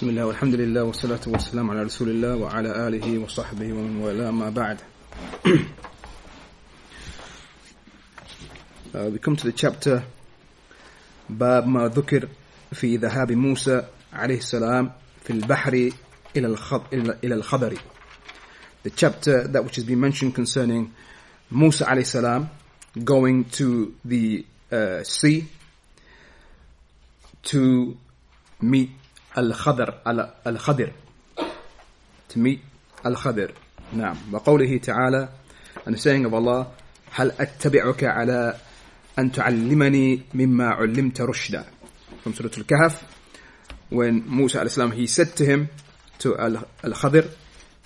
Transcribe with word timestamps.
بسم 0.00 0.08
الله 0.08 0.26
والحمد 0.26 0.54
لله 0.54 0.82
والصلاة 0.84 1.20
والسلام 1.26 1.70
على 1.70 1.82
رسول 1.82 2.08
الله 2.08 2.36
وعلى 2.36 2.88
آله 2.88 3.18
وصحبه 3.18 3.72
ومن 3.72 3.96
والاه 4.00 4.30
ما 4.30 4.48
بعد 4.50 4.78
Uh, 8.94 9.10
we 9.12 9.18
come 9.18 9.36
to 9.36 9.44
the 9.44 9.52
chapter 9.52 10.00
باب 11.28 11.66
ما 11.68 11.88
ذكر 11.88 12.28
في 12.72 12.96
ذهاب 12.96 13.32
موسى 13.32 13.84
عليه 14.12 14.38
السلام 14.38 14.92
في 15.24 15.30
البحر 15.32 15.90
إلى 16.36 16.46
الخض 16.46 16.82
إلى 17.24 17.34
الخضر 17.34 17.78
the 18.82 18.90
chapter 18.90 19.48
that 19.48 19.62
which 19.64 19.76
has 19.76 19.84
been 19.84 20.00
mentioned 20.00 20.34
concerning 20.34 20.94
Musa 21.50 21.84
عليه 21.84 22.00
السلام 22.02 22.48
going 23.04 23.44
to 23.44 23.92
the 24.06 24.46
uh, 24.72 25.02
sea 25.02 25.44
to 27.42 27.98
meet 28.62 28.90
الخضر 29.37 29.93
الخضر 30.47 30.91
to 32.29 32.37
meet 32.37 32.59
الخضر 33.05 33.51
نعم 33.93 34.17
وقوله 34.31 34.77
تعالى 34.77 35.29
and 35.85 35.95
the 35.95 35.97
saying 35.97 36.25
of 36.25 36.33
Allah 36.33 36.67
هل 37.11 37.31
أتبعك 37.39 38.03
على 38.03 38.57
أن 39.19 39.31
تعلمني 39.31 40.21
مما 40.33 40.69
علمت 40.69 41.21
رشدا 41.21 41.65
from 42.23 42.33
Surah 42.33 42.49
Al-Kahf 42.57 43.03
when 43.89 44.23
Musa 44.27 44.61
alayhi 44.61 44.93
he 44.93 45.07
said 45.07 45.35
to 45.35 45.45
him 45.45 45.69
to 46.19 46.37
Al-Khadir 46.37 47.29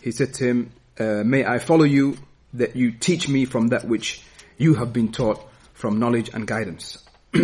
he 0.01 0.11
said 0.11 0.33
to 0.35 0.45
him 0.45 0.71
uh, 0.99 1.23
may 1.25 1.45
I 1.45 1.59
follow 1.59 1.83
you 1.83 2.17
that 2.53 2.75
you 2.75 2.91
teach 2.91 3.27
me 3.27 3.45
from 3.45 3.67
that 3.69 3.85
which 3.85 4.23
you 4.57 4.75
have 4.75 4.93
been 4.93 5.11
taught 5.11 5.41
from 5.73 5.99
knowledge 5.99 6.29
and 6.33 6.47
guidance 6.47 6.97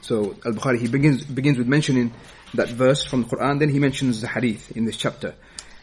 so 0.00 0.36
Al-Bukhari 0.44 0.78
he 0.78 0.88
begins 0.88 1.22
begins 1.24 1.58
with 1.58 1.68
mentioning 1.68 2.12
that 2.54 2.68
verse 2.68 3.04
from 3.04 3.22
the 3.22 3.28
Quran. 3.28 3.58
Then 3.58 3.68
he 3.68 3.78
mentions 3.78 4.20
the 4.20 4.28
hadith 4.28 4.76
in 4.76 4.84
this 4.84 4.96
chapter. 4.96 5.34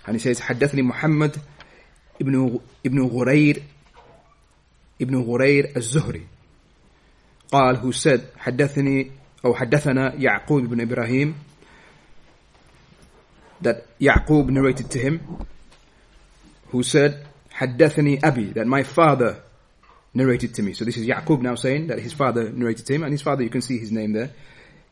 And 0.05 0.15
he 0.15 0.19
says, 0.19 0.39
حدثني 0.39 0.83
محمد 0.83 1.37
ابن 2.21 2.59
ابن 2.85 3.01
غرير 3.01 3.63
ابن 5.01 5.15
غرير 5.15 5.73
الزهري 5.77 6.25
قال 7.51 7.77
who 7.81 7.91
said 7.91 8.21
حدثني 8.37 9.11
أو 9.45 9.53
حدثنا 9.53 10.15
يعقوب 10.15 10.63
بن 10.63 10.81
إبراهيم 10.81 11.35
that 13.61 13.85
Yaqub 13.99 14.49
narrated 14.49 14.91
to 14.91 14.99
him 14.99 15.45
who 16.69 16.83
said 16.83 17.25
حدثني 17.51 18.19
أبي 18.23 18.53
that 18.53 18.67
my 18.67 18.83
father 18.83 19.41
narrated 20.13 20.55
to 20.55 20.63
me. 20.63 20.73
So 20.73 20.85
this 20.85 20.97
is 20.97 21.05
Yaqub 21.07 21.41
now 21.41 21.55
saying 21.55 21.87
that 21.87 21.99
his 21.99 22.13
father 22.13 22.49
narrated 22.49 22.85
to 22.87 22.93
him 22.93 23.03
and 23.03 23.11
his 23.11 23.21
father 23.21 23.43
you 23.43 23.49
can 23.49 23.61
see 23.61 23.77
his 23.77 23.91
name 23.91 24.13
there. 24.13 24.31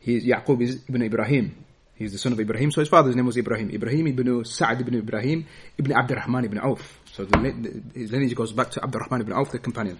He 0.00 0.16
is 0.16 0.24
Yaqub 0.24 0.60
is 0.60 0.82
Ibn 0.88 1.02
Ibrahim. 1.02 1.64
He's 1.99 2.13
the 2.13 2.17
son 2.17 2.31
of 2.31 2.39
Ibrahim. 2.39 2.71
So 2.71 2.79
his 2.79 2.87
father's 2.87 3.17
name 3.17 3.25
was 3.25 3.35
Ibrahim. 3.35 3.69
Ibrahim 3.71 4.07
ibn 4.07 4.45
Sa'd 4.45 4.79
ibn 4.79 4.95
Ibrahim 4.95 5.45
ibn 5.77 5.91
Abdurrahman 5.91 6.45
ibn 6.45 6.57
Auf. 6.57 6.97
So 7.11 7.25
the, 7.25 7.83
his 7.93 8.09
lineage 8.09 8.33
goes 8.35 8.53
back 8.53 8.71
to 8.71 8.81
Abdurrahman 8.81 9.19
ibn 9.19 9.33
Auf, 9.33 9.51
the 9.51 9.59
companion. 9.59 9.99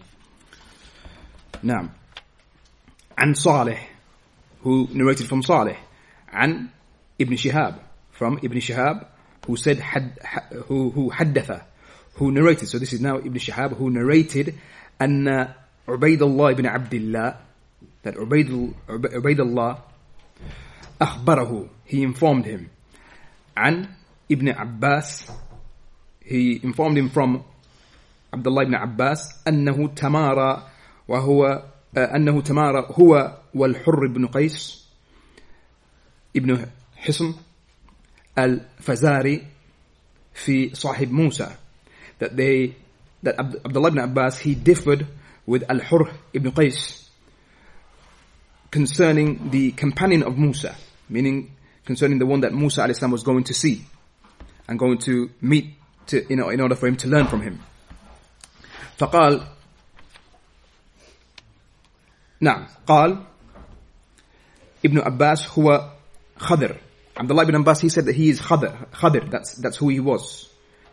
Naam. 1.61 1.91
And 3.17 3.37
Saleh, 3.37 3.79
who 4.61 4.87
narrated 4.93 5.27
from 5.27 5.43
Saleh. 5.43 5.75
And 6.31 6.71
Ibn 7.19 7.37
Shihab, 7.37 7.79
from 8.11 8.39
Ibn 8.41 8.57
Shihab, 8.59 9.05
who 9.45 9.57
said, 9.57 9.79
had, 9.79 10.17
who, 10.67 10.91
who 10.91 11.11
haddatha, 11.11 11.63
who 12.13 12.31
narrated. 12.31 12.69
So 12.69 12.79
this 12.79 12.93
is 12.93 13.01
now 13.01 13.17
Ibn 13.17 13.33
Shihab, 13.33 13.75
who 13.75 13.89
narrated, 13.89 14.57
and 15.01 15.27
Ubaidullah 15.85 16.53
ibn 16.53 16.65
Abdullah, 16.65 17.39
that 18.03 18.15
Ubaidullah 18.15 19.81
أخبره 21.02 21.68
he 21.86 22.02
informed 22.02 22.44
him 22.46 22.60
عن 23.56 23.88
ابن 24.32 24.48
عباس 24.48 25.30
he 26.24 26.60
informed 26.64 26.96
him 26.98 27.08
from 27.08 27.42
عبد 28.34 28.46
الله 28.46 28.64
بن 28.64 28.74
عباس 28.74 29.48
أنه 29.48 29.88
تمارى 29.88 30.68
وهو 31.08 31.62
أنه 31.96 32.40
تمارى 32.40 32.86
هو 32.90 33.38
والحر 33.54 34.06
بن 34.06 34.26
قيس 34.26 34.88
ابن 36.36 36.66
حصن 36.96 37.34
الفزاري 38.38 39.46
في 40.34 40.74
صاحب 40.74 41.12
موسى 41.12 41.48
that 42.18 42.36
they 42.36 42.74
that 43.22 43.38
Abdullah 43.38 43.88
ibn 43.88 43.98
Abbas 43.98 44.38
he 44.38 44.54
differed 44.54 45.06
with 45.46 45.62
Al-Hurr 45.68 46.10
ibn 46.32 46.50
Qais 46.52 47.08
concerning 48.70 49.50
the 49.50 49.70
companion 49.72 50.22
of 50.22 50.36
Musa 50.38 50.74
meaning 51.08 51.54
concerning 51.84 52.18
the 52.18 52.26
one 52.26 52.40
that 52.40 52.52
Musa 52.52 52.82
a.s. 52.82 53.00
was 53.02 53.22
going 53.22 53.44
to 53.44 53.54
see 53.54 53.84
and 54.68 54.78
going 54.78 54.98
to 54.98 55.30
meet 55.40 55.74
to, 56.06 56.24
you 56.28 56.36
know, 56.36 56.48
in 56.48 56.60
order 56.60 56.74
for 56.74 56.86
him 56.86 56.96
to 56.96 57.08
learn 57.08 57.26
from 57.26 57.42
him. 57.42 57.60
فقال 58.98 59.46
نعم 62.40 62.66
قال 62.86 63.24
ابن 64.84 64.98
عباس 64.98 65.58
هو 65.58 65.90
خضر 66.38 66.76
Abdullah 67.16 67.42
ibn 67.44 67.54
Abbas 67.54 67.80
he 67.80 67.88
said 67.88 68.06
that 68.06 68.16
he 68.16 68.28
is 68.28 68.40
Khadr 68.40 68.90
Khadr 68.90 69.30
that's 69.30 69.54
that's 69.54 69.76
who 69.76 69.88
he 69.88 70.00
was 70.00 70.48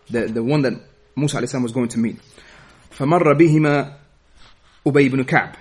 the 0.09 0.27
the 0.27 0.43
one 0.43 0.61
that 0.61 0.73
Musa 1.15 1.37
alayhi 1.37 1.61
was 1.61 1.71
going 1.71 1.89
to 1.89 1.99
meet 1.99 2.17
فمر 2.91 3.33
بهما 3.33 3.93
أبي 4.87 5.09
بن 5.09 5.23
كعب 5.23 5.55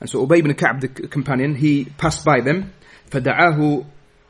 and 0.00 0.10
so 0.10 0.26
Ubay 0.26 0.38
ibn 0.38 0.54
Ka'b 0.54 0.80
the 0.80 0.88
companion 0.88 1.54
he 1.54 1.84
passed 1.84 2.24
by 2.24 2.40
them 2.40 2.72
فدعاه 3.10 3.84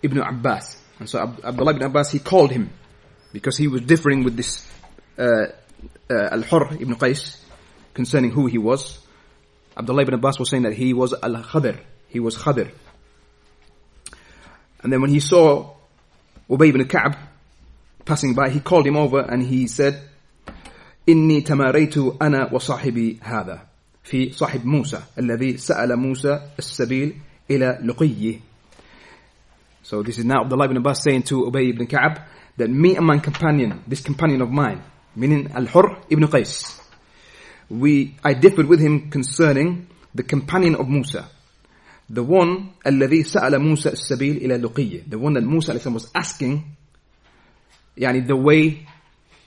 ابن 0.05 0.21
عباس 0.21 0.78
and 1.00 1.09
so 1.09 1.19
Abdullah 1.19 1.73
ibn 1.73 1.83
Abbas 1.83 2.11
he 2.11 2.19
called 2.19 2.50
him 2.50 2.71
because 3.33 3.56
he 3.56 3.67
was 3.67 3.81
differing 3.83 4.25
with 4.25 4.37
this 4.37 4.67
uh, 5.19 5.47
uh, 6.11 6.28
Al-Hurr 6.31 6.75
ibn 6.75 6.95
Qais 6.97 7.39
concerning 7.95 8.31
who 8.31 8.47
he 8.47 8.59
was 8.59 9.00
Abdullah 9.77 10.03
ibn 10.03 10.15
Abbas 10.15 10.39
was 10.39 10.50
saying 10.50 10.62
that 10.62 10.75
he 10.75 10.93
was 10.93 11.15
Al-Khadr 11.23 11.78
he 12.09 12.21
was 12.21 12.37
Khadr 12.37 12.71
and 14.83 14.93
then 14.93 15.00
when 15.00 15.11
he 15.11 15.21
saw 15.21 15.75
Ubay 16.49 16.69
ibn 16.69 16.87
Ka'b 16.87 17.17
passing 18.05 18.34
by 18.34 18.50
he 18.50 18.61
called 18.61 18.87
him 18.87 18.97
over 18.97 19.21
and 19.21 19.43
he 19.43 19.67
said 19.67 20.09
إني 21.09 21.41
تماريت 21.41 21.99
أنا 22.23 22.53
وصاحبي 22.53 23.19
هذا 23.23 23.67
في 24.03 24.33
صاحب 24.33 24.67
موسى 24.67 25.03
الذي 25.19 25.56
سأل 25.56 25.97
موسى 25.97 26.49
السبيل 26.59 27.17
إلى 27.50 27.78
لقيه 27.84 28.41
So 29.87 30.03
this 30.03 30.19
is 30.19 30.25
now 30.25 30.43
Abdullah 30.43 30.67
ibn 30.67 30.77
Abbas 30.77 31.03
saying 31.03 31.25
to 31.25 31.45
Ubay 31.50 31.71
ibn 31.71 31.87
Ka'ab 31.87 32.21
that 32.56 32.71
me 32.71 32.97
and 32.97 33.06
my 33.06 33.19
companion, 33.19 33.83
this 33.87 34.00
companion 34.00 34.41
of 34.43 34.50
mine, 34.50 34.83
meaning 35.17 35.50
Al-Hurr 35.53 35.99
ibn 36.09 36.25
Qais, 36.28 36.81
we, 37.69 38.17
I 38.23 38.34
differed 38.34 38.67
with 38.67 38.81
him 38.81 39.11
concerning 39.11 39.89
the 40.15 40.23
companion 40.23 40.77
of 40.77 40.89
Musa. 40.89 41.28
The 42.09 42.23
one, 42.23 42.75
الذي 42.87 43.25
سأل 43.25 43.59
موسى 43.59 43.93
السبيل 43.93 44.37
إلى 44.43 44.59
لقية. 44.62 45.09
The 45.09 45.19
one 45.19 45.33
that 45.34 45.43
Musa 45.43 45.73
was 45.91 46.11
asking, 46.15 46.77
يعني 47.97 48.27
the 48.27 48.37
way 48.37 48.87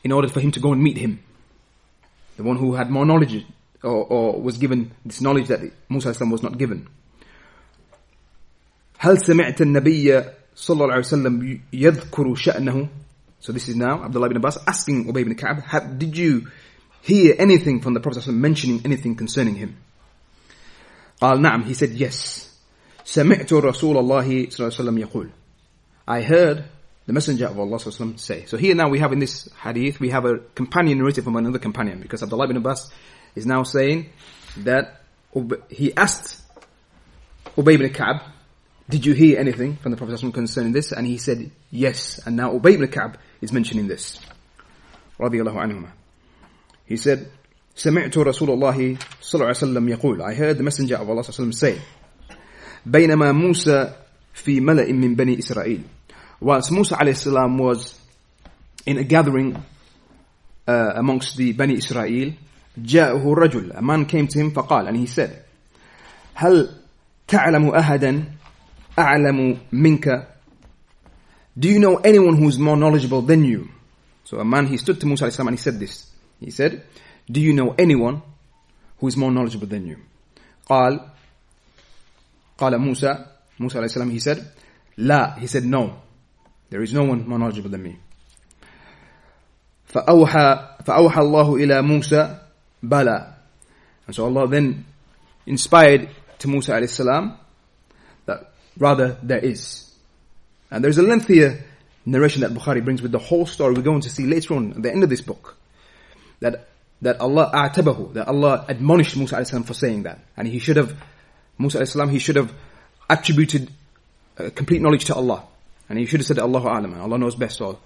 in 0.03 0.12
order 0.12 0.28
for 0.28 0.40
him 0.40 0.52
to 0.52 0.59
go 0.59 0.74
and 0.74 0.81
meet 0.81 0.98
him. 0.98 1.20
The 2.38 2.44
one 2.44 2.58
who 2.58 2.74
had 2.74 2.90
more 2.90 3.06
knowledge 3.06 3.46
or, 3.84 4.06
or 4.06 4.42
was 4.42 4.58
given 4.58 4.92
this 5.06 5.22
knowledge 5.22 5.48
that 5.48 5.62
Musa 5.90 6.14
was 6.26 6.42
not 6.44 6.58
given. 6.58 6.88
هل 9.00 9.18
سمعت 9.22 9.62
النبي 9.62 10.24
صلى 10.56 10.84
الله 10.84 10.94
عليه 10.94 11.06
وسلم 11.06 11.59
يذكر 11.74 12.36
شأنه 12.36 12.90
So 13.40 13.52
this 13.52 13.70
is 13.70 13.76
now 13.76 14.03
Abdullah 14.03 14.28
ibn 14.28 14.38
Abbas 14.38 14.58
asking 14.66 15.06
Ubay 15.06 15.22
ibn 15.22 15.36
Ka'ab, 15.36 16.00
did 16.00 16.18
you 16.18 16.48
hear 17.03 17.36
anything 17.38 17.80
from 17.81 17.94
the 17.94 18.00
Prophet 18.00 18.26
mentioning 18.28 18.81
anything 18.84 19.16
concerning 19.16 19.56
him? 19.56 19.78
قال 21.22 21.42
نعم, 21.42 21.64
he 21.66 21.74
said 21.74 21.92
yes. 21.92 22.52
سمعت 23.06 23.53
رسول 23.53 23.98
الله 23.98 24.50
صلى 24.50 24.59
الله 24.59 24.72
عليه 24.72 24.90
وسلم 24.90 24.98
يقول 24.98 25.30
I 26.08 26.22
heard 26.22 26.66
the 27.06 27.14
messenger 27.14 27.46
of 27.46 27.59
Allah 27.59 27.78
صلى 27.78 27.88
الله 27.88 28.16
عليه 28.16 28.16
وسلم 28.16 28.20
say. 28.20 28.46
So 28.46 28.58
here 28.58 28.73
now 28.73 28.90
we 28.90 28.97
have 29.00 29.14
in 29.14 29.20
this 29.20 29.47
hadith, 29.62 30.00
we 30.00 30.09
have 30.09 30.26
a 30.26 30.40
companion 30.56 30.97
narrated 30.97 31.23
from 31.23 31.35
another 31.35 31.59
companion 31.59 32.00
because 32.00 32.23
Abdullah 32.23 32.46
ibn 32.46 32.58
Abbas 32.58 32.90
is 33.35 33.46
now 33.46 33.62
saying 33.64 34.09
that 34.58 35.02
he 35.70 35.96
asked 35.96 36.41
Ubay 37.58 37.76
ibn 37.76 37.90
Ka'ab 37.91 38.22
did 38.90 39.06
you 39.06 39.14
hear 39.14 39.40
anything 39.40 39.78
from 39.78 39.91
the 39.91 39.97
Prophet 39.97 40.20
concerning 40.34 40.72
this? 40.72 40.91
And 40.91 41.08
he 41.08 41.17
said, 41.17 41.50
yes. 41.72 42.20
And 42.26 42.35
now 42.35 42.53
Ubay 42.53 42.73
ibn 42.73 42.88
Ka'b 42.88 43.17
is 43.41 43.52
mentioning 43.52 43.88
this. 43.88 44.20
رضي 45.20 45.41
الله 45.41 45.56
عنهما. 45.56 45.91
He 46.85 46.97
said, 46.97 47.32
سمعت 47.76 48.17
رسول 48.17 48.50
الله 48.50 48.97
صلى 49.22 49.34
الله 49.34 49.46
عليه 49.46 49.58
وسلم 49.58 49.90
يقول 49.90 50.22
I 50.22 50.34
heard 50.34 50.58
the 50.58 50.64
messenger 50.64 50.96
of 50.96 51.09
Allah 51.09 51.22
صلى 51.23 51.40
الله 51.40 51.40
عليه 51.40 51.52
وسلم 51.52 51.52
say 51.52 51.79
بينما 52.85 53.32
موسى 53.32 53.94
في 54.34 54.59
ملأ 54.59 54.91
من 54.91 55.16
بني 55.16 55.40
إسرائيل 55.40 55.82
Whilst 56.41 56.72
Musa 56.72 56.96
عليه 56.96 57.12
السلام 57.12 57.59
was 57.59 58.00
in 58.85 58.97
a 58.97 59.03
gathering 59.03 59.56
uh, 60.67 60.91
amongst 60.96 61.38
the 61.38 61.53
Bani 61.53 61.76
Israel 61.76 62.34
جاءه 62.78 63.34
رجل 63.34 63.72
A 63.76 63.82
man 63.82 64.06
came 64.06 64.28
to 64.28 64.40
him 64.40 64.52
فقال 64.52 64.88
and 64.88 64.97
he 64.97 65.06
said 65.08 65.44
هل 66.35 66.70
تعلم 67.28 67.70
أحدا 67.70 68.26
أعلم 69.00 69.58
منك 69.72 70.28
Do 71.58 71.70
you 71.70 71.79
know 71.79 71.97
anyone 71.97 72.35
who 72.35 72.50
is 72.50 72.59
more 72.59 72.76
knowledgeable 72.76 73.22
than 73.22 73.44
you? 73.46 73.70
So 74.26 74.40
a 74.40 74.46
man, 74.46 74.67
he 74.67 74.78
stood 74.78 75.00
to 75.00 75.06
Musa 75.06 75.26
alayhi 75.26 75.34
salam 75.34 75.47
and 75.50 75.58
he 75.58 75.62
said 75.64 75.79
this. 75.79 76.12
He 76.40 76.52
said, 76.52 76.84
Do 77.32 77.40
you 77.40 77.53
know 77.53 77.73
anyone 77.78 78.22
who 78.97 79.08
is 79.08 79.16
more 79.16 79.32
knowledgeable 79.32 79.67
than 79.67 79.85
you? 79.88 79.97
قال 80.70 81.00
قال 82.58 82.73
موسى 82.78 83.26
Musa 83.59 83.78
alayhi 83.79 83.90
salam, 83.91 84.09
he 84.09 84.20
said, 84.20 84.46
لا, 84.97 85.38
he 85.40 85.47
said 85.47 85.64
no. 85.64 86.02
There 86.70 86.82
is 86.82 86.94
no 86.94 87.03
one 87.06 87.28
more 87.28 87.40
knowledgeable 87.40 87.70
than 87.70 87.84
me. 87.84 87.97
فأوحى 89.88 90.84
فأوحى 90.85 91.22
الله 91.22 91.56
إلى 91.56 91.82
موسى 91.82 92.40
بلى. 92.84 93.34
And 94.08 94.16
so 94.16 94.26
Allah 94.26 94.47
then 94.47 94.85
inspired 95.46 96.09
to 96.40 96.47
Musa 96.50 96.73
alayhi 96.73 96.90
salam 96.90 97.28
that 97.29 97.38
rather 98.78 99.17
there 99.22 99.39
is. 99.39 99.91
And 100.71 100.84
there's 100.84 100.99
a 100.99 101.03
lengthier 101.03 101.65
narration 102.07 102.43
that 102.43 102.53
Bukhari 102.53 102.84
brings 102.84 103.03
with 103.03 103.13
the 103.13 103.19
whole 103.19 103.47
story 103.47 103.75
we're 103.75 103.83
going 103.83 104.03
to 104.03 104.11
see 104.11 104.27
later 104.27 104.55
on 104.55 104.72
at 104.72 104.83
the 104.83 104.91
end 104.91 105.03
of 105.03 105.11
this 105.11 105.21
book. 105.21 105.57
That 106.41 106.69
that 107.03 107.21
Allah 107.21 107.51
a'tabahu, 107.53 108.15
that 108.15 108.28
Allah 108.28 108.65
admonished 108.69 109.17
Musa 109.17 109.43
for 109.63 109.75
saying 109.75 110.03
that. 110.03 110.21
And 110.37 110.47
he 110.47 110.59
should 110.59 110.77
have, 110.77 110.97
Musa 111.59 111.84
salam, 111.87 112.11
he 112.11 112.19
should 112.19 112.37
have 112.37 112.53
attributed 113.09 113.71
uh, 114.39 114.51
complete 114.55 114.83
knowledge 114.83 115.07
to 115.07 115.15
Allah. 115.15 115.45
And 115.89 115.99
he 115.99 116.07
should 116.07 116.21
have 116.21 116.27
said 116.27 116.39
Allahu 116.39 116.69
A'lam, 116.69 117.01
Allah 117.01 117.19
knows 117.19 117.34
best, 117.34 117.61
or 117.61 117.78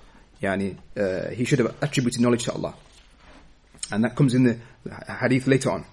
yani, 0.43 0.77
uh, 0.97 1.31
he 1.31 1.45
should 1.45 1.61
have 1.61 1.75
attributed 1.81 2.21
knowledge 2.21 2.45
to 2.45 2.53
Allah. 2.53 2.75
And 3.91 4.05
that 4.05 4.17
comes 4.17 4.35
in 4.35 4.45
the 4.45 4.59
hadith 5.21 5.47
later 5.47 5.71
on. 5.71 5.85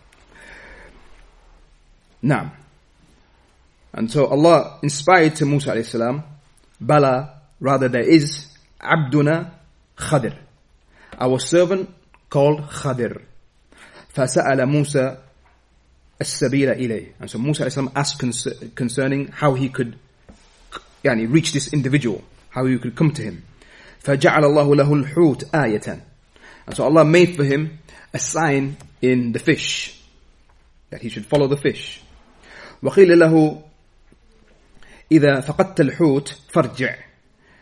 Now, 2.21 2.53
and 3.92 4.10
so 4.10 4.26
Allah 4.26 4.78
inspired 4.82 5.36
to 5.36 5.46
Musa 5.46 5.72
alayhi 5.72 5.86
salam, 5.86 6.22
Bala, 6.78 7.40
rather 7.60 7.88
there 7.88 8.06
is 8.06 8.46
Abduna 8.80 9.52
Khadir. 9.96 10.36
Our 11.18 11.38
servant 11.38 11.88
called 12.28 12.60
Khadir. 12.68 13.22
فسأل 14.14 14.66
موسى 14.66 15.18
السبيل 16.20 16.74
إليه. 16.74 17.12
And 17.20 17.30
so 17.30 17.38
Musa 17.38 17.64
alayhi 17.64 17.72
salam 17.72 17.92
asked 17.96 18.74
concerning 18.74 19.28
how 19.28 19.54
he 19.54 19.70
could 19.70 19.98
يعني 21.02 21.32
reach 21.32 21.52
this 21.52 21.72
individual, 21.72 22.22
how 22.50 22.66
he 22.66 22.78
could 22.78 22.96
come 22.96 23.12
to 23.12 23.22
him. 23.22 23.44
فجعل 24.02 24.44
الله 24.44 24.76
له 24.76 25.04
الحوت 25.04 25.50
آية. 25.54 26.00
And 26.66 26.76
so 26.76 26.84
Allah 26.84 27.04
made 27.04 27.36
for 27.36 27.44
him 27.44 27.78
a 28.12 28.18
sign 28.18 28.76
in 29.00 29.32
the 29.32 29.38
fish, 29.38 29.98
that 30.90 31.00
he 31.00 31.08
should 31.08 31.24
follow 31.24 31.46
the 31.46 31.56
fish. 31.56 32.02
وقيل 32.82 33.18
له 33.18 33.62
إذا 35.10 35.40
فقدت 35.40 35.80
الحوت 35.80 36.36
فارجع. 36.52 36.96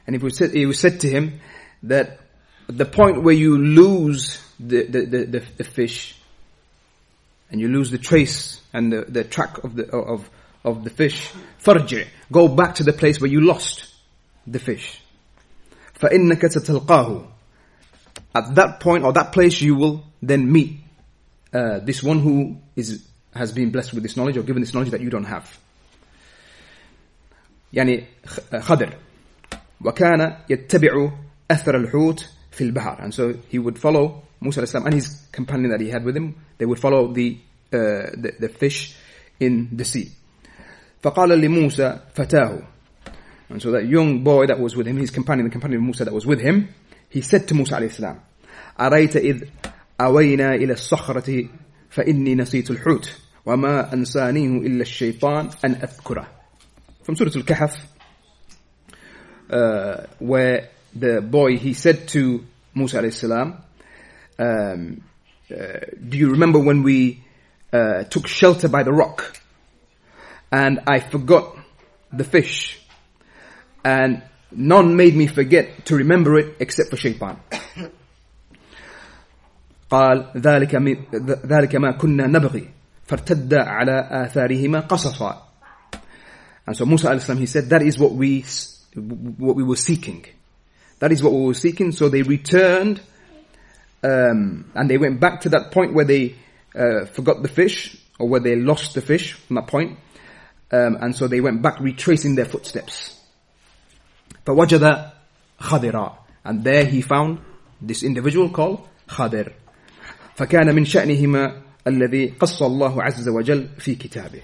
And 0.07 0.17
it 0.17 0.23
was 0.23 0.37
said, 0.37 0.55
it 0.55 0.67
was 0.67 0.79
said 0.79 1.01
to 1.01 1.09
him 1.09 1.41
that 1.83 2.21
the 2.67 2.85
point 2.85 3.23
where 3.23 3.35
you 3.35 3.59
lose 3.59 4.43
the, 4.59 4.85
the, 4.85 5.07
the, 5.07 5.25
the, 5.25 5.43
the 5.59 5.65
fish, 5.65 6.17
and 7.51 7.61
you 7.61 7.69
lose 7.69 7.91
the 7.91 7.99
trace 7.99 8.61
and 8.73 8.93
the, 8.93 9.03
the 9.03 9.25
track 9.25 9.63
of 9.65 9.77
the, 9.77 9.89
of, 9.91 10.29
of 10.65 10.85
the 10.85 10.91
fish, 10.91 11.31
farji, 11.63 12.07
go 12.33 12.49
back 12.49 12.77
to 12.77 12.83
the 12.83 12.93
place 12.93 13.21
where 13.21 13.31
you 13.31 13.41
lost 13.41 13.87
the 14.47 14.59
fish. 14.59 15.01
فَإِنَّكَ 16.01 16.41
سَتَلْقَاهُ 16.41 17.27
At 18.35 18.55
that 18.57 18.81
point 18.81 19.05
or 19.05 19.13
that 19.13 19.33
place 19.33 19.61
you 19.61 19.77
will 19.77 20.05
then 20.23 20.51
meet 20.51 20.81
uh, 21.53 21.79
this 21.79 22.03
one 22.03 22.19
who 22.19 22.57
is 22.75 23.07
has 23.35 23.53
been 23.53 23.71
blessed 23.71 23.95
with 23.95 24.03
this 24.03 24.17
knowledge 24.17 24.37
or 24.37 24.43
given 24.43 24.63
this 24.63 24.75
knowledge 24.75 24.91
that 24.91 25.01
you 25.01 25.11
don't 25.11 25.25
have. 25.25 25.59
يعني 27.74 28.04
خضر 28.60 28.98
وكان 29.86 30.38
يتبع 30.50 31.12
أثر 31.52 31.78
الحوت 31.78 32.30
في 32.52 32.64
البحر 32.64 33.02
and 33.02 33.14
so 33.14 33.34
he 33.52 33.60
would 33.60 33.78
follow 33.78 34.24
Musa 34.42 34.62
and 34.78 34.94
his 34.94 35.28
companion 35.32 35.70
that 35.72 35.82
he 35.82 35.90
had 35.90 36.04
with 36.04 36.16
him 36.16 36.36
they 36.58 36.66
would 36.66 36.80
follow 36.80 37.14
the 37.14 37.38
uh, 37.74 37.78
the, 38.24 38.34
the 38.40 38.50
fish 38.50 38.96
in 39.40 39.70
the 39.78 39.86
sea 39.86 40.10
فقال 41.04 41.30
لموسى 41.30 42.00
فتاه 42.14 42.62
and 43.50 43.62
so 43.62 43.72
that 43.72 43.86
young 43.86 44.24
boy 44.24 44.46
that 44.48 44.60
was 44.60 44.76
with 44.76 44.88
him 44.88 44.98
his 44.98 45.12
companion 45.12 45.46
the 45.46 45.52
companion 45.52 45.80
of 45.80 45.86
Musa 45.86 46.06
that 46.06 46.14
was 46.14 46.26
with 46.26 46.40
him 46.42 46.70
he 47.10 47.22
said 47.22 47.48
to 47.48 47.54
Musa 47.54 47.76
عليه 47.76 47.88
السلام 47.88 48.20
أريت 48.80 49.16
إذ 49.16 49.44
أوينا 50.02 50.56
إلى 50.56 50.74
الصخرة 50.74 51.50
فإني 51.90 52.36
نسيت 52.36 52.72
الحوت 52.72 53.18
وما 53.46 53.94
أنسانيه 53.94 54.68
إلا 54.68 54.82
الشيطان 54.82 55.50
أن 55.66 55.72
أذكره 55.72 56.39
from 57.09 57.17
Surah 57.17 57.31
Al-Kahf 57.35 57.77
uh, 59.51 60.07
where 60.19 60.71
the 60.95 61.21
boy 61.21 61.57
he 61.57 61.75
said 61.75 62.09
to 62.09 62.45
Musa 62.75 62.99
عليه 62.99 63.09
السلام 63.09 63.55
um, 64.39 65.03
uh, 65.51 65.81
do 66.09 66.17
you 66.17 66.31
remember 66.31 66.59
when 66.59 66.83
we 66.83 67.23
uh, 67.73 68.05
took 68.05 68.27
shelter 68.27 68.69
by 68.69 68.83
the 68.83 68.93
rock 68.93 69.39
and 70.51 70.81
I 70.87 71.01
forgot 71.01 71.57
the 72.13 72.25
fish 72.25 72.81
and 73.85 74.23
none 74.51 74.97
made 74.97 75.17
me 75.17 75.27
forget 75.27 75.87
to 75.87 75.97
remember 75.97 76.39
it 76.39 76.57
except 76.61 76.91
for 76.91 76.97
shaitan 76.97 77.37
قال 79.91 80.31
ذلك 80.37 80.75
ذلك 81.47 81.77
ما 81.77 81.93
كنا 81.93 82.27
نبغي 82.27 82.69
فارتد 83.07 83.55
على 83.55 84.09
آثارهما 84.11 84.81
قصصا 84.81 85.48
and 86.69 86.77
so 86.77 86.87
Musa 86.87 87.11
al 87.11 87.19
he 87.37 87.47
said 87.47 87.71
that 87.71 87.83
is 87.83 87.99
what 87.99 88.13
we 88.13 88.45
what 88.95 89.57
we 89.57 89.63
were 89.63 89.77
seeking 89.77 90.25
that 90.99 91.13
is 91.13 91.23
what 91.23 91.33
we 91.33 91.47
were 91.47 91.55
seeking 91.55 91.93
so 91.93 92.09
they 92.09 92.23
returned 92.23 93.01
um, 94.03 94.71
and 94.75 94.91
they 94.91 94.99
went 94.99 95.21
back 95.21 95.41
to 95.41 95.49
that 95.49 95.71
point 95.71 95.95
where 95.95 96.05
they 96.05 96.35
uh, 96.75 97.07
forgot 97.07 97.43
the 97.43 97.49
fish 97.49 97.97
or 98.19 98.29
where 98.29 98.41
they 98.41 98.57
lost 98.57 98.95
the 98.95 99.01
fish 99.01 99.33
from 99.33 99.57
that 99.57 99.67
point 99.67 99.99
um, 100.73 100.97
and 101.01 101.15
so 101.15 101.27
they 101.27 101.41
went 101.41 101.63
back 101.63 101.81
retracing 101.81 102.35
their 102.35 102.47
footsteps 102.47 103.21
فوجد 104.47 105.11
خضرا 105.61 106.17
and 106.45 106.65
there 106.65 106.85
he 106.85 107.01
found 107.01 107.39
this 107.81 108.03
individual 108.03 108.51
called 108.51 108.87
خضر 109.09 109.53
فكان 110.37 110.75
من 110.75 110.85
شأنهما 110.85 111.63
الذي 111.87 112.27
قص 112.41 112.63
الله 112.63 113.03
عز 113.03 113.29
وجل 113.29 113.69
في 113.79 113.95
كتابه 113.95 114.41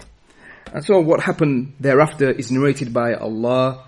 and 0.73 0.85
so 0.85 0.99
what 0.99 1.21
happened 1.21 1.73
thereafter 1.79 2.29
is 2.29 2.51
narrated 2.51 2.93
by 2.93 3.13
Allah 3.13 3.85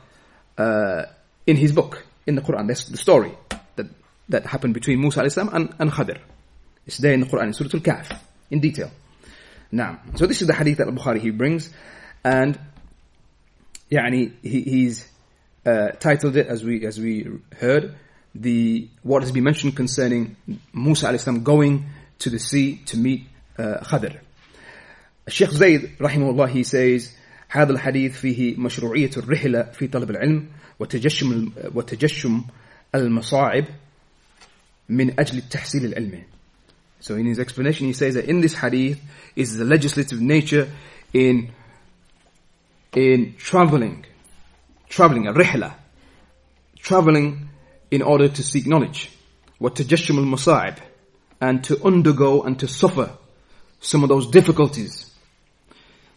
uh, 0.57 1.03
in 1.47 1.57
his 1.57 1.71
book 1.71 2.05
in 2.27 2.35
the 2.35 2.41
Quran 2.41 2.67
that's 2.67 2.85
the 2.85 2.97
story 2.97 3.31
that 3.75 3.87
that 4.29 4.45
happened 4.45 4.73
between 4.73 4.99
Musa 4.99 5.21
alayhi 5.21 5.53
and, 5.53 5.73
and 5.79 5.91
Khadr 5.91 6.19
it's 6.85 6.97
there 6.97 7.13
in 7.13 7.21
the 7.21 7.27
Quran 7.27 7.47
in 7.47 7.53
Surah 7.53 7.69
Al-Kahf 7.73 8.19
in 8.51 8.59
detail 8.59 8.91
now 9.71 9.99
so 10.15 10.25
this 10.25 10.41
is 10.41 10.47
the 10.47 10.53
hadith 10.53 10.77
that 10.77 10.87
Al-Bukhari 10.87 11.19
he 11.19 11.31
brings 11.31 11.69
and 12.23 12.59
يعني 13.91 14.33
he, 14.41 14.61
he's 14.61 15.07
uh, 15.65 15.89
titled 15.91 16.35
it 16.35 16.47
as 16.47 16.63
we 16.63 16.85
as 16.85 16.99
we 16.99 17.27
heard 17.59 17.95
the 18.35 18.89
what 19.03 19.21
has 19.21 19.31
been 19.31 19.43
mentioned 19.43 19.75
concerning 19.75 20.35
Musa 20.73 21.07
alayhi 21.07 21.43
going 21.43 21.85
to 22.19 22.29
the 22.29 22.39
sea 22.39 22.77
to 22.85 22.97
meet 22.97 23.27
uh, 23.57 23.77
Khadr. 23.81 24.19
الشيخ 25.27 25.51
زيد 25.51 25.89
رحمه 26.01 26.29
الله 26.29 26.47
he 26.47 26.63
says 26.63 27.09
هذا 27.49 27.71
الحديث 27.71 28.17
فيه 28.17 28.57
مشروعية 28.57 29.11
الرحلة 29.17 29.63
في 29.63 29.87
طلب 29.87 30.09
العلم 30.09 30.47
وتجشم 30.79 31.51
وتجشم 31.75 32.43
المصاعب 32.95 33.65
من 34.89 35.19
أجل 35.19 35.37
التحصيل 35.37 35.85
العلمي. 35.85 36.23
So 36.99 37.15
in 37.15 37.25
his 37.25 37.39
explanation 37.39 37.87
he 37.87 37.93
says 37.93 38.15
that 38.15 38.25
in 38.25 38.41
this 38.41 38.53
hadith 38.53 38.99
is 39.35 39.57
the 39.57 39.65
legislative 39.65 40.21
nature 40.21 40.69
in 41.13 41.51
in 42.95 43.35
traveling, 43.37 44.05
traveling, 44.89 45.27
a 45.27 45.33
rihla, 45.33 45.73
traveling 46.79 47.49
in 47.91 48.01
order 48.01 48.29
to 48.29 48.43
seek 48.43 48.67
knowledge. 48.67 49.11
وَتَجَشُّمُ 49.59 50.17
الْمَصَاعِبِ 50.19 50.77
And 51.41 51.63
to 51.65 51.83
undergo 51.83 52.43
and 52.43 52.59
to 52.59 52.67
suffer 52.67 53.11
some 53.79 54.03
of 54.03 54.09
those 54.09 54.27
difficulties, 54.27 55.06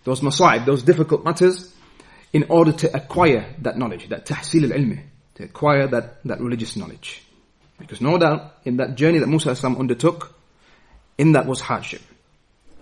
those 0.05 0.21
masa'ib, 0.21 0.67
those 0.67 0.83
difficult 0.83 1.25
matters, 1.25 1.75
in 2.33 2.45
order 2.49 2.73
to 2.73 2.97
acquire 2.97 3.55
that 3.63 3.79
knowledge, 3.79 4.09
that 4.09 4.27
tahsil 4.27 4.71
al-ilmi, 4.71 5.01
to 5.35 5.45
acquire 5.45 5.87
that, 5.87 6.23
that 6.25 6.41
religious 6.41 6.77
knowledge. 6.77 7.23
Because 7.79 8.01
no 8.01 8.19
doubt, 8.19 8.55
in 8.65 8.79
that 8.79 8.95
journey 8.95 9.19
that 9.19 9.29
Musa 9.29 9.55
undertook, 9.67 10.35
in 11.19 11.33
that 11.33 11.47
was 11.47 11.61
hardship. 11.61 12.03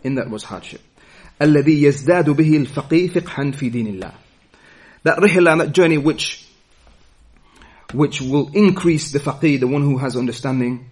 In 0.02 0.16
that 0.16 0.28
was 0.30 0.44
hardship. 0.44 0.80
الذي 1.40 1.82
يزداد 1.82 2.30
به 2.30 2.56
الفقيه 2.56 3.08
فقها 3.08 3.52
في 3.52 3.70
دين 3.70 3.86
الله. 3.86 4.12
That 5.02 5.18
rihla, 5.18 5.58
that 5.58 5.72
journey 5.72 5.98
which 5.98 6.46
which 7.92 8.20
will 8.20 8.50
increase 8.54 9.12
the 9.12 9.18
faqih, 9.20 9.60
the 9.60 9.66
one 9.66 9.82
who 9.82 9.98
has 9.98 10.16
understanding 10.16 10.90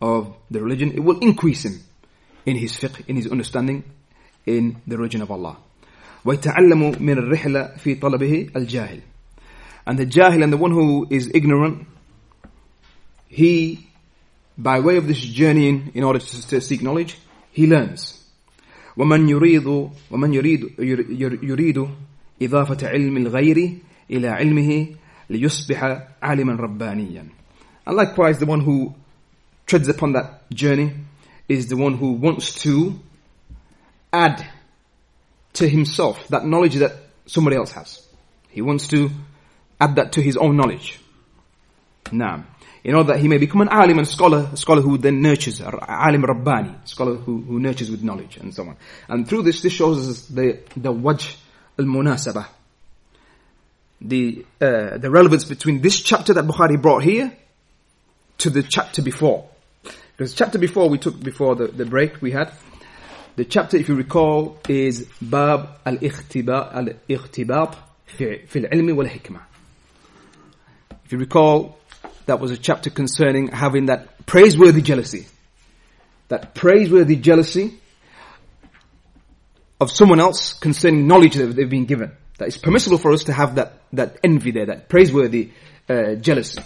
of 0.00 0.34
the 0.50 0.60
religion, 0.60 0.92
it 0.92 1.00
will 1.00 1.18
increase 1.20 1.64
him 1.64 1.80
in 2.46 2.56
his 2.56 2.76
fiqh, 2.76 3.06
in 3.08 3.16
his 3.16 3.26
understanding 3.26 3.84
in 4.46 4.80
the 4.86 4.96
religion 4.96 5.22
of 5.22 5.30
Allah. 5.30 5.56
ويتعلم 6.24 6.96
من 7.00 7.18
الرحلة 7.18 7.76
في 7.76 7.94
طلبه 7.94 8.48
الجاهل. 8.56 9.00
And 9.86 9.98
the 9.98 10.06
jahil 10.06 10.42
and 10.42 10.52
the 10.52 10.56
one 10.56 10.70
who 10.70 11.06
is 11.10 11.30
ignorant, 11.34 11.86
he, 13.28 13.86
by 14.56 14.80
way 14.80 14.96
of 14.96 15.06
this 15.06 15.20
journeying 15.20 15.90
in 15.94 16.04
order 16.04 16.18
to, 16.18 16.48
to 16.48 16.60
seek 16.60 16.82
knowledge, 16.82 17.18
he 17.52 17.66
learns. 17.66 18.20
ومن 18.96 19.28
يريد 19.28 19.90
ومن 20.10 20.34
يريد 20.34 20.74
يريد 21.42 21.88
إضافة 22.42 22.88
علم 22.88 23.16
الغير 23.16 23.78
إلى 24.10 24.28
علمه 24.28 24.86
ليصبح 25.30 26.08
عالما 26.22 26.52
ربانيا. 26.52 27.26
And 27.86 27.96
likewise, 27.96 28.38
the 28.38 28.46
one 28.46 28.60
who 28.60 28.94
treads 29.66 29.88
upon 29.88 30.12
that 30.12 30.48
journey 30.50 30.92
is 31.48 31.68
the 31.68 31.76
one 31.76 31.94
who 31.94 32.12
wants 32.12 32.62
to 32.62 32.98
add 34.12 34.46
to 35.53 35.67
himself 35.67 36.27
that 36.29 36.45
knowledge 36.45 36.75
that 36.75 36.93
somebody 37.25 37.55
else 37.55 37.71
has. 37.71 38.05
He 38.49 38.61
wants 38.61 38.87
to 38.89 39.09
add 39.79 39.95
that 39.95 40.13
to 40.13 40.21
his 40.21 40.37
own 40.37 40.57
knowledge. 40.57 40.99
Now, 42.11 42.45
in 42.83 42.95
order 42.95 43.13
that 43.13 43.19
he 43.19 43.27
may 43.27 43.37
become 43.37 43.61
an 43.61 43.69
alim 43.69 43.97
and 43.97 44.07
scholar, 44.07 44.49
a 44.51 44.57
scholar 44.57 44.81
who 44.81 44.97
then 44.97 45.21
nurtures, 45.21 45.61
alim 45.61 46.23
rabbani, 46.23 46.75
scholar 46.85 47.15
who, 47.15 47.41
who 47.41 47.59
nurtures 47.59 47.91
with 47.91 48.03
knowledge 48.03 48.37
and 48.37 48.53
so 48.53 48.63
on. 48.63 48.77
And 49.07 49.27
through 49.27 49.43
this, 49.43 49.61
this 49.61 49.73
shows 49.73 50.07
us 50.09 50.25
the, 50.27 50.59
the 50.75 50.93
wajh 50.93 51.35
al-munasabah, 51.77 52.47
the, 54.01 54.45
uh, 54.61 54.97
the 54.97 55.09
relevance 55.09 55.43
between 55.43 55.81
this 55.81 56.01
chapter 56.01 56.33
that 56.33 56.45
Bukhari 56.45 56.81
brought 56.81 57.03
here 57.03 57.33
to 58.39 58.49
the 58.49 58.63
chapter 58.63 59.01
before. 59.01 59.49
Because 60.15 60.33
chapter 60.33 60.57
before 60.57 60.89
we 60.89 60.97
took 60.97 61.21
before 61.21 61.55
the, 61.55 61.67
the 61.67 61.85
break 61.85 62.21
we 62.21 62.31
had, 62.31 62.53
the 63.35 63.45
chapter, 63.45 63.77
if 63.77 63.87
you 63.87 63.95
recall, 63.95 64.59
is 64.67 65.07
Bab 65.21 65.79
al-Ightibat 65.85 66.73
al-Ightibat 66.73 67.77
wal-hikmah. 68.95 69.41
If 71.05 71.11
you 71.13 71.17
recall, 71.17 71.79
that 72.25 72.39
was 72.39 72.51
a 72.51 72.57
chapter 72.57 72.89
concerning 72.89 73.47
having 73.47 73.87
that 73.87 74.25
praiseworthy 74.25 74.81
jealousy. 74.81 75.27
That 76.27 76.53
praiseworthy 76.53 77.15
jealousy 77.15 77.79
of 79.79 79.91
someone 79.91 80.19
else 80.19 80.53
concerning 80.53 81.07
knowledge 81.07 81.35
that 81.35 81.47
they've 81.55 81.69
been 81.69 81.85
given. 81.85 82.11
That 82.37 82.49
it's 82.49 82.57
permissible 82.57 82.97
for 82.97 83.11
us 83.11 83.23
to 83.25 83.33
have 83.33 83.55
that, 83.55 83.81
that 83.93 84.17
envy 84.23 84.51
there, 84.51 84.67
that 84.67 84.89
praiseworthy 84.89 85.51
uh, 85.89 86.15
jealousy. 86.15 86.61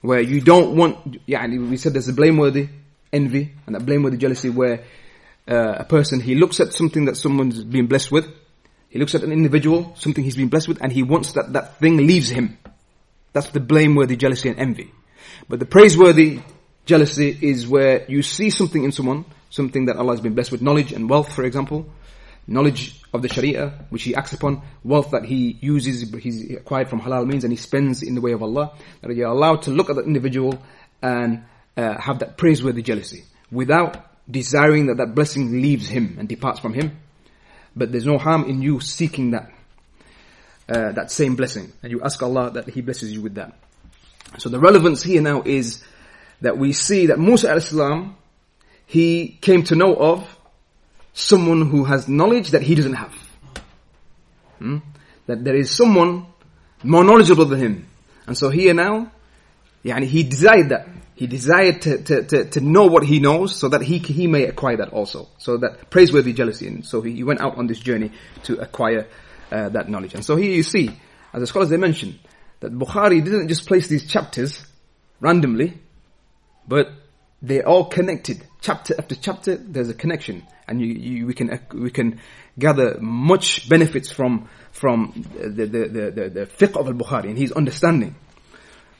Where 0.00 0.20
you 0.20 0.40
don't 0.40 0.76
want, 0.76 1.20
yeah, 1.26 1.46
we 1.46 1.76
said 1.76 1.92
there's 1.94 2.08
a 2.08 2.12
blameworthy 2.12 2.68
envy 3.12 3.52
and 3.66 3.74
that 3.74 3.84
blameworthy 3.86 4.16
jealousy 4.16 4.50
where 4.50 4.84
uh, 5.50 5.76
a 5.78 5.84
person, 5.84 6.20
he 6.20 6.34
looks 6.34 6.60
at 6.60 6.72
something 6.72 7.06
that 7.06 7.16
someone's 7.16 7.64
been 7.64 7.86
blessed 7.86 8.12
with, 8.12 8.26
he 8.88 8.98
looks 8.98 9.14
at 9.14 9.22
an 9.22 9.32
individual, 9.32 9.94
something 9.96 10.22
he's 10.22 10.36
been 10.36 10.48
blessed 10.48 10.68
with, 10.68 10.82
and 10.82 10.92
he 10.92 11.02
wants 11.02 11.32
that 11.32 11.52
that 11.52 11.78
thing 11.78 11.96
leaves 11.96 12.28
him. 12.28 12.58
That's 13.32 13.50
the 13.50 13.60
blameworthy 13.60 14.16
jealousy 14.16 14.48
and 14.48 14.58
envy. 14.58 14.92
But 15.48 15.58
the 15.58 15.66
praiseworthy 15.66 16.40
jealousy 16.86 17.36
is 17.40 17.66
where 17.66 18.04
you 18.08 18.22
see 18.22 18.50
something 18.50 18.82
in 18.82 18.92
someone, 18.92 19.24
something 19.50 19.86
that 19.86 19.96
Allah 19.96 20.12
has 20.12 20.20
been 20.20 20.34
blessed 20.34 20.52
with, 20.52 20.62
knowledge 20.62 20.92
and 20.92 21.08
wealth, 21.08 21.32
for 21.32 21.44
example, 21.44 21.88
knowledge 22.46 23.00
of 23.12 23.22
the 23.22 23.28
Sharia, 23.28 23.86
which 23.90 24.02
he 24.02 24.14
acts 24.14 24.32
upon, 24.32 24.62
wealth 24.82 25.10
that 25.12 25.24
he 25.24 25.56
uses, 25.60 26.12
he's 26.14 26.50
acquired 26.52 26.88
from 26.88 27.00
halal 27.00 27.26
means 27.26 27.44
and 27.44 27.52
he 27.52 27.56
spends 27.56 28.02
in 28.02 28.14
the 28.14 28.20
way 28.20 28.32
of 28.32 28.42
Allah, 28.42 28.72
that 29.02 29.14
you're 29.14 29.28
allowed 29.28 29.62
to 29.62 29.70
look 29.70 29.90
at 29.90 29.96
that 29.96 30.04
individual 30.04 30.60
and 31.02 31.44
uh, 31.76 32.00
have 32.00 32.20
that 32.20 32.36
praiseworthy 32.36 32.82
jealousy 32.82 33.24
without 33.50 34.09
desiring 34.30 34.86
that 34.86 34.96
that 34.98 35.14
blessing 35.14 35.60
leaves 35.60 35.88
him 35.88 36.16
and 36.18 36.28
departs 36.28 36.60
from 36.60 36.74
him. 36.74 36.98
But 37.74 37.92
there's 37.92 38.06
no 38.06 38.18
harm 38.18 38.44
in 38.44 38.62
you 38.62 38.80
seeking 38.80 39.30
that, 39.30 39.50
uh, 40.68 40.92
that 40.92 41.10
same 41.10 41.36
blessing. 41.36 41.72
And 41.82 41.92
you 41.92 42.02
ask 42.02 42.22
Allah 42.22 42.50
that 42.52 42.68
He 42.68 42.80
blesses 42.80 43.12
you 43.12 43.22
with 43.22 43.34
that. 43.36 43.54
So 44.38 44.48
the 44.48 44.58
relevance 44.58 45.02
here 45.02 45.20
now 45.20 45.42
is 45.42 45.82
that 46.40 46.56
we 46.56 46.72
see 46.72 47.06
that 47.06 47.18
Musa 47.18 47.50
al-Islam, 47.50 48.16
he 48.86 49.38
came 49.40 49.62
to 49.64 49.76
know 49.76 49.94
of 49.94 50.36
someone 51.12 51.68
who 51.68 51.84
has 51.84 52.08
knowledge 52.08 52.50
that 52.50 52.62
he 52.62 52.74
doesn't 52.74 52.94
have. 52.94 53.14
Hmm? 54.58 54.78
That 55.26 55.44
there 55.44 55.56
is 55.56 55.70
someone 55.70 56.26
more 56.82 57.04
knowledgeable 57.04 57.44
than 57.44 57.60
him. 57.60 57.86
And 58.26 58.36
so 58.38 58.48
here 58.50 58.74
now, 58.74 59.10
yani 59.84 60.04
he 60.04 60.22
desired 60.22 60.70
that. 60.70 60.88
He 61.20 61.26
desired 61.26 61.82
to, 61.82 62.02
to, 62.02 62.22
to, 62.24 62.44
to, 62.46 62.60
know 62.62 62.86
what 62.86 63.04
he 63.04 63.20
knows 63.20 63.54
so 63.54 63.68
that 63.68 63.82
he, 63.82 63.98
he 63.98 64.26
may 64.26 64.44
acquire 64.44 64.78
that 64.78 64.94
also. 64.94 65.28
So 65.36 65.58
that 65.58 65.90
praiseworthy 65.90 66.32
jealousy. 66.32 66.66
And 66.66 66.82
so 66.82 67.02
he, 67.02 67.22
went 67.24 67.42
out 67.42 67.58
on 67.58 67.66
this 67.66 67.78
journey 67.78 68.12
to 68.44 68.58
acquire 68.58 69.06
uh, 69.52 69.68
that 69.68 69.90
knowledge. 69.90 70.14
And 70.14 70.24
so 70.24 70.36
here 70.36 70.50
you 70.50 70.62
see, 70.62 70.98
as 71.34 71.40
the 71.40 71.46
scholars 71.46 71.68
they 71.68 71.76
mentioned, 71.76 72.18
that 72.60 72.72
Bukhari 72.72 73.22
didn't 73.22 73.48
just 73.48 73.66
place 73.66 73.86
these 73.86 74.06
chapters 74.06 74.64
randomly, 75.20 75.78
but 76.66 76.90
they're 77.42 77.68
all 77.68 77.84
connected. 77.84 78.42
Chapter 78.62 78.94
after 78.96 79.14
chapter, 79.14 79.56
there's 79.56 79.90
a 79.90 79.94
connection. 79.94 80.46
And 80.66 80.80
you, 80.80 80.86
you, 80.86 81.26
we 81.26 81.34
can, 81.34 81.60
we 81.74 81.90
can 81.90 82.18
gather 82.58 82.96
much 82.98 83.68
benefits 83.68 84.10
from, 84.10 84.48
from 84.72 85.22
the, 85.34 85.66
the, 85.66 85.66
the, 85.66 86.10
the, 86.10 86.30
the 86.30 86.46
fiqh 86.46 86.80
of 86.80 86.86
al-Bukhari 86.86 87.28
and 87.28 87.36
his 87.36 87.52
understanding. 87.52 88.14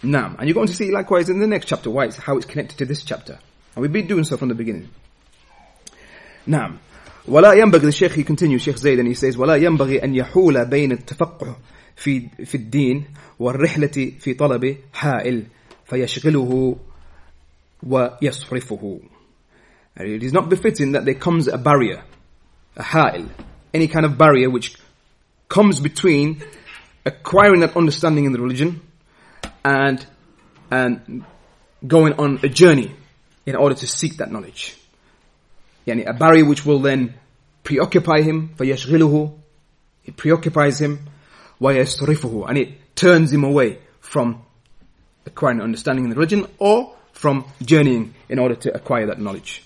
Now, 0.04 0.36
and 0.38 0.48
you're 0.48 0.54
going 0.54 0.68
to 0.68 0.76
see 0.76 0.92
likewise 0.92 1.30
in 1.30 1.40
the 1.40 1.48
next 1.48 1.66
chapter 1.66 1.90
why 1.90 2.06
it's, 2.06 2.18
how 2.18 2.38
it's 2.38 2.46
connected 2.46 2.78
to 2.78 2.86
this 2.86 3.04
chapter. 3.04 3.40
And 3.76 3.82
we've 3.82 3.92
been 3.92 4.08
doing 4.08 4.24
so 4.24 4.38
from 4.38 4.50
the 4.50 4.56
beginning. 4.56 4.90
Now, 6.46 6.78
ولا 7.28 7.54
ينبغي 7.54 7.88
الشيخ 7.88 8.12
he 8.14 8.24
continues 8.24 8.62
Sheikh 8.62 8.78
Zayd 8.78 9.00
and 9.00 9.08
he 9.08 9.16
says 9.16 9.36
ولا 9.36 9.56
ينبغي 9.56 10.04
أن 10.04 10.16
يحول 10.16 10.66
بين 10.66 10.92
التفقه 10.92 11.58
في 11.96 12.30
في 12.46 12.56
الدين 12.56 13.06
والرحلة 13.40 14.12
في 14.20 14.34
طلب 14.34 14.78
حائل 14.94 15.44
فيشغله 15.86 16.78
ويصرفه. 17.84 19.00
It 19.98 20.24
is 20.24 20.34
not 20.34 20.50
befitting 20.50 20.92
that 20.92 21.06
there 21.06 21.16
comes 21.16 21.48
a 21.48 21.58
barrier, 21.58 22.04
a 22.76 22.84
ha'il, 22.84 23.30
any 23.74 23.88
kind 23.88 24.06
of 24.06 24.18
barrier 24.18 24.50
which 24.50 24.76
comes 25.48 25.80
between 25.80 26.44
acquiring 27.06 27.62
that 27.62 27.78
understanding 27.78 28.26
in 28.26 28.34
the 28.34 28.42
religion 28.42 28.82
and 29.64 30.06
and 30.72 31.24
going 31.86 32.14
on 32.14 32.40
a 32.44 32.50
journey 32.50 32.92
in 33.46 33.56
order 33.56 33.76
to 33.76 33.88
seek 33.88 34.18
that 34.18 34.32
knowledge. 34.32 34.76
Yani 35.86 36.08
a 36.08 36.14
barrier 36.14 36.46
which 36.46 36.66
will 36.66 36.80
then 36.80 37.14
preoccupy 37.64 38.22
him, 38.22 38.50
فَيَشْغِلُهُ 38.58 39.38
It 40.06 40.18
preoccupies 40.18 40.80
him, 40.80 41.00
وَيَسْتَرِفُهُ 41.62 42.50
And 42.50 42.58
it 42.58 42.96
turns 42.96 43.32
him 43.32 43.44
away 43.44 43.80
from 44.00 44.42
acquiring 45.26 45.62
understanding 45.62 46.06
in 46.06 46.10
the 46.10 46.16
religion 46.16 46.48
or 46.60 46.96
from 47.14 47.46
journeying 47.62 48.14
in 48.30 48.40
order 48.40 48.56
to 48.56 48.74
acquire 48.74 49.08
that 49.08 49.20
knowledge. 49.20 49.64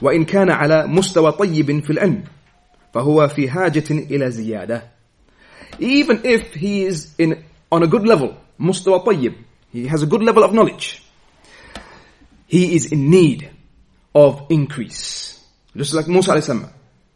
وإن 0.00 0.24
كان 0.24 0.50
على 0.50 0.86
مستوى 0.86 1.32
طيب 1.32 1.84
في 1.84 1.90
العلم 1.90 2.24
فهو 2.94 3.28
في 3.28 3.50
حاجة 3.50 3.84
إلى 3.90 4.30
زيادة 4.30 4.82
Even 5.80 6.24
if 6.24 6.54
he 6.54 6.84
is 6.84 7.14
in, 7.18 7.44
on 7.70 7.82
a 7.82 7.86
good 7.86 8.06
level 8.06 8.36
mustawa 8.58 9.04
tayyib. 9.04 9.36
He 9.72 9.86
has 9.86 10.02
a 10.02 10.06
good 10.06 10.22
level 10.22 10.44
of 10.44 10.52
knowledge. 10.52 11.02
He 12.46 12.74
is 12.74 12.92
in 12.92 13.10
need 13.10 13.50
of 14.14 14.46
increase. 14.48 15.44
Just 15.76 15.94
like 15.94 16.08
Musa 16.08 16.32
alayhi 16.32 16.70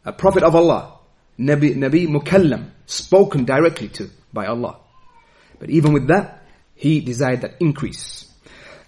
a 0.05 0.13
prophet 0.13 0.43
of 0.43 0.55
Allah, 0.55 0.99
Nabi, 1.39 1.75
Nabi 1.75 2.07
Mukallam, 2.07 2.69
spoken 2.85 3.45
directly 3.45 3.87
to 3.89 4.09
by 4.31 4.45
Allah. 4.45 4.77
But 5.59 5.69
even 5.69 5.93
with 5.93 6.07
that, 6.07 6.43
he 6.75 7.01
desired 7.01 7.41
that 7.41 7.55
increase. 7.61 8.29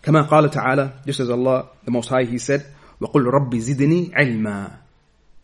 كما 0.03 0.29
قال 0.29 0.51
تعالى, 0.51 1.05
just 1.05 1.19
as 1.21 1.29
Allah, 1.29 1.69
the 1.83 1.91
Most 1.91 2.09
High, 2.09 2.25
He 2.25 2.37
said, 2.37 2.65
وَقُلْ 3.01 3.25
رَبِّ 3.25 3.49
زِدْنِي 3.49 4.13
عِلْمًا 4.13 4.77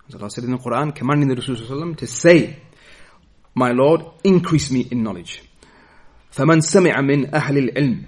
As 0.08 0.16
Allah 0.16 0.30
said 0.30 0.44
in 0.44 0.52
the 0.52 0.58
Quran, 0.58 0.94
commanding 0.94 1.30
the 1.30 1.36
Rasul 1.36 1.96
to 1.96 2.08
say, 2.08 2.58
My 3.56 3.72
Lord, 3.72 4.02
increase 4.24 4.72
me 4.72 4.82
in 4.82 5.04
knowledge. 5.04 5.42
فمن 6.36 6.62
سمع 6.62 7.02
من 7.02 7.36
أهل 7.36 7.58
العلم 7.58 8.04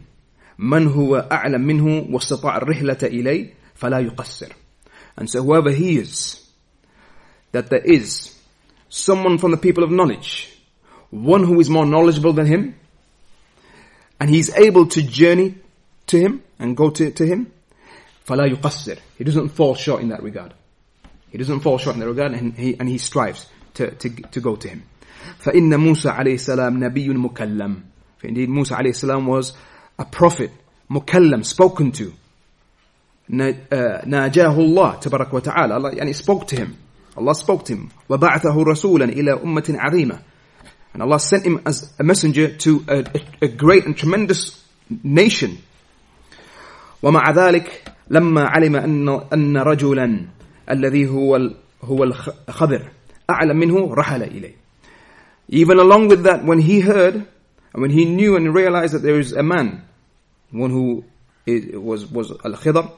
من 0.59 0.87
هو 0.87 1.27
أعلم 1.31 1.61
منه 1.61 2.07
واستطاع 2.09 2.57
الرحلة 2.57 2.97
إليه 3.03 3.53
فلا 3.75 3.99
يقصر 3.99 4.51
and 5.17 5.29
so 5.29 5.43
whoever 5.43 5.71
hears 5.71 6.41
that 7.51 7.69
there 7.69 7.83
is 7.83 8.35
someone 8.89 9.37
from 9.37 9.51
the 9.51 9.57
people 9.57 9.83
of 9.83 9.91
knowledge 9.91 10.49
one 11.11 11.43
who 11.43 11.59
is 11.59 11.69
more 11.69 11.85
knowledgeable 11.85 12.33
than 12.33 12.45
him 12.45 12.75
and 14.19 14.29
he's 14.29 14.55
able 14.55 14.87
to 14.87 15.01
journey 15.03 15.55
to 16.07 16.19
him 16.19 16.41
and 16.59 16.77
go 16.77 16.89
to, 16.89 17.11
to 17.11 17.25
him 17.25 17.47
فلا 18.25 18.45
يقصر 18.45 18.97
he 19.17 19.23
doesn't 19.23 19.49
fall 19.49 19.75
short 19.75 20.01
in 20.01 20.09
that 20.09 20.23
regard 20.23 20.53
he 21.29 21.37
doesn't 21.37 21.59
fall 21.59 21.77
short 21.77 21.95
in 21.95 21.99
that 21.99 22.07
regard 22.07 22.31
and 22.33 22.53
he, 22.53 22.79
and 22.79 22.87
he 22.87 22.97
strives 22.97 23.47
to, 23.73 23.91
to, 23.91 24.09
to 24.09 24.39
go 24.39 24.55
to 24.55 24.69
him 24.69 24.83
فإن 25.39 25.79
موسى 25.79 26.09
عليه 26.09 26.33
السلام 26.33 26.83
نبي 26.83 27.09
مكلم 27.09 27.86
For 27.86 27.86
Indeed, 28.22 28.48
Musa 28.48 28.76
alayhi 28.76 29.26
was 29.26 29.52
a 29.98 30.04
prophet, 30.04 30.50
mukallam, 30.90 31.44
spoken 31.44 31.92
to. 31.92 32.12
ناجاه 33.30 34.56
الله 34.58 34.94
تبارك 35.00 35.34
وتعالى 35.34 35.74
Allah 35.74 35.90
يعني 35.94 36.14
spoke 36.14 36.46
to 36.48 36.56
him. 36.56 36.76
Allah 37.16 37.34
spoke 37.34 37.64
to 37.66 37.74
him. 37.74 37.90
وبعثه 38.08 38.62
رسولا 38.62 39.04
إلى 39.04 39.32
أمة 39.42 39.64
عظيمة 39.68 40.18
and 40.94 41.02
Allah 41.02 41.20
sent 41.20 41.44
him 41.44 41.60
as 41.66 41.92
a 41.98 42.02
messenger 42.02 42.48
to 42.48 42.84
a, 42.88 42.98
a, 43.00 43.44
a 43.44 43.48
great 43.48 43.84
and 43.84 43.96
tremendous 43.96 44.64
nation. 45.04 45.58
ومع 47.02 47.30
ذلك 47.30 47.92
لما 48.10 48.44
علم 48.44 48.76
أن 48.76 49.08
أن 49.32 49.56
رجلا 49.56 50.26
الذي 50.70 51.08
هو 51.08 51.50
هو 51.84 52.04
الخضر 52.04 52.90
أعلم 53.30 53.56
منه 53.56 53.94
رحل 53.94 54.22
إليه 54.22 54.54
even 55.50 55.78
along 55.78 56.08
with 56.08 56.24
that 56.24 56.44
when 56.44 56.58
he 56.58 56.80
heard 56.80 57.26
and 57.73 57.81
when 57.81 57.91
he 57.91 58.05
knew 58.05 58.35
and 58.35 58.53
realized 58.53 58.93
that 58.93 59.01
there 59.01 59.19
is 59.19 59.33
a 59.33 59.43
man, 59.43 59.83
one 60.51 60.69
who 60.69 61.03
was 61.47 62.09
was 62.09 62.31
al 62.31 62.53
Khidr, 62.53 62.91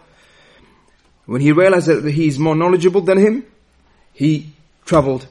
when 1.25 1.41
he 1.41 1.51
realized 1.51 1.87
that 1.87 2.11
he 2.11 2.27
is 2.27 2.37
more 2.37 2.55
knowledgeable 2.55 3.01
than 3.01 3.17
him, 3.17 3.45
he 4.13 4.53
traveled 4.85 5.27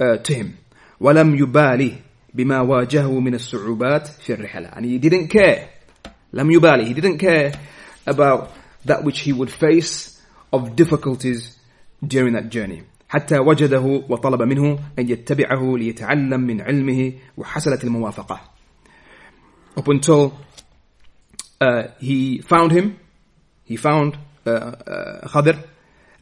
uh, 0.00 0.16
to 0.16 0.34
him. 0.34 0.58
ولم 1.00 1.36
يبالي 1.36 1.94
بما 2.34 2.60
واجهه 2.60 3.20
من 3.20 3.34
الصعوبات 3.34 4.08
في 4.08 4.34
الرحلة. 4.34 4.76
And 4.76 4.84
he 4.84 4.98
didn't 4.98 5.28
care. 5.28 5.68
لم 6.32 6.50
يبالي. 6.50 6.86
He 6.86 6.94
didn't 6.94 7.18
care 7.18 7.52
about 8.06 8.50
that 8.84 9.04
which 9.04 9.20
he 9.20 9.32
would 9.32 9.50
face 9.50 10.20
of 10.52 10.74
difficulties 10.74 11.56
during 12.04 12.32
that 12.32 12.48
journey. 12.48 12.82
حتى 13.08 13.38
وجده 13.38 14.04
وطلب 14.08 14.42
منه 14.42 14.78
أن 14.98 15.08
يتبعه 15.08 15.76
ليتعلم 15.76 16.40
من 16.40 16.60
علمه 16.60 17.12
وحصلت 17.36 17.84
الموافقة. 17.84 18.51
Up 19.76 19.88
until 19.88 20.38
uh, 21.60 21.88
he 22.00 22.38
found 22.38 22.72
him, 22.72 22.98
he 23.64 23.76
found 23.76 24.18
uh, 24.46 24.50
uh, 24.50 25.28
Khadir, 25.28 25.62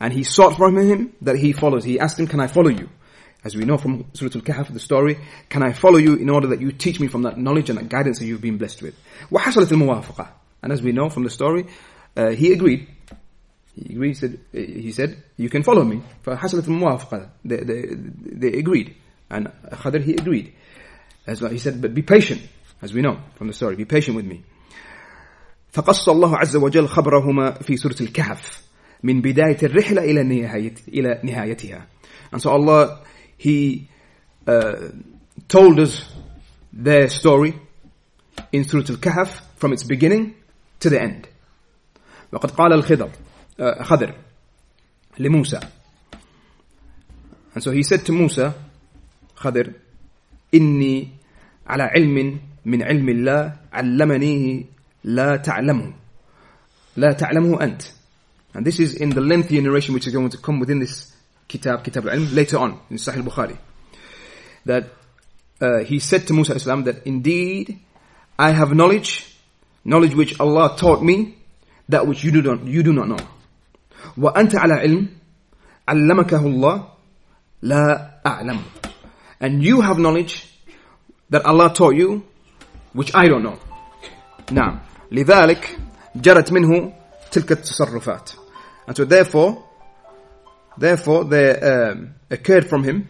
and 0.00 0.12
he 0.12 0.25
sought 0.25 0.56
from 0.56 0.76
him 0.76 1.14
that 1.22 1.36
he 1.36 1.52
follows. 1.52 1.84
He 1.84 1.98
asked 1.98 2.18
him, 2.18 2.26
can 2.26 2.40
I 2.40 2.48
follow 2.48 2.68
you? 2.68 2.88
As 3.44 3.54
we 3.54 3.64
know 3.64 3.78
from 3.78 4.06
Surah 4.12 4.30
Al-Kahf, 4.34 4.72
the 4.72 4.80
story, 4.80 5.18
can 5.48 5.62
I 5.62 5.72
follow 5.72 5.98
you 5.98 6.16
in 6.16 6.28
order 6.28 6.48
that 6.48 6.60
you 6.60 6.72
teach 6.72 6.98
me 6.98 7.06
from 7.06 7.22
that 7.22 7.38
knowledge 7.38 7.70
and 7.70 7.78
that 7.78 7.88
guidance 7.88 8.18
that 8.18 8.26
you've 8.26 8.40
been 8.40 8.58
blessed 8.58 8.82
with? 8.82 8.94
وحصلت 9.30 9.72
الموافقة. 9.72 10.28
And 10.62 10.72
as 10.72 10.82
we 10.82 10.90
know 10.92 11.08
from 11.08 11.22
the 11.22 11.30
story, 11.30 11.66
uh, 12.16 12.30
he 12.30 12.52
agreed. 12.52 12.88
He 13.75 13.94
agreed, 13.94 14.14
said, 14.14 14.40
he 14.52 14.90
said, 14.90 15.22
you 15.36 15.48
can 15.48 15.62
follow 15.62 15.84
me. 15.84 16.02
فحصلت 16.25 16.64
الموافقة. 16.64 17.28
They, 17.44 17.56
they, 17.58 17.82
they 17.92 18.58
agreed. 18.58 18.96
And 19.30 19.52
Khadir, 19.70 20.02
he 20.02 20.14
agreed. 20.14 20.52
As 21.26 21.40
well, 21.40 21.50
he 21.50 21.58
said, 21.58 21.80
but 21.80 21.94
be 21.94 22.02
patient, 22.02 22.42
as 22.82 22.92
we 22.92 23.00
know 23.02 23.18
from 23.36 23.48
the 23.48 23.52
story, 23.52 23.76
be 23.76 23.84
patient 23.84 24.16
with 24.16 24.26
me. 24.26 24.42
فقص 25.72 26.08
الله 26.08 26.36
عز 26.36 26.56
وجل 26.56 26.88
خبرهما 26.88 27.50
في 27.50 27.76
سورة 27.76 27.96
الكهف 28.00 28.62
من 29.02 29.20
بداية 29.20 29.58
الرحلة 29.62 30.02
إلى 30.02 30.22
نهاية 30.22 30.75
إلى 30.88 31.20
نهايتها. 31.25 31.86
And 32.32 32.42
so 32.42 32.50
Allah 32.50 33.00
He 33.36 33.88
uh, 34.46 34.88
told 35.48 35.78
us 35.80 36.04
their 36.72 37.08
story 37.08 37.54
in 38.52 38.64
Surah 38.64 38.84
Al-Kahf 38.88 39.40
from 39.56 39.72
its 39.72 39.84
beginning 39.84 40.34
to 40.80 40.90
the 40.90 41.00
end. 41.00 41.28
وقد 42.32 42.50
قال 42.50 42.72
الخضر 42.72 43.10
uh, 43.58 43.82
خضر 43.82 44.14
لموسى 45.18 45.60
And 47.54 47.62
so 47.62 47.70
he 47.70 47.82
said 47.82 48.04
to 48.06 48.12
Musa, 48.12 48.54
خضر 49.36 49.72
إني 50.54 51.08
على 51.66 51.82
علم 51.82 52.40
من 52.64 52.82
علم 52.82 53.08
الله 53.08 53.56
علمنيه 53.72 54.64
لا 55.04 55.36
تعلمه 55.36 55.92
لا 56.96 57.12
تعلمه 57.12 57.62
أنت 57.62 57.82
And 58.54 58.64
this 58.64 58.80
is 58.80 58.94
in 58.94 59.10
the 59.10 59.20
lengthy 59.20 59.60
narration 59.60 59.92
which 59.92 60.06
is 60.06 60.14
going 60.14 60.30
to 60.30 60.38
come 60.38 60.58
within 60.60 60.78
this 60.78 61.12
kitab, 61.46 61.84
Kitab 61.84 62.06
al-Ilm, 62.06 62.34
later 62.34 62.56
on 62.56 62.80
in 62.88 62.96
Sahih 62.96 63.22
Bukhari. 63.22 63.58
That 64.64 64.88
uh, 65.60 65.84
he 65.84 65.98
said 65.98 66.26
to 66.28 66.32
Musa 66.32 66.54
Islam 66.54 66.84
that 66.84 67.06
indeed 67.06 67.78
I 68.38 68.52
have 68.52 68.75
knowledge, 68.75 69.36
knowledge 69.84 70.14
which 70.14 70.40
Allah 70.40 70.75
taught 70.76 71.02
me, 71.02 71.36
that 71.90 72.06
which 72.06 72.25
you 72.25 72.30
do 72.32 72.40
not, 72.42 72.64
you 72.64 72.82
do 72.82 72.94
not 72.94 73.08
know. 73.08 73.18
وأنت 74.16 74.56
على 74.56 74.75
علم 74.75 75.08
علمكه 75.88 76.40
الله 76.40 76.88
لا 77.62 78.21
أعلم. 78.26 78.58
And 79.40 79.62
you 79.62 79.82
have 79.82 79.99
knowledge 79.99 80.49
that 81.30 81.45
Allah 81.45 81.73
taught 81.75 81.95
you, 81.95 82.25
which 82.92 83.14
I 83.14 83.28
don't 83.28 83.42
know. 83.42 83.58
نعم. 84.52 84.78
لذلك 85.12 85.78
جرت 86.16 86.52
منه 86.52 86.92
تلك 87.30 87.52
التصرفات. 87.52 88.32
And 88.86 88.97
so 88.97 89.04
therefore, 89.04 89.64
therefore 90.78 91.25
there 91.25 91.90
um, 91.92 92.14
occurred 92.30 92.69
from 92.69 92.84
him, 92.84 93.08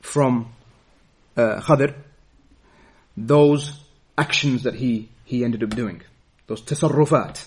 from 0.00 0.48
uh, 1.36 1.60
Khadir, 1.60 1.94
those 3.16 3.72
actions 4.16 4.64
that 4.64 4.74
he, 4.74 5.08
he 5.24 5.44
ended 5.44 5.62
up 5.62 5.70
doing. 5.70 6.02
Those 6.46 6.62
tasarrufat. 6.62 7.46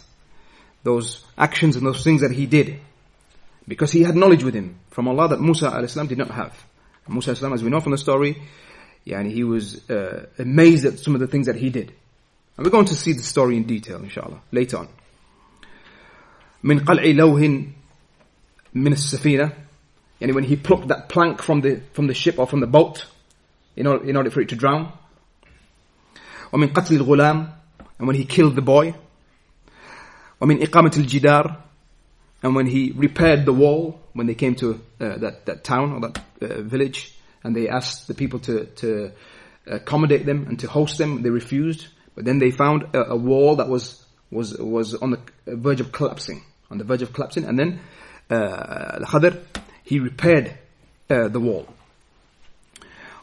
Those 0.83 1.23
actions 1.37 1.75
and 1.75 1.85
those 1.85 2.03
things 2.03 2.21
that 2.21 2.31
he 2.31 2.45
did. 2.45 2.79
Because 3.67 3.91
he 3.91 4.03
had 4.03 4.15
knowledge 4.15 4.43
with 4.43 4.53
him 4.53 4.79
from 4.89 5.07
Allah 5.07 5.29
that 5.29 5.41
Musa 5.41 5.67
al-Islam 5.67 6.07
did 6.07 6.17
not 6.17 6.31
have. 6.31 6.53
And 7.05 7.13
Musa 7.13 7.31
al-Islam, 7.31 7.53
as 7.53 7.63
we 7.63 7.69
know 7.69 7.79
from 7.79 7.91
the 7.91 7.97
story, 7.97 8.41
yani 9.05 9.31
he 9.31 9.43
was 9.43 9.89
uh, 9.89 10.27
amazed 10.39 10.85
at 10.85 10.99
some 10.99 11.15
of 11.15 11.21
the 11.21 11.27
things 11.27 11.47
that 11.47 11.55
he 11.55 11.69
did. 11.69 11.91
And 12.57 12.65
we're 12.65 12.71
going 12.71 12.85
to 12.85 12.95
see 12.95 13.13
the 13.13 13.23
story 13.23 13.57
in 13.57 13.63
detail, 13.63 13.97
inshallah, 13.97 14.41
later 14.51 14.77
on. 14.77 14.87
من 16.63 16.79
قلع 16.79 17.03
لوح 17.03 17.41
من 18.73 18.93
السفينة 18.93 19.51
يعني 20.21 20.33
when 20.33 20.43
he 20.43 20.55
plucked 20.55 20.87
that 20.89 21.09
plank 21.09 21.41
from 21.41 21.61
the 21.61 21.81
from 21.93 22.07
the 22.07 22.13
ship 22.13 22.37
or 22.37 22.45
from 22.45 22.59
the 22.59 22.67
boat 22.67 23.05
in 23.75 23.87
order, 23.87 24.07
in 24.07 24.15
order 24.15 24.29
for 24.29 24.41
it 24.41 24.49
to 24.49 24.55
drown 24.55 24.91
ومن 26.53 26.67
قتل 26.73 26.97
الغلام 26.97 27.49
and 27.99 28.07
when 28.07 28.15
he 28.15 28.25
killed 28.25 28.55
the 28.55 28.61
boy 28.61 28.93
ومن 30.41 30.61
إقامة 30.61 30.97
الجدار 30.97 31.57
and 32.43 32.55
when 32.55 32.67
he 32.67 32.91
repaired 32.91 33.45
the 33.45 33.53
wall 33.53 33.99
when 34.13 34.27
they 34.27 34.35
came 34.35 34.55
to 34.55 34.79
uh, 34.99 35.17
that, 35.17 35.45
that 35.45 35.63
town 35.63 35.93
or 35.93 35.99
that 36.01 36.21
uh, 36.41 36.61
village 36.61 37.14
and 37.45 37.55
they 37.55 37.67
asked 37.67 38.07
the 38.07 38.13
people 38.13 38.39
to, 38.39 38.65
to 38.65 39.11
accommodate 39.65 40.25
them 40.25 40.47
and 40.47 40.59
to 40.59 40.67
host 40.67 40.97
them 40.97 41.21
they 41.21 41.29
refused 41.29 41.87
but 42.15 42.25
then 42.25 42.39
they 42.39 42.51
found 42.51 42.83
a, 42.93 43.11
a 43.11 43.15
wall 43.15 43.55
that 43.57 43.67
was 43.67 44.03
was 44.31 44.57
was 44.57 44.95
on 44.95 45.11
the 45.11 45.19
verge 45.47 45.81
of 45.81 45.91
collapsing 45.91 46.43
on 46.69 46.77
the 46.77 46.83
verge 46.83 47.01
of 47.01 47.13
collapsing 47.13 47.45
and 47.45 47.57
then 47.59 47.79
uh, 48.29 48.99
Al-Khadr 48.99 49.39
he 49.83 49.99
repaired 49.99 50.57
uh, 51.09 51.27
the 51.27 51.39
wall 51.39 51.67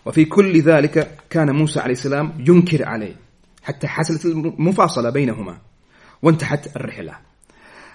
وفي 0.07 0.25
كل 0.25 0.61
ذلك 0.61 1.19
كان 1.31 1.57
موسى 1.57 1.81
عليه 1.81 1.93
السلام 1.93 2.33
ينكر 2.39 2.85
عليه 2.85 3.17
حتى 3.63 3.87
حصلت 3.87 4.25
المفاصلة 4.25 5.11
بينهما 5.11 5.59
وانتهت 6.23 6.77
الرحلة 6.77 7.17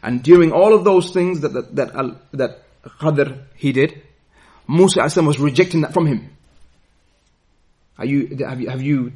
and 0.04 0.22
during 0.22 0.52
all 0.52 0.74
of 0.74 0.84
those 0.84 1.12
things 1.12 1.40
that 1.40 1.54
that 1.54 1.76
that, 1.76 2.16
that 2.34 2.64
Khadr 3.00 3.38
he 3.56 3.72
did 3.72 4.02
Musa 4.68 5.02
عليه 5.02 5.26
was 5.26 5.40
rejecting 5.40 5.82
that 5.82 5.94
from 5.94 6.06
him 6.06 6.30
are 7.98 8.06
you 8.06 8.38
have 8.48 8.60
you 8.62 8.70
have 8.70 8.82
you 8.82 9.12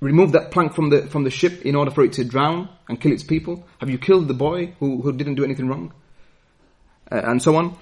removed 0.00 0.32
that 0.34 0.50
plank 0.50 0.74
from 0.74 0.90
the 0.90 1.02
from 1.08 1.24
the 1.24 1.30
ship 1.30 1.62
in 1.64 1.74
order 1.74 1.90
for 1.90 2.04
it 2.04 2.12
to 2.14 2.24
drown 2.24 2.68
and 2.88 3.00
kill 3.00 3.12
its 3.12 3.22
people 3.22 3.64
have 3.78 3.90
you 3.90 3.98
killed 3.98 4.28
the 4.28 4.34
boy 4.34 4.74
who 4.78 5.00
who 5.02 5.12
didn't 5.12 5.34
do 5.34 5.44
anything 5.44 5.68
wrong 5.68 5.92
uh, 7.10 7.20
and 7.24 7.42
so 7.42 7.56
on 7.56 7.76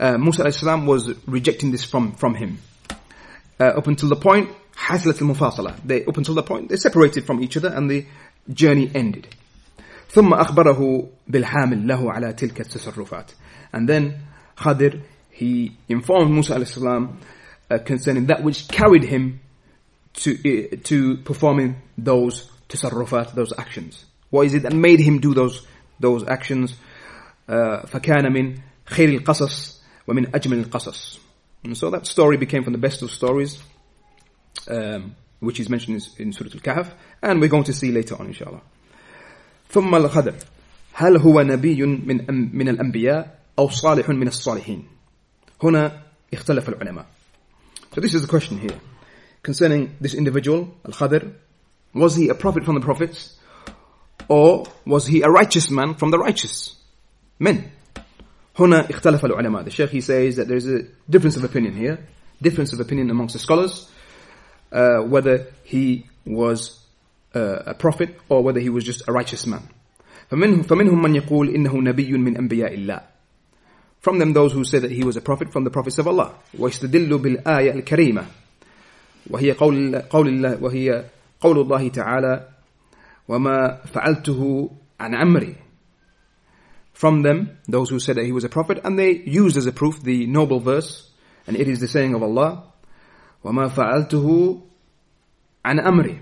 uh, 0.00 0.16
Musa 0.18 0.44
al 0.44 0.86
was 0.86 1.12
rejecting 1.26 1.70
this 1.70 1.84
from 1.84 2.12
from 2.12 2.34
him 2.34 2.58
uh, 3.60 3.64
up 3.64 3.86
until 3.86 4.08
the 4.08 4.16
point 4.16 4.48
حصلت 4.76 5.22
المفاصلة 5.22 5.86
they 5.86 6.04
up 6.04 6.16
until 6.16 6.34
the 6.34 6.42
point 6.42 6.68
they 6.68 6.76
separated 6.76 7.26
from 7.26 7.42
each 7.42 7.56
other 7.56 7.68
and 7.68 7.90
the 7.90 8.06
journey 8.52 8.90
ended 8.94 9.26
ثم 10.08 10.32
أخبره 10.34 11.08
بالحامل 11.28 11.86
له 11.86 12.12
على 12.12 12.32
تلك 12.32 12.60
التصرفات 12.60 13.32
and 13.72 13.88
then 13.88 14.14
Khadir 14.56 15.00
he 15.35 15.75
informed 15.89 16.31
Musa 16.31 16.55
alayhi 16.55 17.13
uh, 17.69 17.77
concerning 17.79 18.27
that 18.27 18.41
which 18.41 18.69
carried 18.69 19.03
him 19.03 19.41
to, 20.13 20.31
uh, 20.31 20.77
to 20.85 21.17
performing 21.17 21.75
those 21.97 22.49
tasarrufat, 22.69 23.35
those 23.35 23.51
actions. 23.57 24.05
What 24.29 24.45
is 24.45 24.53
it 24.53 24.63
that 24.63 24.71
made 24.71 25.01
him 25.01 25.19
do 25.19 25.33
those, 25.33 25.67
those 25.99 26.25
actions? 26.25 26.73
فَكَانَ 27.49 28.25
مِنْ 28.31 28.59
خَيْرِ 28.85 29.19
الْقَصَصِ 29.19 29.81
وَمِنْ 30.07 30.31
أَجْمَلِ 30.31 30.63
الْقَصَصِ 30.63 31.19
And 31.65 31.77
so 31.77 31.89
that 31.89 32.07
story 32.07 32.37
became 32.37 32.63
from 32.63 32.71
the 32.71 32.79
best 32.79 33.01
of 33.01 33.11
stories, 33.11 33.61
um, 34.69 35.17
which 35.41 35.59
is 35.59 35.69
mentioned 35.69 36.07
in, 36.17 36.27
in 36.27 36.31
Surah 36.31 36.49
Al-Kahf, 36.53 36.93
and 37.21 37.41
we're 37.41 37.49
going 37.49 37.65
to 37.65 37.73
see 37.73 37.91
later 37.91 38.15
on, 38.15 38.27
inshallah. 38.27 38.61
ثم 39.69 39.95
الخضر 39.95 40.35
هل 40.93 41.17
هو 41.17 41.41
نبي 41.41 41.83
من 41.83 42.55
من 42.55 42.69
الأنبياء 42.69 43.39
أو 43.59 43.69
صالح 43.69 44.09
من 44.09 44.27
الصالحين 44.27 44.94
هنا 45.64 46.02
اختلف 46.34 46.68
العلماء. 46.68 47.06
So 47.94 48.00
this 48.00 48.14
is 48.14 48.22
the 48.22 48.28
question 48.28 48.58
here 48.58 48.78
concerning 49.42 49.96
this 50.00 50.14
individual, 50.14 50.74
Al-Khadr. 50.86 51.32
Was 51.94 52.14
he 52.14 52.28
a 52.28 52.34
prophet 52.34 52.64
from 52.64 52.76
the 52.76 52.80
prophets? 52.80 53.36
Or 54.28 54.66
was 54.86 55.06
he 55.06 55.22
a 55.22 55.28
righteous 55.28 55.70
man 55.70 55.94
from 55.94 56.10
the 56.10 56.18
righteous 56.18 56.76
men? 57.38 57.70
هنا 58.58 58.90
اختلف 58.90 59.24
العلماء. 59.24 59.64
The 59.64 59.70
Sheikh 59.70 59.90
he 59.90 60.00
says 60.00 60.36
that 60.36 60.48
there 60.48 60.56
is 60.56 60.68
a 60.68 60.82
difference 61.08 61.36
of 61.36 61.44
opinion 61.44 61.74
here, 61.74 61.98
difference 62.40 62.72
of 62.72 62.80
opinion 62.80 63.10
amongst 63.10 63.32
the 63.32 63.38
scholars. 63.38 63.90
uh, 64.72 65.00
whether 65.00 65.46
he 65.64 66.06
was 66.24 66.78
uh, 67.34 67.62
a 67.66 67.74
prophet 67.74 68.16
or 68.28 68.42
whether 68.42 68.60
he 68.60 68.68
was 68.68 68.84
just 68.84 69.08
a 69.08 69.12
righteous 69.12 69.46
man. 69.46 69.62
فمنهم, 70.30 70.62
فمنهم 70.62 71.02
من 71.02 71.14
يقول 71.14 71.48
إنه 71.54 71.82
نبي 71.82 72.12
من 72.12 72.36
أنبياء 72.36 72.74
الله. 72.74 73.00
From 74.04 74.18
them 74.18 74.32
those 74.32 74.52
who 74.52 74.64
say 74.64 74.78
that 74.78 74.90
he 74.90 75.04
was 75.04 75.16
a 75.16 75.20
prophet 75.20 75.52
from 75.52 75.64
the 75.64 75.70
prophets 75.70 75.98
of 75.98 76.08
Allah. 76.08 76.34
ويستدل 76.58 77.18
بالآية 77.18 77.82
الكريمة 77.82 78.24
وهي 79.30 79.52
قول 79.52 79.98
قول 80.08 80.28
الله 80.28 80.62
وهي 80.62 81.04
قول 81.40 81.58
الله 81.58 81.88
تعالى 81.88 82.48
وما 83.28 83.80
فعلته 83.86 84.70
عن 85.00 85.14
أمري 85.14 85.56
from 87.00 87.22
them, 87.22 87.56
those 87.66 87.88
who 87.88 87.98
said 87.98 88.16
that 88.16 88.26
he 88.26 88.32
was 88.32 88.44
a 88.44 88.50
prophet, 88.50 88.82
and 88.84 88.98
they 88.98 89.12
used 89.12 89.56
as 89.56 89.64
a 89.64 89.72
proof 89.72 90.02
the 90.02 90.26
noble 90.26 90.60
verse, 90.60 91.08
and 91.46 91.56
it 91.56 91.66
is 91.66 91.80
the 91.80 91.88
saying 91.88 92.12
of 92.12 92.22
Allah, 92.22 92.64
وَمَا 93.42 93.70
فَعَلْتُهُ 93.70 94.62
عَنْ 95.64 95.80
أَمْرِ 95.80 96.20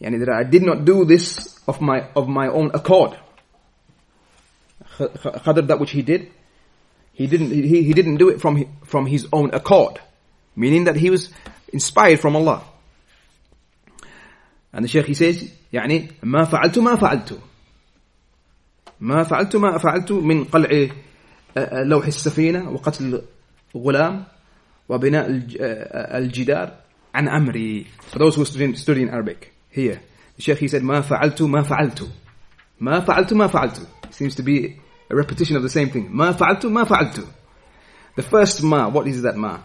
Yani 0.00 0.24
that 0.24 0.28
I 0.28 0.44
did 0.44 0.62
not 0.62 0.84
do 0.84 1.04
this 1.04 1.58
of 1.66 1.80
my, 1.80 2.06
of 2.14 2.28
my 2.28 2.46
own 2.46 2.70
accord. 2.72 3.18
Khadr, 4.96 5.66
that 5.66 5.80
which 5.80 5.90
he 5.90 6.02
did, 6.02 6.30
he 7.18 7.26
didn't, 7.26 7.50
he, 7.50 7.82
he 7.82 7.92
didn't 7.92 8.16
do 8.16 8.28
it 8.28 8.40
from, 8.40 8.64
from 8.84 9.06
his 9.06 9.26
own 9.32 9.54
accord. 9.54 10.00
Meaning 10.56 10.84
that 10.84 10.96
he 10.96 11.10
was 11.10 11.30
inspired 11.72 12.20
from 12.20 12.36
Allah. 12.36 12.64
And 14.72 14.84
the 14.84 14.88
Shaykh 14.88 15.06
he 15.06 15.14
says, 15.14 15.50
يعني 15.72 16.10
ما 16.22 16.44
فعلت 16.44 16.78
ما 16.78 16.96
فعلت. 16.96 17.40
ما 19.00 19.24
فعلت 19.24 19.56
ما 19.56 19.78
فعلت 19.78 20.12
من 20.12 20.44
قلع 20.44 20.88
لوح 21.56 22.06
السفينة 22.06 22.70
وقتل 22.70 23.22
غلام 23.76 24.24
وبناء 24.88 25.26
الجدار 26.18 26.72
عن 27.14 27.28
أمري 27.28 27.86
for 28.10 28.18
those 28.18 28.36
who 28.36 28.44
study, 28.44 28.74
study 28.74 29.02
in 29.02 29.08
Arabic 29.08 29.52
here 29.70 30.00
the 30.36 30.42
Sheikh 30.42 30.58
he 30.58 30.68
said 30.68 30.82
ما 30.82 31.00
فعلت 31.00 31.42
ما 31.42 31.62
فعلت 31.62 32.10
ما 32.80 33.00
فعلت 33.00 33.32
ما 33.32 33.46
فعلت 33.46 33.86
seems 34.10 34.34
to 34.34 34.42
be 34.42 34.77
a 35.09 35.15
repetition 35.15 35.55
of 35.55 35.63
the 35.63 35.69
same 35.69 35.89
thing. 35.89 36.07
Ma 36.15 36.33
fa'altu, 36.33 36.69
ma 36.71 36.85
fa'altu. 36.85 37.27
The 38.15 38.23
first 38.23 38.61
ma, 38.63 38.89
what 38.89 39.07
is 39.07 39.23
that 39.23 39.35
ma? 39.35 39.61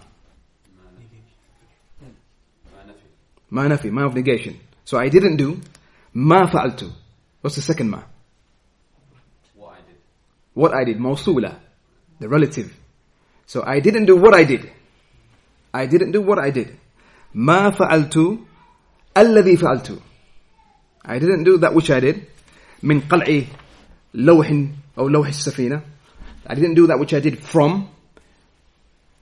Ma 3.51 3.69
nafi, 3.69 3.91
ma 3.91 4.07
of 4.07 4.15
negation. 4.15 4.59
So 4.85 4.99
I 4.99 5.09
didn't 5.09 5.37
do. 5.37 5.61
Ma 6.13 6.47
fa'altu. 6.47 6.91
What's 7.41 7.57
the 7.57 7.63
second 7.63 7.91
ma? 7.91 8.03
What 9.55 9.73
I 9.73 9.81
did. 9.87 9.97
What 10.55 10.75
I 10.75 10.85
did. 10.85 10.99
Mawsula. 10.99 11.57
The 12.21 12.29
relative. 12.29 12.75
So 13.47 13.63
I 13.65 13.81
didn't 13.81 14.07
do 14.07 14.17
what 14.17 14.35
I 14.35 14.45
did. 14.45 14.71
I 15.73 15.87
didn't 15.87 16.13
do 16.13 16.23
what 16.23 16.39
I 16.39 16.51
did. 16.51 16.79
Ma 17.33 17.71
fa'altu. 17.71 18.45
Alladhi 19.15 19.59
fa'altu. 19.59 20.01
I 21.05 21.19
didn't 21.19 21.45
do 21.45 21.59
that 21.59 21.75
which 21.75 21.91
I 21.91 22.01
did. 22.01 22.27
Min 22.83 23.03
qal'i 23.03 23.47
لوح 24.14 24.66
أو 24.98 25.08
لوح 25.08 25.28
السفينة. 25.28 25.82
I 26.48 26.56
didn't 26.56 26.76
do 26.76 26.88
that 26.88 27.00
which 27.00 27.14
I 27.14 27.20
did 27.20 27.40
from 27.40 27.90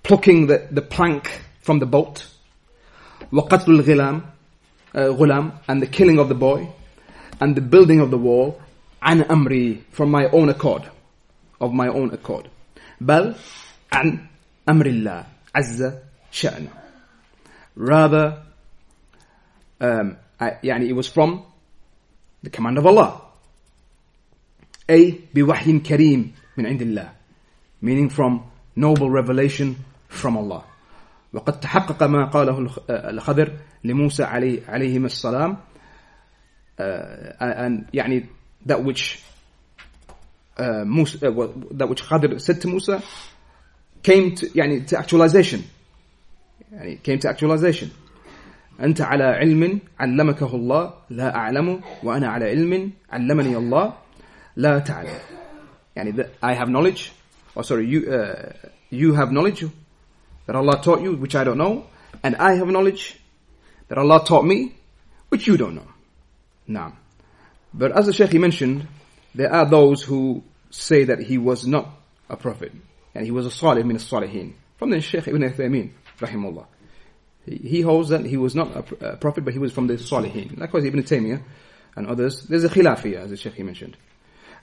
plucking 0.04 0.48
the, 0.48 0.67
the 0.72 0.82
plank 0.82 1.41
from 1.62 1.80
the 1.80 1.86
boat. 1.86 2.26
وقتل 3.32 3.72
الغلام 3.72 4.22
uh, 4.96 5.00
غلام 5.00 5.52
and 5.67 5.82
the 5.82 5.88
killing 5.88 6.20
of 6.20 6.30
the 6.30 6.36
boy 6.36 6.67
and 7.41 7.56
the 7.56 7.62
building 7.62 8.00
of 8.00 8.12
the 8.12 8.17
wall 8.17 8.62
عن 9.02 9.22
أمري 9.24 9.84
from 9.91 10.10
my 10.10 10.26
own 10.30 10.50
accord 10.50 10.84
of 11.60 11.74
my 11.74 11.88
own 11.88 12.12
accord. 12.13 12.48
بل 13.02 13.36
عن 13.91 14.20
أمر 14.70 14.86
الله 14.86 15.26
عز 15.56 15.93
شأنه. 16.32 16.70
Rather, 17.76 18.41
um, 19.82 20.17
I, 20.39 20.58
يعني 20.63 20.89
it 20.89 20.93
was 20.93 21.08
from 21.08 21.43
the 22.43 22.50
command 22.50 22.78
of 22.78 22.86
Allah. 22.86 23.22
أي 24.92 25.14
بوحي 25.35 25.78
كريم 25.78 26.33
من 26.59 26.66
عند 26.66 26.83
الله. 26.83 27.12
Meaning 27.83 28.11
from 28.11 28.42
noble 28.76 29.11
revelation 29.11 29.76
from 30.09 30.37
Allah. 30.37 30.64
وقد 31.33 31.61
تحقق 31.61 32.02
ما 32.02 32.24
قاله 32.24 32.70
الخضر 32.90 33.52
لموسى 33.85 34.24
عليه 34.24 34.61
عليهما 34.68 35.07
السلام 35.07 35.57
uh, 36.78 37.33
and 37.40 37.87
يعني 37.94 38.26
that 38.66 38.85
which 38.85 39.22
uh, 40.59 40.85
Musa, 40.85 41.28
uh, 41.28 41.48
that 41.72 41.88
which 41.88 42.02
Khadir 42.02 42.40
said 42.40 42.61
to 42.61 42.68
Musa 42.68 43.02
came 44.02 44.35
to, 44.35 44.46
يعني, 44.55 44.87
to 44.88 44.98
actualization. 44.98 45.62
يعني, 46.72 47.02
came 47.02 47.18
to 47.18 47.28
actualization. 47.28 47.88
أنت 48.81 49.00
على 49.00 49.24
علم 49.24 49.81
علمكه 50.00 50.55
الله 50.55 50.94
لا 51.11 51.37
أعلم 51.37 51.81
وأنا 52.02 52.28
على 52.28 52.44
علم 52.50 52.92
علمني 53.11 53.57
الله 53.57 53.94
لا 54.58 54.80
تعلم. 54.80 55.20
يعني 55.96 56.15
that 56.15 56.30
I 56.41 56.54
have 56.54 56.70
knowledge, 56.70 57.12
or 57.56 57.63
sorry, 57.63 57.88
you, 57.88 58.12
uh, 58.12 58.54
you 58.89 59.13
have 59.13 59.32
knowledge 59.32 59.65
that 60.46 60.56
Allah 60.56 60.82
taught 60.82 61.02
you, 61.02 61.15
which 61.15 61.36
I 61.36 61.43
don't 61.43 61.58
know, 61.58 61.88
and 62.24 62.36
I 62.36 62.56
have 62.56 62.67
knowledge 62.67 63.20
that 63.88 63.98
Allah 63.98 64.24
taught 64.26 64.46
me, 64.46 64.76
which 65.30 65.48
you 65.48 65.58
don't 65.58 65.76
know. 65.76 65.88
Now, 66.67 66.93
but 67.74 67.91
as 67.98 68.06
the 68.06 68.13
Shaykh 68.13 68.34
mentioned, 68.34 68.88
there 69.34 69.52
are 69.54 69.65
those 69.65 70.04
who 70.04 70.43
say 70.70 71.06
that 71.06 71.20
he 71.20 71.38
was 71.38 71.67
not 71.67 71.89
a 72.30 72.38
prophet, 72.38 72.72
and 73.15 73.26
he 73.26 73.32
was 73.32 73.46
a 73.46 73.52
salih 73.52 73.84
min 73.84 73.98
salihin 73.98 74.54
From 74.78 74.91
the 74.91 75.02
Shaykh 75.02 75.28
Ibn 75.28 75.41
Uthaymeen, 75.41 75.91
rahimullah. 76.20 76.65
He 77.48 77.82
holds 77.82 78.10
that 78.10 78.26
he 78.26 78.38
was 78.38 78.56
not 78.56 78.76
a 79.02 79.15
prophet, 79.17 79.46
but 79.46 79.54
he 79.54 79.60
was 79.60 79.72
from 79.72 79.88
the 79.88 79.93
Salihin. 79.93 80.60
Likewise, 80.60 80.84
Ibn 80.84 81.02
Taymiyyah 81.02 81.41
and 81.96 82.08
others. 82.08 82.43
There's 82.43 82.65
a 82.65 82.70
khilafiyah, 82.70 83.24
as 83.24 83.30
the 83.30 83.38
Shaykh 83.38 83.58
mentioned. 83.60 83.96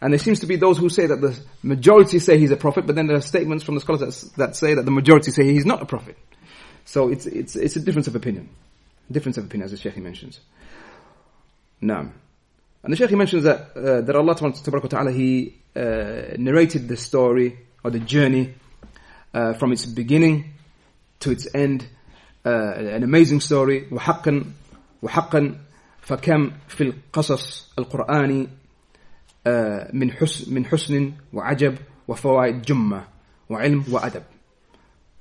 And 0.00 0.12
there 0.12 0.18
seems 0.18 0.40
to 0.40 0.46
be 0.46 0.56
those 0.56 0.76
who 0.76 0.88
say 0.88 1.06
that 1.06 1.20
the 1.20 1.38
majority 1.62 2.18
say 2.18 2.38
he's 2.38 2.50
a 2.50 2.56
prophet, 2.56 2.86
but 2.86 2.94
then 2.94 3.06
there 3.06 3.16
are 3.16 3.22
statements 3.22 3.64
from 3.64 3.74
the 3.74 3.80
scholars 3.80 4.00
that, 4.00 4.36
that 4.36 4.56
say 4.56 4.74
that 4.74 4.84
the 4.84 4.90
majority 4.90 5.30
say 5.30 5.44
he's 5.44 5.64
not 5.64 5.82
a 5.82 5.86
prophet. 5.86 6.18
So 6.84 7.08
it's, 7.08 7.26
it's, 7.26 7.56
it's 7.56 7.76
a 7.76 7.80
difference 7.80 8.06
of 8.06 8.16
opinion. 8.16 8.48
Difference 9.10 9.38
of 9.38 9.46
opinion, 9.46 9.64
as 9.66 9.70
the 9.70 9.76
Shaykh 9.76 9.96
mentions. 9.98 10.40
Now, 11.80 12.10
and 12.82 12.92
the 12.92 12.96
Shaykh 12.96 13.12
mentions 13.12 13.44
that, 13.44 13.70
uh, 13.76 14.02
that 14.02 14.14
Allah 14.14 14.34
Ta'ala, 14.34 15.12
He 15.12 15.54
uh, 15.74 16.36
narrated 16.36 16.86
the 16.86 16.96
story 16.96 17.58
or 17.82 17.90
the 17.90 18.00
journey 18.00 18.54
uh, 19.32 19.54
from 19.54 19.72
its 19.72 19.86
beginning 19.86 20.52
to 21.20 21.30
its 21.30 21.48
end. 21.54 21.86
Uh, 22.44 22.74
an 22.76 23.02
amazing 23.02 23.40
story. 23.40 23.86
وحقا 23.90 24.44
وحقا 25.02 25.58
فكم 26.02 26.52
في 26.68 26.80
القصص 26.84 27.72
القرآني 27.78 28.48
من 29.92 30.12
حسن 30.12 30.54
من 30.54 30.66
حسن 30.66 31.12
وعجب 31.32 31.78
وفوائد 32.08 32.62
جمة 32.62 33.04
وعلم 33.50 33.84
وأدب. 33.90 34.22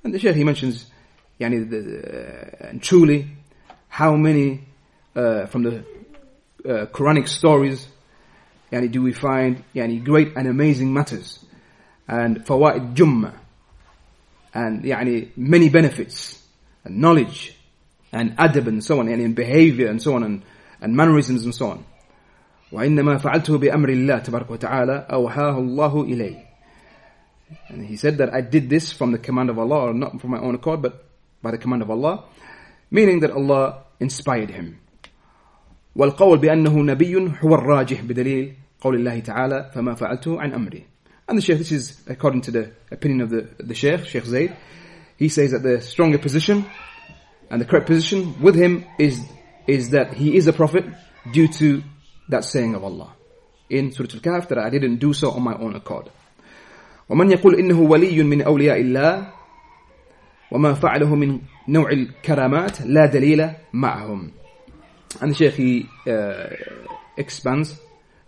And 0.04 0.14
the 0.14 0.18
Shaykh 0.18 0.36
he 0.36 0.44
mentions, 0.44 0.86
يعني, 1.40 1.70
the, 1.70 2.66
uh, 2.66 2.68
and 2.68 2.82
truly, 2.82 3.26
how 3.88 4.16
many 4.16 4.60
uh, 5.16 5.46
from 5.46 5.62
the 5.62 5.78
uh, 6.64 6.86
Quranic 6.86 7.28
stories 7.28 7.86
yani, 8.72 8.90
do 8.90 9.02
we 9.02 9.12
find 9.12 9.62
yani, 9.74 10.02
great 10.02 10.32
and 10.36 10.48
amazing 10.48 10.92
matters 10.92 11.44
and 12.08 12.44
fawaid 12.44 12.94
jumma 12.94 13.32
and 14.52 14.82
yani, 14.82 15.30
many 15.36 15.68
benefits 15.68 16.42
and 16.84 16.98
knowledge 16.98 17.56
and 18.12 18.36
adab 18.36 18.66
and 18.66 18.82
so 18.82 18.98
on 19.00 19.06
yani, 19.06 19.24
and 19.24 19.34
behavior 19.34 19.88
and 19.88 20.02
so 20.02 20.14
on 20.14 20.22
and, 20.22 20.42
and 20.80 20.96
mannerisms 20.96 21.44
and 21.44 21.54
so 21.54 21.70
on 21.70 21.84
وإنما 22.72 23.18
فعلته 23.18 23.58
بأمر 23.58 23.88
الله 23.88 24.18
تبارك 24.18 24.50
وتعالى 24.50 25.06
أوحاه 25.12 25.58
الله 25.58 26.02
إلي 26.02 26.36
and 27.68 27.86
he 27.86 27.96
said 27.96 28.18
that 28.18 28.32
I 28.34 28.40
did 28.40 28.68
this 28.70 28.90
from 28.92 29.12
the 29.12 29.18
command 29.18 29.50
of 29.50 29.58
Allah 29.58 29.90
or 29.90 29.94
not 29.94 30.20
from 30.20 30.30
my 30.30 30.38
own 30.38 30.54
accord 30.54 30.82
but 30.82 31.04
by 31.42 31.50
the 31.50 31.58
command 31.58 31.82
of 31.82 31.90
Allah 31.90 32.24
meaning 32.90 33.20
that 33.20 33.30
Allah 33.30 33.84
inspired 34.00 34.50
him 34.50 34.78
والقول 35.96 36.38
بأنه 36.38 36.82
نبي 36.82 37.16
هو 37.44 37.54
الراجح 37.54 38.00
بدليل 38.02 38.54
قول 38.80 38.94
الله 38.94 39.20
تعالى 39.20 39.70
فما 39.74 39.94
فعلته 39.94 40.40
عن 40.40 40.52
أمري 40.52 40.84
and 41.26 41.38
the 41.38 41.42
Shaykh, 41.42 41.58
this 41.58 41.72
is 41.72 42.00
according 42.06 42.42
to 42.42 42.50
the 42.50 42.72
opinion 42.90 43.22
of 43.22 43.30
the, 43.30 43.48
the 43.58 43.74
Shaykh, 43.74 44.04
Shaykh 44.04 44.24
Zayd, 44.26 44.56
he 45.16 45.28
says 45.30 45.52
that 45.52 45.62
the 45.62 45.80
stronger 45.80 46.18
position 46.18 46.66
and 47.50 47.60
the 47.60 47.64
correct 47.64 47.86
position 47.86 48.42
with 48.42 48.54
him 48.54 48.84
is, 48.98 49.24
is 49.66 49.90
that 49.90 50.12
he 50.12 50.36
is 50.36 50.46
a 50.48 50.52
prophet 50.52 50.84
due 51.32 51.48
to 51.48 51.82
that 52.28 52.44
saying 52.44 52.74
of 52.74 52.84
Allah 52.84 53.12
in 53.70 53.92
Surah 53.92 54.08
Al-Kahf 54.14 54.48
that 54.48 54.58
I 54.58 54.70
didn't 54.70 54.96
do 54.96 55.12
so 55.12 55.30
on 55.30 55.42
my 55.42 55.54
own 55.54 55.74
accord. 55.76 56.10
ومن 57.10 57.30
يقول 57.30 57.54
إنه 57.54 57.80
ولي 57.80 58.22
من 58.22 58.42
أولياء 58.42 58.80
الله 58.80 59.32
وما 60.50 60.74
فعله 60.74 61.14
من 61.14 61.40
نوع 61.68 61.90
الكرامات 61.90 62.80
لا 62.86 63.06
دليل 63.06 63.50
معهم 63.72 64.32
and 65.20 65.30
the 65.30 65.34
Shaykh 65.34 65.54
he 65.54 65.88
uh, 66.06 66.48
expands 67.16 67.78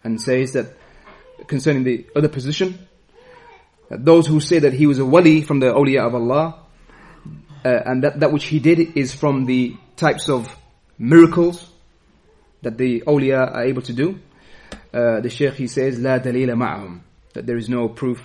and 0.04 0.20
says 0.20 0.52
that 0.52 0.66
concerning 1.46 1.84
the 1.84 2.06
other 2.14 2.28
position, 2.28 2.78
that 3.88 4.04
those 4.04 4.26
who 4.26 4.40
say 4.40 4.58
that 4.60 4.72
he 4.72 4.86
was 4.86 4.98
a 4.98 5.04
wali 5.04 5.42
from 5.42 5.60
the 5.60 5.66
awliya 5.66 6.06
of 6.06 6.14
Allah, 6.14 6.62
uh, 7.64 7.68
and 7.86 8.04
that, 8.04 8.20
that 8.20 8.32
which 8.32 8.44
he 8.44 8.58
did 8.58 8.96
is 8.96 9.14
from 9.14 9.46
the 9.46 9.76
types 9.96 10.28
of 10.28 10.48
miracles 10.98 11.68
that 12.62 12.78
the 12.78 13.02
awliya 13.06 13.54
are 13.54 13.64
able 13.64 13.82
to 13.82 13.92
do. 13.92 14.18
Uh, 14.92 15.20
the 15.20 15.30
Shaykh 15.30 15.54
he 15.54 15.66
says, 15.66 15.98
لا 15.98 16.22
دليل 16.22 16.54
معهم, 16.54 17.00
that 17.34 17.46
there 17.46 17.56
is 17.56 17.68
no 17.68 17.88
proof 17.88 18.20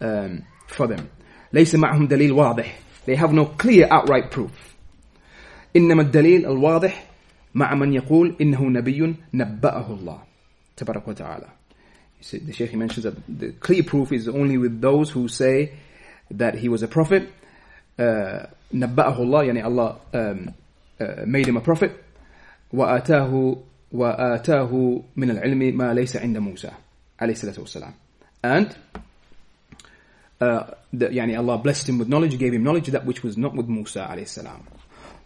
um, 0.00 0.44
for 0.66 0.86
them. 0.86 1.08
ليس 1.52 1.74
معهم 1.74 2.08
دليل 2.08 2.32
واضح. 2.32 2.72
They 3.06 3.16
have 3.16 3.32
no 3.32 3.46
clear 3.46 3.88
outright 3.90 4.30
proof. 4.30 4.50
إنما 5.76 6.02
الدليل 6.02 6.46
الواضح 6.46 7.06
مع 7.54 7.74
من 7.74 7.92
يقول 7.92 8.36
إنه 8.40 8.62
نبي 8.62 9.14
نبأه 9.34 9.94
الله 9.94 10.22
تبارك 10.76 11.08
وتعالى. 11.08 11.48
The 12.22 12.52
Shaykh 12.52 12.70
he 12.70 12.76
mentions 12.76 13.04
that 13.04 13.14
the 13.28 13.52
clear 13.52 13.82
proof 13.82 14.12
is 14.12 14.28
only 14.28 14.58
with 14.58 14.80
those 14.80 15.10
who 15.10 15.28
say 15.28 15.72
that 16.30 16.54
he 16.56 16.68
was 16.68 16.82
a 16.82 16.88
prophet. 16.88 17.28
Uh, 17.98 18.46
نبأه 18.74 19.18
الله 19.18 19.44
يعني 19.44 19.64
Allah 19.64 19.96
um, 20.12 20.54
uh, 21.00 21.24
made 21.26 21.46
him 21.46 21.56
a 21.56 21.60
prophet. 21.60 21.92
وآتاه 22.75 23.57
وآتاه 23.91 25.01
من 25.15 25.29
العلم 25.31 25.77
ما 25.77 25.93
ليس 25.93 26.17
عند 26.17 26.37
موسى 26.37 26.71
عليه 27.19 27.33
الصلاة 27.33 27.59
والسلام. 27.59 27.93
And 28.43 28.67
uh, 30.41 30.63
the, 30.93 31.09
يعني 31.09 31.37
Allah 31.37 31.57
blessed 31.57 31.89
him 31.89 31.97
with 31.97 32.07
knowledge, 32.07 32.37
gave 32.37 32.53
him 32.53 32.63
knowledge 32.63 32.87
that 32.87 33.05
which 33.05 33.23
was 33.23 33.37
not 33.37 33.55
with 33.55 33.67
Musa 33.67 34.01
عليه 34.01 34.23
السلام. 34.23 34.59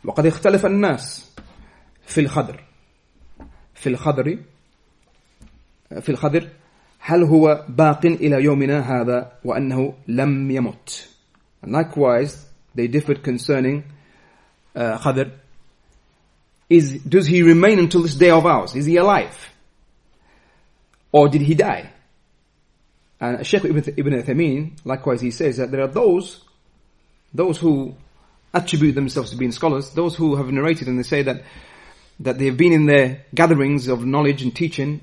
وقد 0.06 0.26
اختلف 0.26 0.66
الناس 0.66 1.32
في 2.06 2.22
الخضر 2.22 2.64
في 3.76 3.90
الخضر 3.90 4.38
في 6.02 6.10
الخضر 6.10 6.48
هل 7.00 7.24
هو 7.24 7.66
باق 7.70 8.06
إلى 8.06 8.44
يومنا 8.44 8.80
هذا 8.80 9.32
وأنه 9.46 9.94
لم 10.08 10.52
يمت 10.52 11.10
likewise 11.66 12.32
they 12.76 12.88
differed 12.88 13.24
concerning 13.24 13.84
uh, 14.76 14.98
Khadr 14.98 15.32
is 16.69 17.01
does 17.03 17.27
he 17.27 17.41
remain 17.41 17.79
until 17.79 18.03
this 18.03 18.15
day 18.15 18.29
of 18.29 18.45
ours? 18.45 18.75
Is 18.75 18.86
he 18.86 18.97
alive? 18.97 19.36
Or 21.12 21.27
did 21.27 21.41
he 21.41 21.55
die? 21.55 21.91
And 23.19 23.45
Sheikh 23.45 23.65
Ibn, 23.65 23.93
Ibn 23.97 24.13
Uthaymeen 24.13 24.77
likewise 24.86 25.21
he 25.21 25.32
says 25.32 25.58
that 25.58 25.71
there 25.71 25.82
are 25.82 25.88
those 25.88 26.43
those 27.34 27.58
who 27.58 27.95
attribute 28.53 28.95
themselves 28.95 29.32
to 29.32 29.38
being 29.38 29.51
scholars 29.51 29.91
those 29.91 30.15
who 30.15 30.36
have 30.36 30.47
narrated 30.47 30.88
and 30.88 30.97
they 30.97 31.03
say 31.03 31.23
that 31.23 31.43
that 32.19 32.38
they 32.38 32.45
have 32.45 32.58
been 32.58 32.73
in 32.73 32.86
their 32.86 33.25
gatherings 33.34 33.88
of 33.88 34.05
knowledge 34.05 34.41
and 34.41 34.55
teaching 34.55 35.01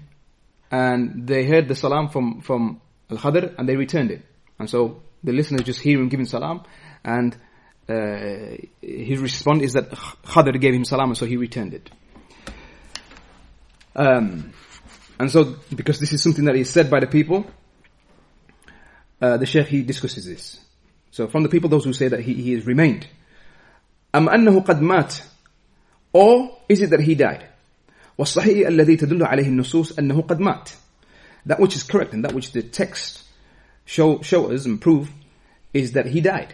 and 0.70 1.26
they 1.26 1.44
heard 1.44 1.68
the 1.68 1.74
salam 1.74 2.08
from, 2.08 2.40
from 2.40 2.80
Al-Khadr 3.10 3.54
and 3.58 3.68
they 3.68 3.76
returned 3.76 4.10
it. 4.10 4.22
And 4.58 4.68
so 4.68 5.02
the 5.22 5.32
listeners 5.32 5.62
just 5.62 5.80
hear 5.80 5.98
him 5.98 6.08
giving 6.08 6.26
salam 6.26 6.64
and 7.04 7.36
uh, 7.89 8.57
his 8.81 9.19
response 9.19 9.63
is 9.63 9.73
that 9.73 9.89
Khadr 9.91 10.59
gave 10.59 10.73
him 10.73 10.85
salam 10.85 11.09
and 11.09 11.17
so 11.17 11.25
he 11.25 11.37
returned 11.37 11.73
it. 11.73 11.89
Um, 13.95 14.53
and 15.19 15.29
so, 15.29 15.55
because 15.75 15.99
this 15.99 16.13
is 16.13 16.23
something 16.23 16.45
that 16.45 16.55
is 16.55 16.69
said 16.69 16.89
by 16.89 16.99
the 16.99 17.07
people, 17.07 17.45
uh, 19.21 19.37
the 19.37 19.45
Shaykh 19.45 19.67
he 19.67 19.83
discusses 19.83 20.25
this. 20.25 20.59
So 21.11 21.27
from 21.27 21.43
the 21.43 21.49
people, 21.49 21.69
those 21.69 21.83
who 21.83 21.93
say 21.93 22.07
that 22.07 22.21
he, 22.21 22.33
he 22.33 22.53
has 22.53 22.65
remained. 22.65 23.07
أم 24.15 24.27
أنه 24.29 24.65
قد 24.65 24.81
مات 24.81 25.21
or 26.13 26.57
is 26.67 26.81
it 26.81 26.89
that 26.89 26.99
he 26.99 27.15
died? 27.15 27.47
والصحيح 28.17 28.67
الذي 28.67 28.97
تدل 28.97 29.23
عليه 29.23 29.47
النصوص 29.47 29.99
أنه 29.99 30.21
قد 30.21 30.39
مات. 30.39 30.71
That 31.45 31.59
which 31.59 31.75
is 31.75 31.83
correct 31.83 32.13
and 32.13 32.23
that 32.25 32.33
which 32.33 32.51
the 32.51 32.61
text 32.61 33.23
show, 33.85 34.21
show 34.21 34.51
us 34.51 34.65
and 34.65 34.79
prove 34.79 35.11
is 35.73 35.93
that 35.93 36.05
he 36.05 36.21
died. 36.21 36.53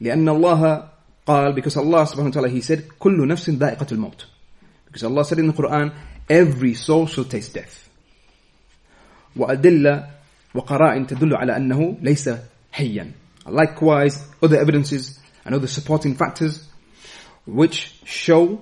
لأن 0.00 0.28
الله 0.28 0.88
قال 1.26 1.54
because 1.54 1.76
Allah 1.76 2.06
subhanahu 2.06 2.26
wa 2.26 2.30
ta'ala 2.30 2.48
he 2.48 2.60
said 2.60 2.84
كل 2.98 3.26
نفس 3.26 3.50
ذائقة 3.50 3.86
الموت. 3.92 4.24
Because 4.86 5.04
Allah 5.04 5.24
said 5.24 5.38
in 5.38 5.46
the 5.46 5.52
Quran 5.52 5.94
every 6.28 6.74
soul 6.74 7.06
shall 7.06 7.24
taste 7.24 7.54
death. 7.54 7.88
وأدلة 9.36 10.10
وقرائن 10.54 11.06
تدل 11.06 11.36
على 11.36 11.56
أنه 11.56 11.98
ليس 12.02 12.30
حيا. 12.72 13.12
Likewise 13.46 14.26
other 14.42 14.58
evidences 14.58 15.18
and 15.44 15.54
other 15.54 15.66
supporting 15.66 16.14
factors 16.14 16.66
which 17.46 17.94
show 18.04 18.60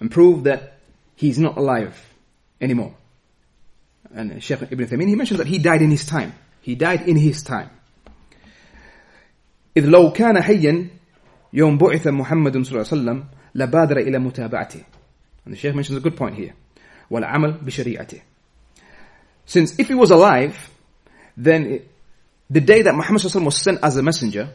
and 0.00 0.10
prove 0.10 0.44
that 0.44 0.78
he's 1.14 1.38
not 1.38 1.56
alive 1.56 1.96
anymore. 2.60 2.94
And 4.14 4.42
Sheikh 4.42 4.62
Ibn 4.62 4.86
Taymiyyah, 4.86 5.08
he 5.08 5.14
mentions 5.14 5.38
that 5.38 5.46
he 5.46 5.58
died 5.58 5.82
in 5.82 5.90
his 5.90 6.06
time. 6.06 6.34
He 6.62 6.74
died 6.74 7.08
in 7.08 7.16
his 7.16 7.42
time. 7.42 7.70
إذ 9.76 9.86
لو 9.86 10.12
كان 10.12 10.42
حيا 10.42 10.88
يوم 11.52 11.78
بعث 11.78 12.06
محمد 12.06 12.52
صلى 12.52 12.72
الله 12.72 12.86
عليه 12.92 13.02
وسلم 13.02 13.24
لبادر 13.54 13.96
إلى 13.96 14.18
متابعته. 14.18 14.84
And 15.44 15.54
the 15.54 15.56
Sheikh 15.56 15.74
mentions 15.74 15.98
a 15.98 16.00
good 16.00 16.16
point 16.16 16.36
here. 16.36 16.54
والعمل 17.10 17.64
بشريعته. 17.64 18.20
Since 19.44 19.78
if 19.78 19.88
he 19.88 19.94
was 19.94 20.10
alive, 20.10 20.70
then 21.36 21.66
it, 21.66 21.90
the 22.50 22.60
day 22.60 22.82
that 22.82 22.94
Muhammad 22.94 23.22
was 23.22 23.56
sent 23.62 23.80
as 23.82 23.96
a 23.96 24.02
messenger, 24.02 24.54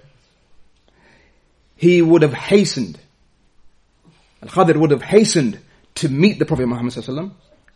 he 1.76 2.02
would 2.02 2.22
have 2.22 2.34
hastened 2.34 3.00
Al-Khadir 4.44 4.78
would 4.78 4.92
have 4.92 5.04
hastened 5.04 5.60
to 5.96 6.10
meet 6.10 6.40
the 6.40 6.46
Prophet 6.46 6.66
Muhammad 6.66 6.94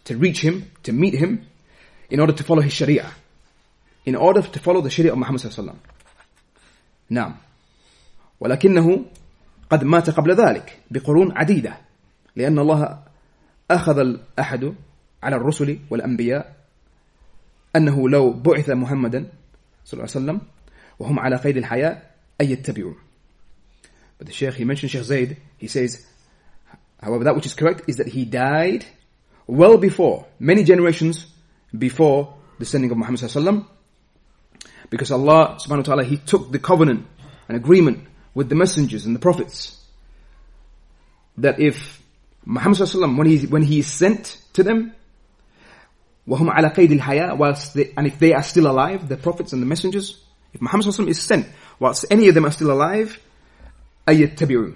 to 0.05 0.17
reach 0.17 0.41
him, 0.41 0.71
to 0.84 0.91
meet 0.91 1.13
him, 1.13 1.45
in 2.10 2.19
order 2.19 2.34
to 2.34 2.43
follow 2.43 2.62
his 2.62 2.73
Sharia. 2.73 3.12
In 4.05 4.15
order 4.15 4.41
to 4.41 4.60
follow 4.60 4.81
the 4.81 4.89
Sharia 4.89 5.12
of 5.12 5.17
Muhammad 5.17 5.41
نعم 7.11 7.37
ولكنه 8.40 9.05
قد 9.70 9.85
مات 9.85 10.11
قبل 10.11 10.35
ذلك 10.35 10.79
بقرون 10.90 11.33
عديدة 11.33 11.77
لأن 12.37 12.59
الله 12.59 12.99
أخذ 13.70 13.99
الأحد 13.99 14.75
على 15.23 15.37
الرسل 15.37 15.79
والأنبياء 15.90 16.57
أنه 17.77 18.09
لو 18.09 18.33
بعث 18.33 18.70
محمدا 18.70 19.27
صلى 19.85 20.01
الله 20.01 20.11
عليه 20.14 20.27
وسلم 20.27 20.40
وهم 20.99 21.18
على 21.18 21.37
قيد 21.37 21.57
الحياة 21.57 22.03
أن 22.40 22.46
يتبعوا 22.46 22.94
But 24.18 24.27
the 24.27 24.35
Sheikh, 24.35 24.53
he 24.53 24.64
mentioned 24.66 24.90
Sheikh 24.90 25.05
Zayd, 25.05 25.37
he 25.57 25.66
says, 25.66 26.05
However, 27.03 27.25
that 27.25 27.35
which 27.35 27.46
is 27.46 27.55
correct 27.55 27.85
is 27.88 27.96
that 27.96 28.09
he 28.09 28.27
died 28.27 28.85
well 29.46 29.79
before, 29.79 30.27
many 30.38 30.62
generations 30.62 31.27
before 31.77 32.35
the 32.59 32.66
sending 32.66 32.90
of 32.90 32.99
Muhammad 32.99 33.20
sallallahu 33.20 33.64
because 34.89 35.12
Allah 35.12 35.58
subhanahu 35.60 35.77
wa 35.77 35.84
ta'ala, 35.84 36.03
He 36.03 36.17
took 36.17 36.51
the 36.51 36.60
covenant 36.60 37.05
and 37.47 37.58
agreement 37.58 38.08
with 38.34 38.49
the 38.49 38.55
messengers 38.55 39.05
and 39.05 39.15
the 39.15 39.19
prophets 39.19 39.81
that 41.38 41.60
if 41.60 42.01
Muhammad 42.45 42.77
sallallahu 42.77 43.17
when 43.17 43.27
he, 43.27 43.45
when 43.47 43.63
he 43.63 43.79
is 43.79 43.88
sent 43.88 44.38
to 44.53 44.63
them, 44.63 44.93
وهم 46.27 46.49
على 46.49 46.73
قيد 46.73 46.99
الحياة 46.99 47.38
whilst 47.38 47.73
they, 47.73 47.93
and 47.97 48.08
if 48.08 48.19
they 48.19 48.34
are 48.34 48.43
still 48.43 48.67
alive, 48.67 49.08
the 49.08 49.17
prophets 49.17 49.53
and 49.53 49.62
the 49.62 49.65
messengers, 49.65 50.21
if 50.53 50.62
Muhammad 50.62 50.88
sallallahu 50.88 51.10
is 51.10 51.21
sent 51.21 51.47
whilst 51.79 52.05
any 52.10 52.27
of 52.27 52.36
them 52.36 52.45
are 52.45 52.51
still 52.51 52.71
alive, 52.71 53.19
أيتبعوا 54.08 54.75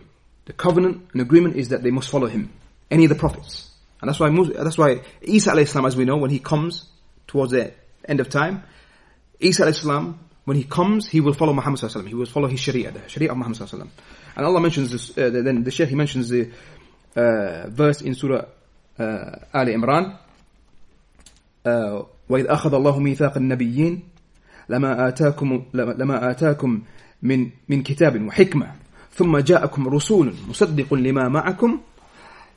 the 0.50 0.54
covenant 0.54 1.08
and 1.14 1.22
agreement 1.22 1.56
is 1.56 1.70
that 1.70 1.84
they 1.84 1.92
must 1.92 2.10
follow 2.10 2.26
him. 2.26 2.52
Any 2.90 3.06
of 3.06 3.10
the 3.10 3.16
prophets. 3.16 3.70
And 4.02 4.10
that's 4.10 4.20
why, 4.20 4.32
that's 4.32 4.80
why 4.80 5.02
Isa 5.22 5.52
alayhi 5.52 5.86
as 5.86 5.96
we 5.96 6.06
know, 6.06 6.18
when 6.18 6.32
he 6.32 6.40
comes 6.40 6.90
towards 7.28 7.52
the 7.52 7.72
end 8.04 8.20
of 8.20 8.30
time, 8.30 8.64
Isa 9.41 9.65
alayhi 9.65 10.15
when 10.45 10.57
he 10.57 10.65
comes, 10.65 11.09
he 11.09 11.21
will 11.21 11.33
follow 11.33 11.55
Muhammad 11.55 11.81
sallallahu 11.81 12.09
He 12.09 12.15
will 12.15 12.27
follow 12.27 12.49
his 12.49 12.61
Sharia, 12.61 12.91
the 12.91 13.09
Sharia 13.09 13.31
of 13.31 13.37
Muhammad 13.39 13.59
sallallahu 13.59 13.89
And 14.37 14.47
Allah 14.47 14.61
mentions 14.61 14.93
this, 14.93 15.17
uh, 15.17 15.31
then 15.31 15.65
the 15.65 15.71
Shaykh, 15.71 15.89
he 15.89 15.95
mentions 15.95 16.29
the 16.29 16.51
uh, 17.17 17.69
verse 17.71 18.03
in 18.03 18.15
Surah 18.15 18.45
uh, 18.99 19.37
Ali 19.55 19.75
Imran, 19.75 20.19
uh, 21.65 22.03
وإذ 22.29 22.47
أخذ 22.47 22.75
الله 22.75 22.99
ميثاق 22.99 23.37
النبيين 23.37 24.03
لما 24.69 25.09
آتاكم 25.09 25.63
لما 25.75 26.31
آتاكم 26.31 26.83
من 27.23 27.51
من 27.69 27.83
كتاب 27.83 28.23
وحكمة 28.27 28.73
ثم 29.13 29.39
جاءكم 29.39 29.89
رسول 29.89 30.35
مصدق 30.49 30.95
لما 30.95 31.29
معكم 31.29 31.81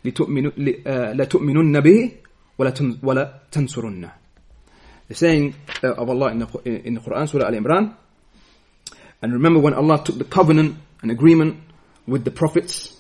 لتؤمنوا 0.06 0.52
لتؤمنن 1.14 1.80
به 1.80 2.12
ولا 2.58 2.74
ولا 3.04 3.42
تنصرنه 3.52 4.12
The 5.08 5.16
saying 5.16 5.56
uh, 5.84 5.94
of 5.94 6.10
Allah 6.10 6.32
in 6.32 6.40
the, 6.40 6.48
in 6.66 6.94
the 6.96 7.00
Quran, 7.00 7.30
Surah 7.30 7.48
Al-Imran, 7.48 7.96
and 9.22 9.34
remember 9.34 9.60
when 9.60 9.74
Allah 9.74 10.04
took 10.04 10.18
the 10.18 10.26
covenant 10.26 10.78
and 11.02 11.12
agreement 11.12 11.62
with 12.06 12.24
the 12.24 12.32
prophets, 12.32 12.96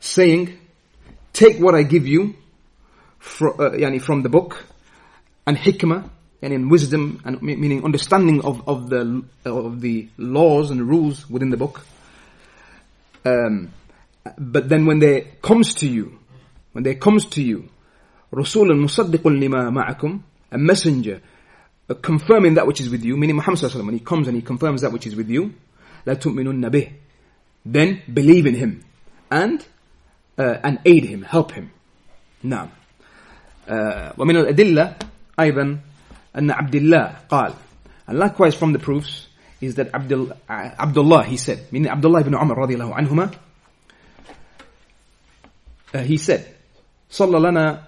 saying, 0.00 0.58
take 1.32 1.58
what 1.58 1.74
I 1.74 1.82
give 1.82 2.06
you 2.06 2.34
from, 3.18 3.60
uh, 3.60 3.70
yani 3.70 4.00
from 4.00 4.22
the 4.22 4.28
book, 4.28 4.64
and 5.46 5.56
hikmah, 5.56 6.08
and 6.40 6.52
in 6.52 6.68
wisdom, 6.68 7.20
and 7.24 7.40
meaning 7.42 7.84
understanding 7.84 8.44
of, 8.44 8.68
of 8.68 8.88
the 8.88 9.22
of 9.44 9.80
the 9.80 10.08
laws 10.18 10.70
and 10.70 10.88
rules 10.88 11.28
within 11.30 11.50
the 11.50 11.56
book, 11.56 11.86
um, 13.24 13.72
but 14.38 14.68
then 14.68 14.86
when 14.86 14.98
there 14.98 15.22
comes 15.40 15.74
to 15.74 15.88
you, 15.88 16.18
when 16.72 16.84
there 16.84 16.94
comes 16.94 17.26
to 17.26 17.42
you, 17.42 17.68
Rasul 18.30 18.66
musaddiqun 18.68 19.38
lima 19.38 19.70
ma'akum, 19.70 20.22
a 20.51 20.57
messenger, 20.57 21.21
uh, 21.89 21.93
confirming 21.95 22.55
that 22.55 22.67
which 22.67 22.81
is 22.81 22.89
with 22.89 23.03
you, 23.03 23.17
meaning 23.17 23.35
Muhammad 23.35 23.59
sallallahu 23.59 23.85
when 23.85 23.93
he 23.93 23.99
comes 23.99 24.27
and 24.27 24.35
he 24.35 24.41
confirms 24.41 24.81
that 24.81 24.91
which 24.91 25.07
is 25.07 25.15
with 25.15 25.29
you, 25.29 25.53
la 26.05 26.13
tu'minunna 26.13 26.69
bih. 26.69 26.93
then 27.65 28.01
believe 28.11 28.45
in 28.45 28.55
him 28.55 28.83
and 29.29 29.65
uh, 30.37 30.57
and 30.63 30.79
aid 30.85 31.03
him, 31.03 31.23
help 31.23 31.51
him. 31.51 31.71
نعم. 32.43 32.69
Uh, 33.67 34.13
ومن 34.17 34.35
الأدلة 34.37 34.95
أيضا 35.39 35.79
أن 36.35 36.51
عبد 36.51 36.75
الله 36.75 37.15
قال 37.29 37.53
and 38.07 38.17
likewise 38.17 38.55
from 38.55 38.71
the 38.71 38.79
proofs 38.79 39.27
is 39.59 39.75
that 39.75 39.93
Abdul, 39.93 40.31
uh, 40.31 40.69
Abdullah 40.79 41.23
he 41.25 41.35
said 41.35 41.71
meaning 41.73 41.89
Abdullah 41.89 42.21
ibn 42.21 42.33
Umar 42.33 42.55
رضي 42.55 42.75
الله 42.77 42.95
عنهما 42.95 43.31
uh, 45.95 45.99
he 45.99 46.17
said 46.17 46.45
صلى 47.11 47.39
لنا 47.39 47.83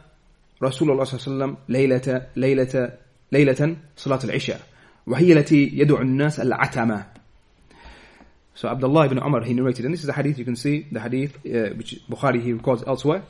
رسول 0.64 0.92
الله 0.92 1.04
صلى 1.04 1.20
الله 1.20 1.46
عليه 1.46 1.54
وسلم 1.54 1.58
ليلة 1.70 2.28
ليلة 2.36 2.98
ليلة 3.32 3.78
صلاة 3.98 4.20
العشاء 4.24 4.62
وهي 5.08 5.34
التي 5.34 5.72
يدعو 5.74 6.02
الناس 6.02 6.40
العتمة 6.40 7.06
So 8.56 8.68
Abdullah 8.68 9.06
ibn 9.06 9.20
Umar, 9.20 9.42
he 9.44 9.54
narrated, 9.54 9.86
and 9.86 9.94
this 9.94 10.04
is 10.04 10.10
a 10.10 10.12
hadith, 10.14 10.38
you 10.38 10.44
can 10.44 10.58
see 10.58 10.86
the 10.92 11.00
hadith, 11.00 11.34
uh, 11.46 11.74
which 11.76 12.02
Bukhari 12.10 12.44
he 12.44 12.52
records 12.52 12.84
elsewhere, 12.86 13.24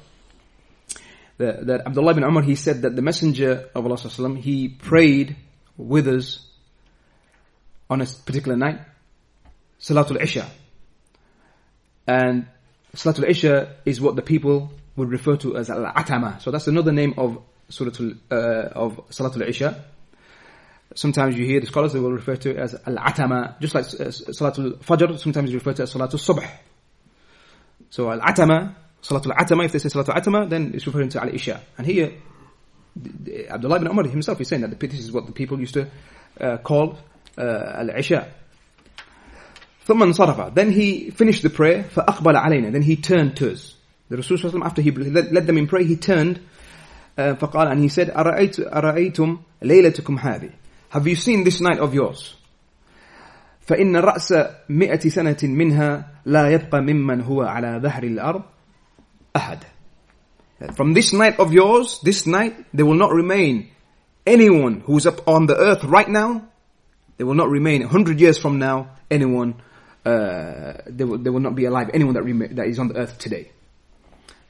that, 1.37 1.67
that 1.67 1.81
Abdullah 1.85 2.13
ibn 2.13 2.23
Umar, 2.23 2.41
he 2.41 2.55
said 2.55 2.81
that 2.81 2.95
the 2.95 3.03
Messenger 3.03 3.69
of 3.75 3.85
Allah 3.85 4.35
he 4.37 4.69
prayed 4.69 5.35
with 5.77 6.07
us 6.07 6.47
on 7.91 8.01
a 8.01 8.05
particular 8.07 8.57
night, 8.57 8.79
Salatul 9.79 10.19
Isha. 10.19 10.49
And 12.07 12.47
Salatul 12.95 13.29
Isha 13.29 13.75
is 13.85 14.01
what 14.01 14.15
the 14.15 14.23
people 14.23 14.71
would 14.95 15.09
refer 15.09 15.35
to 15.37 15.57
as 15.57 15.69
Al-Atama. 15.69 16.41
So 16.41 16.51
that's 16.51 16.67
another 16.67 16.91
name 16.91 17.13
of 17.17 17.41
Suratul, 17.69 18.17
uh, 18.31 18.35
of 18.73 19.09
Salatul 19.09 19.47
Isha. 19.47 19.83
Sometimes 20.95 21.37
you 21.37 21.45
hear 21.45 21.59
the 21.59 21.67
scholars, 21.67 21.93
they 21.93 21.99
will 21.99 22.11
refer 22.11 22.35
to 22.35 22.49
it 22.51 22.57
as 22.57 22.73
Al-Atama, 22.85 23.59
just 23.59 23.75
like 23.75 23.85
uh, 23.85 24.09
Salatul 24.09 24.77
Fajr, 24.79 25.19
sometimes 25.19 25.51
you 25.51 25.57
refer 25.57 25.73
to 25.73 25.83
it 25.83 25.83
as 25.83 25.93
Salatul 25.93 26.19
Subh. 26.19 26.45
So 27.89 28.11
Al-Atama, 28.11 28.75
Salatul 29.01 29.35
Atama, 29.35 29.65
if 29.65 29.71
they 29.71 29.79
say 29.79 29.89
Salatul 29.89 30.15
Atama, 30.15 30.49
then 30.49 30.71
it's 30.73 30.85
referring 30.85 31.09
to 31.09 31.21
Al-Isha. 31.21 31.61
And 31.77 31.85
here, 31.85 32.13
Abdullah 33.49 33.77
ibn 33.77 33.87
Umar 33.87 34.05
himself 34.05 34.41
is 34.41 34.47
saying 34.47 34.63
that 34.63 34.79
this 34.79 34.99
is 34.99 35.11
what 35.11 35.25
the 35.27 35.31
people 35.31 35.59
used 35.59 35.75
to 35.75 35.87
uh, 36.41 36.57
call 36.57 36.97
uh, 37.37 37.41
Al-Isha. 37.77 38.33
ثم 39.87 40.03
انصرف. 40.03 40.53
Then 40.53 40.71
he 40.71 41.09
finished 41.09 41.41
the 41.41 41.49
prayer, 41.49 41.83
فأقبل 41.83 42.35
علينا. 42.35 42.71
Then 42.71 42.83
he 42.83 42.95
turned 42.95 43.37
to 43.37 43.53
us. 43.53 43.75
The 44.13 44.17
Rasul 44.17 44.63
after 44.63 44.81
he 44.81 44.91
led 44.91 45.45
them 45.45 45.57
in 45.57 45.67
prayer, 45.67 45.83
he 45.83 45.95
turned 45.95 46.39
uh, 47.17 47.35
فقال 47.35 47.71
and 47.71 47.81
he 47.81 47.89
said 47.89 48.09
أرأيت, 48.09 48.59
أرأيتم 48.59 49.39
ليلتكم 49.61 50.19
هذه 50.19 50.51
have 50.89 51.05
you 51.05 51.15
seen 51.15 51.43
this 51.43 51.61
night 51.61 51.79
of 51.79 51.93
yours? 51.93 52.35
فإن 53.67 53.95
رأس 53.95 54.33
مئة 54.69 55.09
سنة 55.09 55.37
منها 55.43 56.05
لا 56.25 56.49
يبقى 56.49 56.81
ممن 56.81 57.21
هو 57.21 57.41
على 57.43 57.79
ظهر 57.83 58.03
الأرض 58.03 58.41
أحد. 59.35 59.59
From 60.75 60.93
this 60.93 61.13
night 61.13 61.39
of 61.39 61.53
yours, 61.53 61.99
this 62.03 62.25
night, 62.25 62.65
there 62.73 62.85
will 62.85 62.95
not 62.95 63.13
remain 63.13 63.69
anyone 64.25 64.81
who's 64.81 65.05
up 65.05 65.27
on 65.27 65.45
the 65.45 65.55
earth 65.55 65.83
right 65.83 66.09
now. 66.09 66.43
There 67.17 67.27
will 67.27 67.35
not 67.35 67.49
remain 67.49 67.83
a 67.83 67.87
hundred 67.87 68.19
years 68.19 68.39
from 68.39 68.57
now 68.57 68.89
anyone. 69.11 69.61
Uh, 70.03 70.73
there, 70.87 71.05
will, 71.05 71.19
there 71.19 71.31
will 71.31 71.39
not 71.39 71.55
be 71.55 71.65
alive 71.65 71.91
anyone 71.93 72.15
that 72.15 72.23
rema- 72.23 72.47
that 72.47 72.67
is 72.67 72.79
on 72.79 72.87
the 72.87 72.97
earth 72.97 73.19
today. 73.19 73.51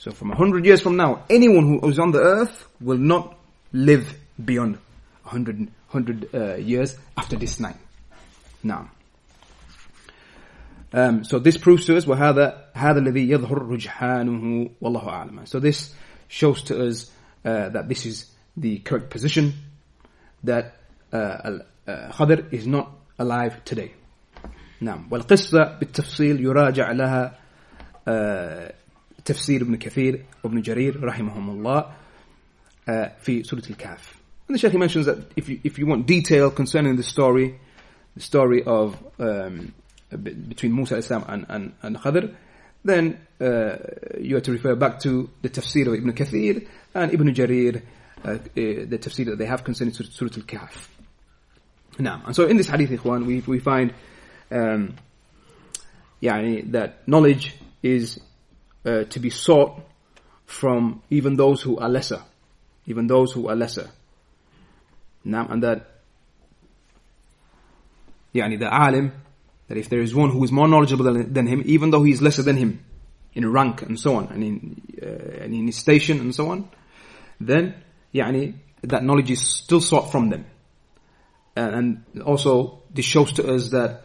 So 0.03 0.11
from 0.11 0.31
a 0.31 0.35
hundred 0.35 0.65
years 0.65 0.81
from 0.81 0.95
now, 0.95 1.23
anyone 1.29 1.65
who 1.67 1.89
is 1.89 1.99
on 1.99 2.11
the 2.11 2.19
earth 2.19 2.67
will 2.79 2.97
not 2.97 3.37
live 3.73 4.13
beyond 4.43 4.77
a 5.25 5.29
hundred 5.29 5.67
hundred 5.89 6.33
uh, 6.33 6.55
years 6.55 6.95
after 7.17 7.35
this 7.35 7.59
night. 7.59 7.75
Now, 8.63 8.91
um, 10.93 11.23
so 11.23 11.39
this 11.39 11.57
proves 11.57 11.85
to 11.85 11.97
us 11.97 12.05
وهذا 12.05 12.71
هذا 12.73 12.99
الذي 12.99 13.29
يظهر 13.29 13.77
رجحانه 13.77 14.69
والله 14.81 15.05
أعلم. 15.07 15.47
So 15.47 15.59
this 15.59 15.93
shows 16.27 16.63
to 16.63 16.87
us 16.87 17.11
uh, 17.43 17.69
that 17.69 17.89
this 17.89 18.05
is 18.05 18.31
the 18.55 18.79
correct 18.79 19.09
position 19.09 19.53
that 20.43 20.75
uh, 21.11 21.17
uh, 21.87 22.11
Khadr 22.11 22.53
is 22.53 22.65
not 22.67 22.91
alive 23.17 23.63
today. 23.65 23.91
نعم 24.81 25.07
والقصة 25.11 25.79
بالتفصيل 25.79 26.39
يراجع 26.39 26.91
لها 26.91 27.37
تفسير 29.25 29.61
ابن 29.61 29.75
كثير 29.75 30.25
وابن 30.43 30.61
جرير 30.61 31.03
رحمهم 31.03 31.49
الله 31.49 31.85
في 33.21 33.43
سورة 33.43 33.63
الكهف 33.69 34.19
and 34.49 34.55
the 34.55 34.59
Shaykh 34.59 34.73
mentions 34.73 35.05
that 35.05 35.31
if 35.35 35.47
you, 35.47 35.59
if 35.63 35.77
you 35.77 35.85
want 35.85 36.07
detail 36.07 36.49
concerning 36.49 36.95
the 36.95 37.03
story, 37.03 37.59
the 38.15 38.21
story 38.21 38.63
of 38.63 38.97
um, 39.19 39.75
between 40.09 40.73
Musa 40.73 40.97
Islam 40.97 41.23
and, 41.27 41.45
and, 41.49 41.73
and 41.83 41.95
Khadr, 41.97 42.33
then 42.83 43.19
uh, 43.39 43.75
you 44.19 44.33
have 44.33 44.43
to 44.45 44.51
refer 44.51 44.73
back 44.73 45.01
to 45.01 45.29
the 45.43 45.49
tafsir 45.49 45.85
of 45.85 45.93
Ibn 45.93 46.13
Kathir 46.13 46.67
and 46.95 47.13
Ibn 47.13 47.31
Jarir, 47.35 47.83
uh, 48.25 48.29
uh, 48.29 48.37
the 48.55 48.97
tafsir 48.99 49.25
that 49.25 49.37
they 49.37 49.45
have 49.45 49.63
concerning 49.63 49.93
Surah 49.93 50.31
Al-Kahf. 50.35 50.87
Now, 51.99 52.23
and 52.25 52.35
so 52.35 52.47
in 52.47 52.57
this 52.57 52.67
hadith, 52.67 52.89
Ikhwan, 52.89 53.27
we, 53.27 53.41
we 53.41 53.59
find 53.59 53.93
um, 54.49 54.95
يعني, 56.23 56.71
that 56.71 57.07
knowledge 57.07 57.53
is 57.83 58.19
uh, 58.84 59.04
to 59.04 59.20
be 59.20 59.30
sought 59.30 59.80
from 60.46 61.02
even 61.10 61.36
those 61.36 61.62
who 61.62 61.78
are 61.78 61.88
lesser, 61.88 62.22
even 62.86 63.06
those 63.06 63.32
who 63.32 63.48
are 63.48 63.56
lesser. 63.56 63.90
Now, 65.24 65.46
and 65.48 65.62
that, 65.62 65.88
yani 68.34 68.58
the 68.58 68.72
alim, 68.72 69.12
that 69.68 69.78
if 69.78 69.88
there 69.88 70.00
is 70.00 70.14
one 70.14 70.30
who 70.30 70.44
is 70.44 70.52
more 70.52 70.68
knowledgeable 70.68 71.04
than, 71.04 71.32
than 71.32 71.46
him, 71.46 71.62
even 71.64 71.90
though 71.90 72.02
he 72.02 72.12
is 72.12 72.20
lesser 72.20 72.42
than 72.42 72.56
him, 72.56 72.84
in 73.32 73.50
rank 73.50 73.82
and 73.82 73.98
so 73.98 74.16
on, 74.16 74.28
and 74.28 74.44
in, 74.44 74.82
uh, 75.02 75.42
and 75.42 75.54
in 75.54 75.72
station 75.72 76.20
and 76.20 76.34
so 76.34 76.50
on, 76.50 76.68
then, 77.40 77.74
yani, 78.14 78.54
that 78.82 79.02
knowledge 79.02 79.30
is 79.30 79.40
still 79.40 79.80
sought 79.80 80.12
from 80.12 80.30
them. 80.30 80.44
And, 81.56 81.74
and 82.14 82.22
also, 82.22 82.82
this 82.90 83.04
shows 83.04 83.32
to 83.34 83.54
us 83.54 83.70
that, 83.70 84.02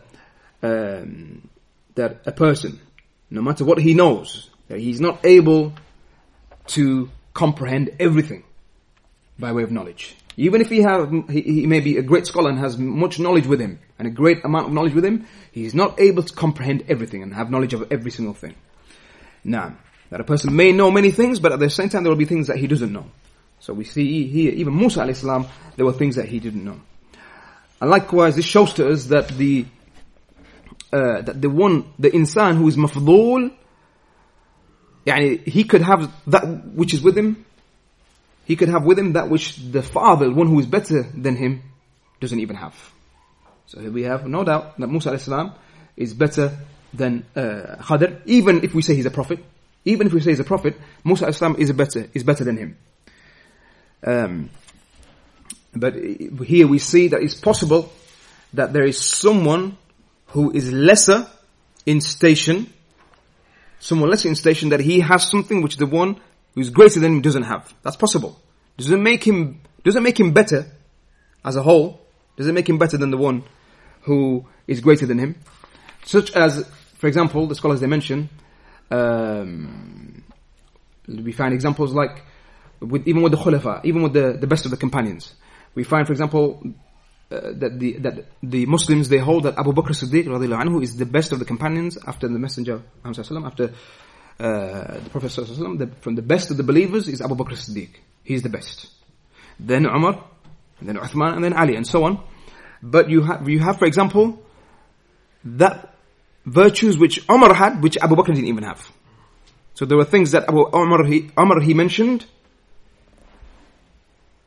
um, 0.63 1.47
that 1.95 2.21
a 2.25 2.31
person, 2.31 2.79
no 3.29 3.41
matter 3.41 3.65
what 3.65 3.79
he 3.79 3.93
knows, 3.93 4.49
he's 4.75 5.01
not 5.01 5.25
able 5.25 5.73
to 6.67 7.09
comprehend 7.33 7.95
everything 7.99 8.43
by 9.37 9.51
way 9.51 9.63
of 9.63 9.71
knowledge. 9.71 10.15
Even 10.37 10.61
if 10.61 10.69
he 10.69 10.81
have, 10.81 11.11
he, 11.29 11.41
he 11.41 11.67
may 11.67 11.79
be 11.79 11.97
a 11.97 12.01
great 12.01 12.25
scholar 12.25 12.49
and 12.49 12.59
has 12.59 12.77
much 12.77 13.19
knowledge 13.19 13.45
with 13.45 13.59
him, 13.59 13.79
and 13.97 14.07
a 14.07 14.11
great 14.11 14.43
amount 14.45 14.67
of 14.67 14.73
knowledge 14.73 14.93
with 14.93 15.03
him, 15.03 15.25
he 15.51 15.65
is 15.65 15.73
not 15.73 15.99
able 15.99 16.23
to 16.23 16.33
comprehend 16.33 16.85
everything 16.87 17.23
and 17.23 17.33
have 17.33 17.51
knowledge 17.51 17.73
of 17.73 17.91
every 17.91 18.11
single 18.11 18.33
thing. 18.33 18.55
Now, 19.43 19.75
that 20.09 20.21
a 20.21 20.23
person 20.23 20.55
may 20.55 20.71
know 20.71 20.91
many 20.91 21.11
things, 21.11 21.39
but 21.39 21.51
at 21.51 21.59
the 21.59 21.69
same 21.69 21.89
time 21.89 22.03
there 22.03 22.09
will 22.09 22.17
be 22.17 22.25
things 22.25 22.47
that 22.47 22.57
he 22.57 22.67
doesn't 22.67 22.91
know. 22.91 23.05
So 23.59 23.73
we 23.73 23.83
see 23.83 24.27
here, 24.27 24.51
even 24.53 24.75
Musa 24.77 25.01
alayhi 25.01 25.49
there 25.75 25.85
were 25.85 25.93
things 25.93 26.15
that 26.15 26.27
he 26.27 26.39
didn't 26.39 26.63
know. 26.63 26.79
And 27.81 27.89
likewise, 27.89 28.35
this 28.35 28.45
shows 28.45 28.73
to 28.73 28.89
us 28.89 29.05
that 29.05 29.27
the, 29.29 29.65
uh, 30.91 31.21
that 31.21 31.41
the 31.41 31.49
one, 31.49 31.93
the 31.99 32.09
insan 32.11 32.57
who 32.57 32.67
is 32.67 32.77
mafdul, 32.77 33.53
يعني 35.09 35.47
he 35.47 35.63
could 35.63 35.81
have 35.81 36.11
that 36.27 36.43
which 36.73 36.93
is 36.93 37.01
with 37.01 37.17
him. 37.17 37.45
He 38.45 38.55
could 38.55 38.69
have 38.69 38.83
with 38.83 38.97
him 38.97 39.13
that 39.13 39.29
which 39.29 39.57
the 39.57 39.81
fadil, 39.81 40.33
one 40.33 40.47
who 40.47 40.59
is 40.59 40.65
better 40.65 41.03
than 41.03 41.35
him, 41.35 41.61
doesn't 42.19 42.39
even 42.39 42.55
have. 42.55 42.75
So 43.67 43.79
we 43.89 44.03
have 44.03 44.27
no 44.27 44.43
doubt 44.43 44.79
that 44.79 44.87
Musa 44.87 45.17
salam 45.19 45.53
is 45.95 46.13
better 46.13 46.57
than 46.93 47.25
uh, 47.35 47.77
Khadr, 47.79 48.21
even 48.25 48.63
if 48.63 48.73
we 48.73 48.81
say 48.81 48.95
he's 48.95 49.05
a 49.05 49.11
prophet. 49.11 49.39
Even 49.85 50.07
if 50.07 50.13
we 50.13 50.21
say 50.21 50.31
he's 50.31 50.39
a 50.39 50.43
prophet, 50.43 50.75
Musa 51.03 51.31
salam 51.31 51.55
is 51.59 51.71
better 51.71 52.09
is 52.13 52.23
better 52.23 52.43
than 52.43 52.57
him. 52.57 52.77
Um, 54.03 54.49
but 55.75 55.93
here 55.95 56.67
we 56.67 56.79
see 56.79 57.09
that 57.09 57.21
it's 57.21 57.35
possible 57.35 57.91
that 58.53 58.73
there 58.73 58.85
is 58.85 58.99
someone 58.99 59.77
who 60.27 60.51
is 60.51 60.71
lesser 60.71 61.27
in 61.85 62.01
station 62.01 62.73
someone 63.79 64.09
lesser 64.09 64.27
in 64.27 64.35
station 64.35 64.69
that 64.69 64.79
he 64.79 64.99
has 64.99 65.29
something 65.29 65.61
which 65.61 65.77
the 65.77 65.85
one 65.85 66.19
who's 66.55 66.69
greater 66.69 66.99
than 66.99 67.13
him 67.13 67.21
doesn't 67.21 67.43
have. 67.43 67.73
That's 67.83 67.95
possible. 67.95 68.39
Does 68.77 68.91
it 68.91 68.97
make 68.97 69.23
him, 69.23 69.61
does 69.83 69.95
it 69.95 70.01
make 70.01 70.19
him 70.19 70.31
better 70.31 70.65
as 71.43 71.55
a 71.55 71.63
whole? 71.63 72.01
Does 72.37 72.47
it 72.47 72.53
make 72.53 72.69
him 72.69 72.77
better 72.77 72.97
than 72.97 73.11
the 73.11 73.17
one 73.17 73.43
who 74.03 74.45
is 74.67 74.81
greater 74.81 75.05
than 75.05 75.19
him? 75.19 75.35
Such 76.05 76.31
as, 76.35 76.69
for 76.97 77.07
example, 77.07 77.47
the 77.47 77.55
scholars 77.55 77.79
they 77.81 77.87
mention, 77.87 78.29
um, 78.91 80.23
we 81.07 81.31
find 81.31 81.53
examples 81.53 81.93
like, 81.93 82.23
with, 82.79 83.07
even 83.07 83.21
with 83.21 83.31
the 83.31 83.37
khulafa, 83.37 83.83
even 83.83 84.01
with 84.01 84.13
the, 84.13 84.37
the 84.39 84.47
best 84.47 84.65
of 84.65 84.71
the 84.71 84.77
companions. 84.77 85.33
We 85.75 85.83
find, 85.83 86.07
for 86.07 86.13
example, 86.13 86.63
uh, 87.31 87.51
that 87.53 87.79
the 87.79 87.93
that 87.99 88.25
the 88.41 88.65
Muslims 88.65 89.09
they 89.09 89.19
hold 89.19 89.43
that 89.43 89.57
Abu 89.57 89.71
Bakr 89.71 89.93
Siddiq 89.93 90.25
anhu 90.25 90.81
is 90.81 90.97
the 90.97 91.05
best 91.05 91.31
of 91.31 91.39
the 91.39 91.45
companions 91.45 91.97
after 92.07 92.27
the 92.27 92.39
Messenger 92.39 92.81
after 93.05 93.71
uh, 94.39 94.99
the 95.03 95.09
Prophet 95.11 95.29
the, 95.35 95.91
from 96.01 96.15
the 96.15 96.21
best 96.21 96.49
of 96.49 96.57
the 96.57 96.63
believers 96.63 97.07
is 97.07 97.21
Abu 97.21 97.35
Bakr 97.35 97.53
Siddiq. 97.53 97.89
He's 98.23 98.41
the 98.41 98.49
best. 98.49 98.87
Then 99.59 99.85
Umar, 99.85 100.23
then 100.81 100.95
Uthman, 100.95 101.35
and 101.35 101.43
then 101.43 101.53
Ali, 101.53 101.75
and 101.75 101.85
so 101.85 102.05
on. 102.05 102.23
But 102.81 103.09
you 103.09 103.21
have, 103.23 103.49
you 103.49 103.59
have, 103.59 103.77
for 103.77 103.85
example, 103.85 104.41
that 105.43 105.93
virtues 106.45 106.97
which 106.97 107.29
Umar 107.29 107.53
had, 107.53 107.83
which 107.83 107.97
Abu 107.97 108.15
Bakr 108.15 108.27
didn't 108.27 108.47
even 108.47 108.63
have. 108.63 108.89
So 109.73 109.85
there 109.85 109.97
were 109.97 110.05
things 110.05 110.31
that 110.31 110.47
Abu 110.47 110.67
Umar 110.73 111.03
he, 111.05 111.29
Umar 111.37 111.59
he 111.59 111.73
mentioned, 111.73 112.25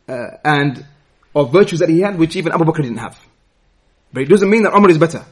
uh, 0.08 0.28
and 0.44 0.86
of 1.34 1.52
virtues 1.52 1.78
that 1.80 1.88
he 1.88 2.00
had, 2.00 2.18
which 2.18 2.36
even 2.36 2.52
Abu 2.52 2.64
Bakr 2.64 2.82
didn't 2.82 2.98
have. 2.98 3.18
But 4.12 4.22
it 4.22 4.28
doesn't 4.28 4.50
mean 4.50 4.64
that 4.64 4.74
Umar 4.74 4.90
is 4.90 4.98
better. 4.98 5.24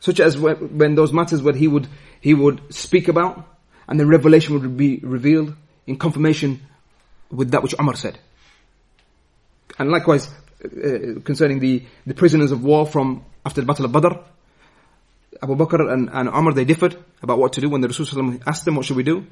Such 0.00 0.20
as 0.20 0.38
when, 0.38 0.94
those 0.94 1.12
matters 1.12 1.42
where 1.42 1.54
he 1.54 1.68
would 1.68 1.88
he 2.20 2.34
would 2.34 2.72
speak 2.72 3.08
about, 3.08 3.44
and 3.86 3.98
the 3.98 4.06
revelation 4.06 4.54
would 4.54 4.76
be 4.76 4.98
revealed 4.98 5.54
in 5.86 5.96
confirmation 5.96 6.60
with 7.30 7.50
that 7.50 7.62
which 7.62 7.74
Umar 7.78 7.94
said. 7.96 8.18
And 9.78 9.90
likewise, 9.90 10.28
uh, 10.64 11.20
concerning 11.24 11.60
the, 11.60 11.84
the 12.06 12.14
prisoners 12.14 12.50
of 12.50 12.64
war 12.64 12.86
from 12.86 13.24
after 13.44 13.60
the 13.60 13.66
Battle 13.66 13.84
of 13.84 13.92
Badr, 13.92 14.14
Abu 15.42 15.54
Bakr 15.54 15.92
and, 15.92 16.08
and 16.12 16.28
Umar, 16.28 16.52
they 16.52 16.64
differed 16.64 16.96
about 17.22 17.38
what 17.38 17.52
to 17.52 17.60
do 17.60 17.68
when 17.68 17.80
the 17.80 17.88
Rasul 17.88 18.38
asked 18.46 18.64
them, 18.64 18.76
what 18.76 18.84
should 18.84 18.96
we 18.96 19.04
do? 19.04 19.26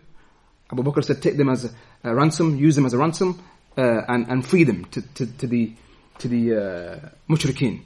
Abu 0.71 0.83
Bakr 0.83 1.05
said, 1.05 1.21
take 1.21 1.37
them 1.37 1.49
as 1.49 1.65
a, 1.65 1.71
a 2.05 2.15
ransom, 2.15 2.57
use 2.57 2.77
them 2.77 2.87
as 2.87 2.95
a 2.95 2.99
ransom, 2.99 3.43
uh, 3.77 4.03
and, 4.09 4.29
and 4.29 4.47
free 4.47 4.65
them 4.65 4.85
to, 4.87 5.03
to, 5.03 5.27
to 5.27 5.47
the, 5.47 5.73
to 6.19 6.29
the 6.29 6.55
uh, 6.55 7.09
mushrikeen. 7.29 7.83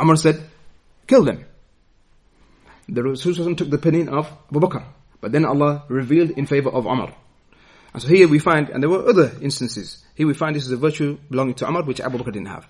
Umar 0.00 0.16
said, 0.16 0.40
kill 1.06 1.24
them. 1.24 1.44
The 2.88 3.02
Rasul 3.02 3.54
took 3.54 3.70
the 3.70 3.76
opinion 3.76 4.08
of 4.08 4.30
Abu 4.50 4.60
Bakr. 4.60 4.84
But 5.20 5.32
then 5.32 5.44
Allah 5.44 5.84
revealed 5.88 6.30
in 6.30 6.46
favor 6.46 6.70
of 6.70 6.86
Umar. 6.86 7.14
And 7.92 8.02
so 8.02 8.08
here 8.08 8.28
we 8.28 8.38
find, 8.38 8.68
and 8.70 8.82
there 8.82 8.90
were 8.90 9.08
other 9.08 9.32
instances, 9.40 10.04
here 10.14 10.26
we 10.26 10.34
find 10.34 10.54
this 10.56 10.64
is 10.64 10.72
a 10.72 10.76
virtue 10.76 11.18
belonging 11.30 11.54
to 11.54 11.68
Umar, 11.68 11.82
which 11.82 12.00
Abu 12.00 12.18
Bakr 12.18 12.32
didn't 12.32 12.46
have. 12.46 12.66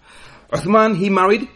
Uthman, 0.51 0.97
he 0.97 1.11
married 1.11 1.49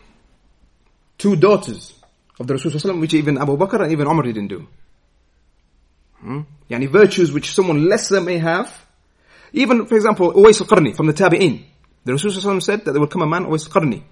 two 1.18 1.36
daughters 1.36 1.94
of 2.38 2.46
the 2.46 2.54
Rasul 2.54 2.98
which 2.98 3.14
even 3.14 3.38
Abu 3.38 3.56
Bakr 3.56 3.82
and 3.82 3.92
even 3.92 4.06
Umar 4.06 4.24
didn't 4.24 4.48
do. 4.48 4.66
Hmm? 6.20 6.40
Yani 6.70 6.88
virtues 6.88 7.32
which 7.32 7.52
someone 7.52 7.88
lesser 7.88 8.20
may 8.20 8.38
have. 8.38 8.83
Even, 9.54 9.86
for 9.86 9.94
example, 9.94 10.32
Uwais 10.32 10.60
al-Qarni 10.60 10.96
from 10.96 11.06
the 11.06 11.12
Tabi'in. 11.12 11.64
The 12.04 12.12
Rasul 12.12 12.60
said 12.60 12.84
that 12.84 12.92
there 12.92 13.00
will 13.00 13.06
come 13.06 13.22
a 13.22 13.26
man, 13.26 13.46
Uwais 13.46 13.66
al-Qarni, 13.66 14.02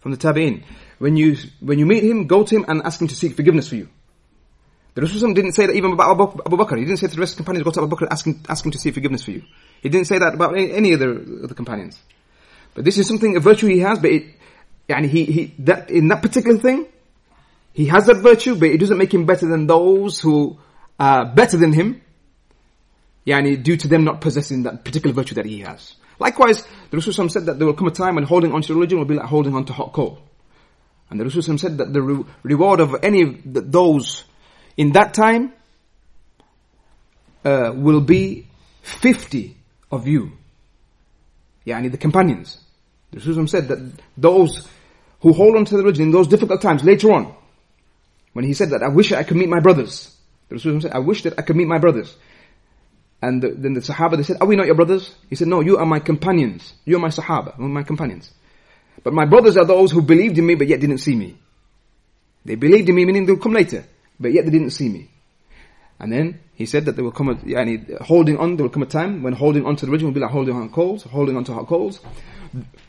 from 0.00 0.12
the 0.12 0.18
Tabi'in. 0.18 0.62
When 0.98 1.16
you, 1.16 1.36
when 1.60 1.78
you 1.78 1.86
meet 1.86 2.04
him, 2.04 2.26
go 2.26 2.44
to 2.44 2.54
him 2.54 2.66
and 2.68 2.82
ask 2.82 3.00
him 3.00 3.08
to 3.08 3.14
seek 3.16 3.34
forgiveness 3.34 3.68
for 3.68 3.76
you. 3.76 3.88
The 4.94 5.00
Rasul 5.00 5.32
didn't 5.32 5.52
say 5.52 5.64
that 5.64 5.74
even 5.74 5.92
about 5.92 6.20
Abu 6.20 6.56
Bakr. 6.58 6.78
He 6.78 6.84
didn't 6.84 6.98
say 6.98 7.06
to 7.06 7.14
the 7.14 7.20
rest 7.20 7.32
of 7.32 7.38
the 7.38 7.44
companions, 7.44 7.64
go 7.64 7.70
to 7.70 7.82
Abu 7.82 7.96
Bakr, 7.96 8.08
ask 8.10 8.26
him, 8.26 8.42
ask 8.46 8.64
him 8.64 8.72
to 8.72 8.78
seek 8.78 8.92
forgiveness 8.92 9.22
for 9.22 9.30
you. 9.30 9.42
He 9.80 9.88
didn't 9.88 10.06
say 10.06 10.18
that 10.18 10.34
about 10.34 10.56
any, 10.58 10.92
other 10.92 11.14
the 11.14 11.54
companions. 11.54 11.98
But 12.74 12.84
this 12.84 12.98
is 12.98 13.08
something, 13.08 13.34
a 13.36 13.40
virtue 13.40 13.68
he 13.68 13.78
has, 13.78 13.98
but 13.98 14.10
it, 14.10 14.24
he, 14.88 15.24
he, 15.24 15.54
that, 15.60 15.90
in 15.90 16.08
that 16.08 16.20
particular 16.20 16.58
thing, 16.58 16.86
he 17.72 17.86
has 17.86 18.04
that 18.06 18.18
virtue, 18.18 18.54
but 18.56 18.68
it 18.68 18.78
doesn't 18.78 18.98
make 18.98 19.14
him 19.14 19.24
better 19.24 19.48
than 19.48 19.66
those 19.66 20.20
who 20.20 20.58
are 20.98 21.24
better 21.24 21.56
than 21.56 21.72
him, 21.72 22.02
yani 23.26 23.62
due 23.62 23.76
to 23.76 23.88
them 23.88 24.04
not 24.04 24.20
possessing 24.20 24.64
that 24.64 24.84
particular 24.84 25.14
virtue 25.14 25.34
that 25.34 25.46
he 25.46 25.60
has. 25.60 25.94
Likewise, 26.18 26.62
the 26.90 26.96
Rasul 26.96 27.28
said 27.28 27.46
that 27.46 27.58
there 27.58 27.66
will 27.66 27.74
come 27.74 27.88
a 27.88 27.92
time 27.92 28.16
when 28.16 28.24
holding 28.24 28.52
on 28.52 28.62
to 28.62 28.74
religion 28.74 28.98
will 28.98 29.06
be 29.06 29.14
like 29.14 29.26
holding 29.26 29.54
on 29.54 29.64
to 29.66 29.72
hot 29.72 29.92
coal. 29.92 30.20
And 31.10 31.18
the 31.18 31.24
Rasul 31.24 31.58
said 31.58 31.78
that 31.78 31.92
the 31.92 32.02
re- 32.02 32.24
reward 32.42 32.80
of 32.80 32.96
any 33.02 33.22
of 33.22 33.36
those 33.44 34.24
in 34.76 34.92
that 34.92 35.14
time 35.14 35.52
uh, 37.44 37.72
will 37.74 38.00
be 38.00 38.46
50 38.82 39.56
of 39.90 40.06
you. 40.06 40.32
Yani 41.66 41.90
the 41.90 41.98
companions. 41.98 42.58
The 43.10 43.18
Rasul 43.18 43.46
said 43.46 43.68
that 43.68 43.92
those 44.16 44.68
who 45.20 45.32
hold 45.32 45.56
on 45.56 45.64
to 45.66 45.76
the 45.76 45.82
religion 45.82 46.06
in 46.06 46.10
those 46.12 46.28
difficult 46.28 46.62
times 46.62 46.82
later 46.82 47.12
on, 47.12 47.34
when 48.32 48.44
he 48.44 48.54
said 48.54 48.70
that, 48.70 48.82
I 48.82 48.88
wish 48.88 49.12
I 49.12 49.22
could 49.22 49.36
meet 49.36 49.48
my 49.48 49.60
brothers. 49.60 50.16
The 50.48 50.54
Rasul 50.56 50.80
said, 50.80 50.92
I 50.92 50.98
wish 51.00 51.22
that 51.24 51.38
I 51.38 51.42
could 51.42 51.56
meet 51.56 51.68
my 51.68 51.78
brothers. 51.78 52.16
And 53.22 53.40
the, 53.40 53.50
then 53.50 53.74
the 53.74 53.80
Sahaba, 53.80 54.16
they 54.16 54.24
said, 54.24 54.38
are 54.40 54.48
we 54.48 54.56
not 54.56 54.66
your 54.66 54.74
brothers? 54.74 55.14
He 55.30 55.36
said, 55.36 55.46
no, 55.46 55.60
you 55.60 55.78
are 55.78 55.86
my 55.86 56.00
companions. 56.00 56.74
You 56.84 56.96
are 56.96 57.00
my 57.00 57.08
Sahaba, 57.08 57.56
my 57.56 57.84
companions. 57.84 58.32
But 59.04 59.14
my 59.14 59.24
brothers 59.26 59.56
are 59.56 59.64
those 59.64 59.92
who 59.92 60.02
believed 60.02 60.38
in 60.38 60.46
me 60.46 60.56
but 60.56 60.66
yet 60.66 60.80
didn't 60.80 60.98
see 60.98 61.14
me. 61.14 61.38
They 62.44 62.56
believed 62.56 62.88
in 62.88 62.96
me, 62.96 63.04
meaning 63.04 63.24
they'll 63.24 63.36
come 63.36 63.52
later, 63.52 63.84
but 64.18 64.32
yet 64.32 64.44
they 64.44 64.50
didn't 64.50 64.70
see 64.70 64.88
me. 64.88 65.08
And 66.00 66.12
then 66.12 66.40
he 66.54 66.66
said 66.66 66.86
that 66.86 66.96
there 66.96 67.04
will 67.04 67.12
come 67.12 67.28
a, 67.28 67.36
yani, 67.36 68.00
holding 68.00 68.38
on, 68.38 68.56
there 68.56 68.64
will 68.64 68.72
come 68.72 68.82
a 68.82 68.86
time 68.86 69.22
when 69.22 69.34
holding 69.34 69.64
on 69.66 69.76
to 69.76 69.86
the 69.86 69.92
religion 69.92 70.08
will 70.08 70.14
be 70.14 70.20
like 70.20 70.32
holding 70.32 70.56
on 70.56 70.68
coals, 70.70 71.04
holding 71.04 71.36
on 71.36 71.44
to 71.44 71.54
hot 71.54 71.68
coals. 71.68 72.00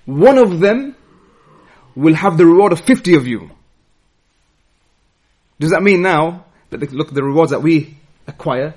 One 0.06 0.40
of 0.40 0.60
them 0.60 0.96
will 1.96 2.16
have 2.16 2.38
the 2.38 2.46
reward 2.48 2.72
of 2.72 2.80
50 2.80 3.14
of 3.14 3.28
you. 3.28 3.52
Does 5.60 5.70
that 5.70 5.84
mean 5.84 6.02
now 6.02 6.46
that 6.72 6.80
the, 6.80 6.88
look, 6.88 7.14
the 7.14 7.24
rewards 7.24 7.52
that 7.52 7.62
we 7.62 7.98
acquire 8.26 8.74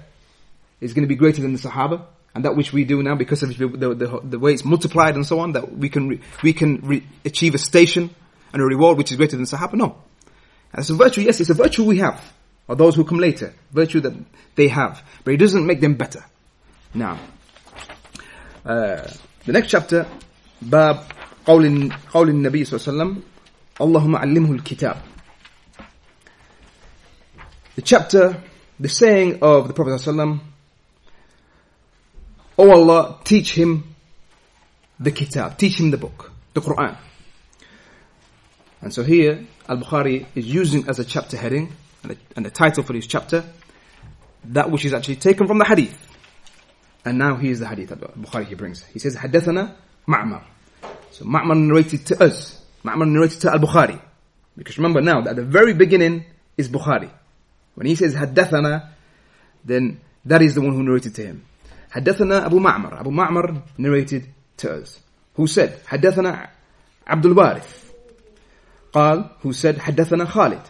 is 0.80 0.94
going 0.94 1.04
to 1.04 1.08
be 1.08 1.16
greater 1.16 1.42
than 1.42 1.54
the 1.54 1.60
Sahaba? 1.60 2.06
And 2.34 2.46
that 2.46 2.56
which 2.56 2.72
we 2.72 2.86
do 2.86 3.04
now 3.04 3.16
because 3.16 3.44
of 3.44 3.58
the, 3.58 3.68
the, 3.68 4.22
the 4.24 4.40
way 4.40 4.54
it's 4.54 4.64
multiplied 4.64 5.16
and 5.16 5.26
so 5.26 5.40
on, 5.40 5.52
that 5.54 5.78
we 5.78 5.90
can, 5.90 6.08
re, 6.08 6.22
we 6.42 6.54
can 6.54 6.78
re, 6.82 7.04
achieve 7.26 7.56
a 7.56 7.58
station 7.58 8.10
and 8.54 8.62
a 8.62 8.66
reward 8.66 8.98
which 8.98 9.12
is 9.12 9.18
greater 9.18 9.36
than 9.36 9.46
Sahaba? 9.46 9.74
No. 9.74 9.98
It's 10.74 10.90
a 10.90 10.96
virtue, 10.96 11.22
yes, 11.22 11.42
it's 11.42 11.50
a 11.50 11.54
virtue 11.54 11.84
we 11.84 11.98
have. 11.98 12.24
Or 12.68 12.76
those 12.76 12.96
who 12.96 13.04
come 13.04 13.20
later. 13.20 13.54
Virtue 13.72 14.00
that 14.00 14.14
they 14.56 14.70
have. 14.70 15.04
But 15.26 15.34
it 15.34 15.38
doesn't 15.38 15.66
make 15.66 15.82
them 15.82 15.96
better. 15.96 16.24
Now, 16.94 17.20
uh, 18.66 19.08
the 19.46 19.52
next 19.52 19.70
chapter, 19.70 20.06
باب 20.62 21.06
قول 21.46 21.92
قول 22.14 22.30
النبي 22.30 22.66
صلى 22.66 22.78
الله 22.78 22.88
عليه 22.88 23.14
وسلم 23.14 23.24
اللهم 23.82 24.16
علمه 24.16 24.52
الكتاب 24.52 25.02
the 27.76 27.82
chapter, 27.82 28.44
the 28.80 28.90
saying 28.90 29.40
of 29.42 29.68
the 29.68 29.74
Prophet 29.74 29.92
ﷺ, 29.92 30.40
O 32.59 32.67
oh 32.67 32.71
Allah, 32.71 33.19
teach 33.25 33.53
him 33.53 33.95
the 34.99 35.11
kitab, 35.11 35.59
teach 35.59 35.79
him 35.79 35.91
the 35.91 35.99
book, 35.99 36.33
the 36.55 36.61
Quran. 36.61 36.97
And 38.81 38.93
so 38.93 39.03
here, 39.03 39.45
Al-Bukhari 39.69 40.27
is 40.35 40.47
using 40.47 40.89
as 40.89 40.99
a 40.99 41.05
chapter 41.05 41.37
heading 41.37 41.73
and 42.03 42.13
a, 42.13 42.17
and 42.37 42.47
a 42.47 42.51
title 42.51 42.83
for 42.83 42.95
his 42.95 43.07
chapter 43.07 43.45
that 44.51 44.71
which 44.71 44.85
is 44.85 44.95
actually 44.95 45.17
taken 45.17 45.47
from 45.47 45.59
the 45.59 45.65
hadith. 45.65 46.03
And 47.05 47.19
now 47.19 47.37
here's 47.37 47.61
the 47.61 47.69
hadith 47.69 47.91
Bukhari 47.91 48.47
he 48.47 48.55
brings. 48.55 48.85
He 48.85 48.99
says, 48.99 49.17
Hadathana 49.17 49.75
Ma'mar. 50.09 50.43
So 51.11 51.25
Ma'mar 51.25 51.57
narrated 51.57 52.07
to 52.07 52.25
us. 52.25 52.63
Ma'mar 52.85 53.09
narrated 53.09 53.41
to 53.43 53.51
Al-Bukhari. 53.51 54.01
Because 54.57 54.79
remember 54.79 55.01
now, 55.01 55.21
that 55.23 55.31
at 55.31 55.37
the 55.37 55.45
very 55.45 55.75
beginning 55.75 56.25
is 56.57 56.69
Bukhari. 56.69 57.11
When 57.75 57.87
he 57.87 57.95
says 57.95 58.15
Hadathana, 58.15 58.91
then 59.65 60.01
that 60.25 60.43
is 60.43 60.55
the 60.55 60.61
one 60.61 60.73
who 60.73 60.83
narrated 60.83 61.15
to 61.17 61.27
him. 61.27 61.45
حدثنا 61.97 62.47
أبو 62.47 62.59
معمر. 62.59 63.01
أبو 63.01 63.11
معمر 63.11 63.63
narrated 63.79 64.23
to 64.59 64.83
us. 64.83 65.01
Who 65.37 65.47
said 65.47 65.71
حدثنا 65.87 66.49
عبد 67.07 67.27
الوارث. 67.27 67.93
قال 68.93 69.31
who 69.43 69.53
said 69.53 69.79
حدثنا 69.79 70.25
خالد. 70.25 70.63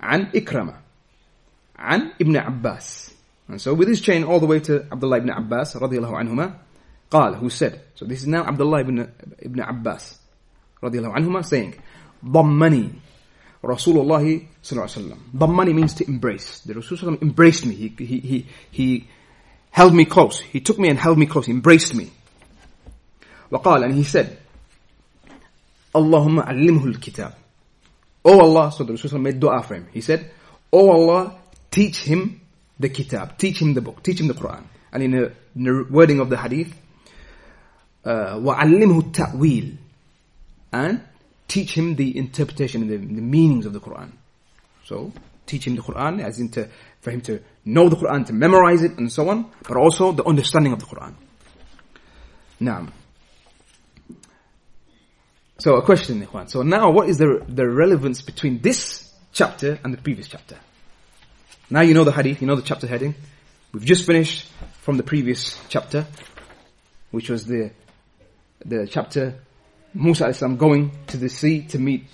عن 0.00 0.26
عكرمة. 0.34 0.74
عن 1.78 2.12
ابن 2.20 2.36
عباس. 2.36 3.10
And 3.48 3.60
so 3.60 3.72
with 3.72 3.88
this 3.88 4.00
chain 4.00 4.24
all 4.24 4.40
the 4.40 4.46
way 4.46 4.60
to 4.60 4.84
Abdullah 4.92 5.18
ibn 5.18 5.30
Abbas 5.30 5.76
رضي 5.76 5.98
الله 5.98 6.16
عنهما 6.16 6.54
قال 7.10 7.38
who 7.38 7.48
said? 7.48 7.80
So 7.94 8.04
this 8.04 8.20
is 8.20 8.26
now 8.26 8.44
Abdullah 8.44 8.80
ibn, 8.80 9.08
ibn 9.38 9.60
Abbas 9.60 10.18
رضي 10.82 10.98
الله 10.98 11.14
عنهما 11.14 11.42
saying 11.44 11.74
ضمني 12.24 12.90
رسول 13.64 13.98
الله 13.98 14.42
صلى 14.62 14.72
الله 14.72 14.82
عليه 14.82 14.98
وسلم 15.06 15.18
ضمني 15.36 15.74
means 15.74 15.94
to 15.94 16.04
embrace. 16.06 16.60
The 16.60 16.74
Rasulullah 16.74 17.22
embraced 17.22 17.64
me. 17.64 17.74
He, 17.74 17.88
he, 17.98 18.20
he, 18.20 18.46
he 18.70 19.08
held 19.71 19.93
me 19.93 20.05
close. 20.05 20.39
He 20.39 20.59
took 20.59 20.77
me 20.79 20.89
and 20.89 20.99
held 20.99 21.17
me 21.17 21.25
close. 21.25 21.45
He 21.45 21.51
embraced 21.51 21.95
me. 21.95 22.11
وقال 23.51 23.85
and 23.85 23.93
he 23.93 24.03
said, 24.03 24.37
Allahumma 25.93 26.47
allimhu 26.47 26.93
al-kitab. 26.93 27.35
Oh 28.25 28.39
Allah, 28.39 28.71
so 28.71 28.83
the 28.83 28.93
Rasul 28.93 29.19
made 29.19 29.39
dua 29.39 29.61
for 29.63 29.75
him. 29.75 29.87
He 29.91 30.01
said, 30.01 30.31
Oh 30.71 30.89
Allah, 30.89 31.37
teach 31.69 32.03
him 32.03 32.41
the 32.79 32.89
kitab, 32.89 33.37
teach 33.37 33.61
him 33.61 33.73
the 33.73 33.81
book, 33.81 34.01
teach 34.01 34.19
him 34.19 34.27
the 34.27 34.33
Quran. 34.33 34.63
And 34.91 35.03
in 35.03 35.11
the, 35.11 35.33
in 35.55 35.63
the 35.63 35.87
wording 35.89 36.19
of 36.19 36.29
the 36.29 36.37
hadith, 36.37 36.73
uh, 38.05 38.35
وَعَلِّمْهُ 38.35 39.11
التَّأْوِيلِ 39.11 39.77
And 40.71 41.01
teach 41.47 41.77
him 41.77 41.95
the 41.95 42.17
interpretation 42.17 42.81
and 42.83 42.91
the, 42.91 42.97
the 42.97 43.21
meanings 43.21 43.65
of 43.65 43.73
the 43.73 43.79
Quran. 43.79 44.11
So, 44.85 45.11
teach 45.48 45.66
him 45.66 45.76
the 45.76 45.82
Quran 45.82 46.22
as 46.22 46.38
in 46.38 46.50
to, 46.50 46.68
for 47.00 47.10
him 47.10 47.20
to 47.22 47.40
know 47.64 47.88
the 47.88 47.96
Quran, 47.96 48.26
to 48.26 48.32
memorize 48.32 48.82
it 48.82 48.98
and 48.98 49.10
so 49.10 49.28
on, 49.28 49.50
but 49.66 49.76
also 49.76 50.12
the 50.12 50.24
understanding 50.24 50.72
of 50.72 50.78
the 50.78 50.86
Quran. 50.86 51.14
Now, 52.60 52.88
so 55.58 55.74
a 55.74 55.82
question, 55.82 56.24
Ikhwan. 56.24 56.48
So 56.48 56.62
now 56.62 56.90
what 56.90 57.08
is 57.08 57.18
the, 57.18 57.44
the 57.48 57.68
relevance 57.68 58.22
between 58.22 58.60
this 58.60 59.12
chapter 59.32 59.78
and 59.82 59.92
the 59.92 59.98
previous 59.98 60.28
chapter? 60.28 60.56
Now 61.68 61.80
you 61.80 61.94
know 61.94 62.04
the 62.04 62.12
hadith, 62.12 62.40
you 62.40 62.46
know 62.46 62.54
the 62.54 62.62
chapter 62.62 62.86
heading. 62.86 63.14
We've 63.72 63.84
just 63.84 64.06
finished 64.06 64.48
from 64.82 64.96
the 64.96 65.02
previous 65.02 65.58
chapter, 65.68 66.06
which 67.10 67.28
was 67.28 67.44
the, 67.44 67.72
the 68.64 68.86
chapter 68.86 69.34
Musa 69.94 70.32
going 70.56 70.92
to 71.08 71.16
the 71.16 71.28
sea 71.28 71.62
to 71.68 71.78
meet 71.78 72.04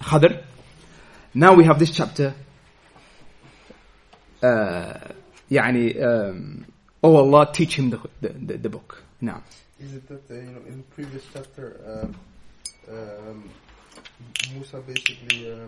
Khadr. 0.00 0.44
Now 1.33 1.53
we 1.53 1.63
have 1.65 1.79
this 1.79 1.91
chapter 1.91 2.33
uh, 4.43 5.13
يعني 5.51 5.95
um, 6.01 6.65
oh 7.03 7.15
Allah 7.17 7.51
teach 7.53 7.75
him 7.77 7.89
the, 7.89 7.99
the, 8.21 8.29
the, 8.29 8.57
the 8.57 8.69
book 8.69 9.03
نعم 9.21 9.41
Is 9.79 9.93
it 9.93 10.07
that 10.07 10.29
uh, 10.31 10.33
you 10.33 10.51
know 10.51 10.61
in 10.67 10.77
the 10.77 10.83
previous 10.95 11.23
chapter 11.33 11.77
um, 11.85 12.15
um, 12.91 13.49
Musa 14.53 14.79
basically 14.81 15.51
uh, 15.51 15.67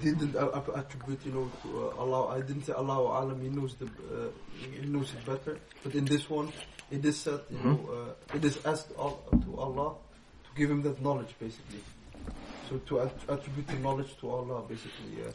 didn't 0.00 0.36
uh, 0.36 0.46
uh, 0.46 0.72
attribute 0.80 1.20
you 1.26 1.32
know 1.32 1.50
to 1.62 1.68
uh, 1.96 2.00
Allah 2.02 2.36
I 2.36 2.40
didn't 2.40 2.64
say 2.66 2.72
Allah 2.72 2.98
Alam 3.24 3.40
he 3.40 3.48
knows 3.48 3.74
the 3.74 3.86
uh, 3.86 4.28
he 4.80 4.86
knows 4.86 5.12
it 5.14 5.24
better 5.26 5.58
but 5.82 5.94
in 5.94 6.04
this 6.04 6.28
one 6.30 6.52
it 6.90 7.04
is 7.04 7.18
said 7.18 7.40
you 7.50 7.58
know 7.64 7.78
uh, 7.90 8.36
it 8.36 8.44
is 8.44 8.58
asked 8.64 8.92
al- 8.98 9.22
to 9.44 9.50
Allah 9.58 9.94
to 10.44 10.50
give 10.56 10.70
him 10.70 10.82
that 10.82 11.00
knowledge 11.02 11.34
basically 11.40 11.80
So 12.69 12.77
to 12.77 12.99
attribute 13.29 13.67
the 13.67 13.79
knowledge 13.79 14.17
to 14.19 14.29
Allah, 14.29 14.61
basically, 14.67 15.23
yeah. 15.23 15.31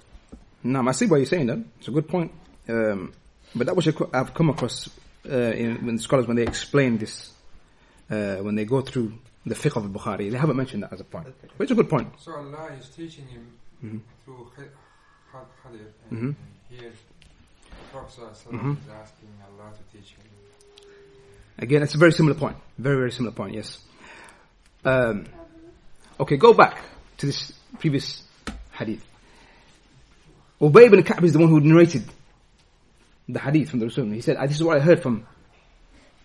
Now, 0.64 0.86
I 0.86 0.92
see 0.92 1.06
what 1.06 1.16
you're 1.16 1.26
saying. 1.26 1.46
Then 1.46 1.70
it's 1.78 1.88
a 1.88 1.90
good 1.90 2.08
point, 2.08 2.30
um, 2.68 3.12
but 3.54 3.66
that 3.66 3.74
was 3.74 3.88
I've 4.12 4.34
come 4.34 4.50
across 4.50 4.90
uh, 5.28 5.36
in, 5.36 5.98
scholars 5.98 6.26
when 6.26 6.36
they 6.36 6.42
explain 6.42 6.98
this, 6.98 7.32
uh, 8.10 8.36
when 8.36 8.54
they 8.54 8.64
go 8.64 8.80
through 8.80 9.14
the 9.46 9.54
fiqh 9.54 9.76
of 9.76 9.84
Bukhari, 9.84 10.30
they 10.30 10.36
haven't 10.36 10.56
mentioned 10.56 10.82
that 10.84 10.92
as 10.92 11.00
a 11.00 11.04
point, 11.04 11.26
okay. 11.26 11.52
but 11.56 11.64
it's 11.64 11.72
a 11.72 11.74
good 11.74 11.88
point. 11.88 12.08
So 12.18 12.32
Allah 12.32 12.70
is 12.78 12.88
teaching 12.90 13.26
him 13.26 13.46
mm-hmm. 13.84 13.98
through 14.24 14.50
hadith, 14.56 15.94
and, 16.10 16.18
mm-hmm. 16.18 16.26
and 16.26 16.36
here 16.68 16.92
Prophet 17.92 18.20
mm-hmm. 18.50 18.72
is 18.72 18.78
asking 19.00 19.28
Allah 19.44 19.72
to 19.72 19.96
teach 19.96 20.12
him. 20.12 20.22
Again, 21.58 21.82
it's 21.82 21.94
a 21.94 21.98
very 21.98 22.12
similar 22.12 22.34
point. 22.34 22.56
Very, 22.78 22.96
very 22.96 23.12
similar 23.12 23.34
point, 23.34 23.54
yes. 23.54 23.78
Um, 24.84 25.26
okay, 26.18 26.36
go 26.36 26.54
back 26.54 26.78
to 27.22 27.26
this 27.26 27.52
previous 27.78 28.20
hadith. 28.72 29.04
Ubay 30.60 30.86
ibn 30.86 31.04
Ka'b 31.04 31.22
is 31.22 31.32
the 31.32 31.38
one 31.38 31.48
who 31.48 31.60
narrated 31.60 32.02
the 33.28 33.38
hadith 33.38 33.70
from 33.70 33.78
the 33.78 33.86
Rasul. 33.86 34.06
He 34.06 34.20
said, 34.20 34.36
"Ah, 34.38 34.46
this 34.46 34.56
is 34.56 34.64
what 34.64 34.76
I 34.76 34.80
heard 34.80 35.00
from 35.00 35.24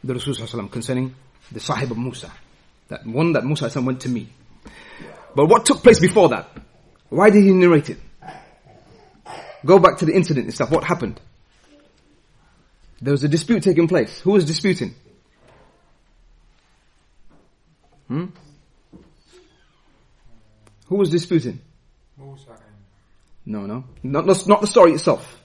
the 0.04 0.16
Rasul 0.16 0.34
concerning 0.70 1.14
the 1.52 1.60
Sahib 1.60 1.92
of 1.92 2.00
Musa. 2.00 2.32
That 2.88 3.06
one 3.06 3.34
that 3.34 3.46
Musa 3.46 3.70
went 3.80 4.02
to 4.02 4.10
me. 4.10 4.30
But 5.36 5.46
what 5.46 5.68
took 5.68 5.84
place 5.84 6.00
before 6.00 6.30
that? 6.30 6.50
Why 7.10 7.30
did 7.30 7.44
he 7.44 7.52
narrate 7.52 7.92
it? 7.92 8.00
Go 9.64 9.78
back 9.78 10.00
to 10.00 10.06
the 10.06 10.16
incident 10.16 10.46
and 10.46 10.54
stuff. 10.54 10.72
What 10.72 10.84
happened? 10.84 11.22
There 13.02 13.12
was 13.12 13.24
a 13.24 13.28
dispute 13.28 13.62
taking 13.62 13.88
place. 13.88 14.20
Who 14.22 14.32
was 14.32 14.46
disputing? 14.46 14.96
Hmm? 18.08 18.26
Who 20.88 20.96
was 20.96 21.10
disputing? 21.10 21.60
Musa 22.18 22.52
and 22.52 22.60
No, 23.46 23.66
no. 23.66 23.84
Not, 24.04 24.26
not, 24.26 24.48
not 24.48 24.62
the 24.62 24.68
story 24.68 24.94
itself. 24.94 25.42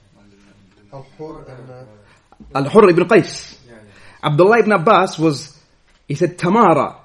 Al-Hur 0.92 1.44
and 1.48 1.70
uh, 1.70 2.58
Al-Hurr 2.58 2.90
ibn 2.90 3.04
Qais. 3.08 3.58
yeah, 3.66 3.74
yeah. 3.74 3.80
Abdullah 4.22 4.58
ibn 4.58 4.72
Abbas 4.72 5.18
was, 5.18 5.58
he 6.06 6.14
said 6.14 6.38
Tamara, 6.38 6.96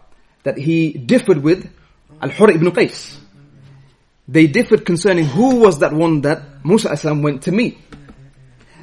that 0.44 0.58
he 0.58 0.92
differed 0.92 1.42
with 1.42 1.70
Al-Hurr 2.22 2.52
ibn 2.52 2.72
Qais. 2.72 3.18
They 4.28 4.48
differed 4.48 4.86
concerning 4.86 5.26
who 5.26 5.62
was 5.62 5.80
that 5.80 5.94
one 5.94 6.22
that 6.22 6.66
Musa 6.66 6.92
as-salam 6.92 7.22
went 7.22 7.44
to 7.44 7.52
meet. 7.52 7.78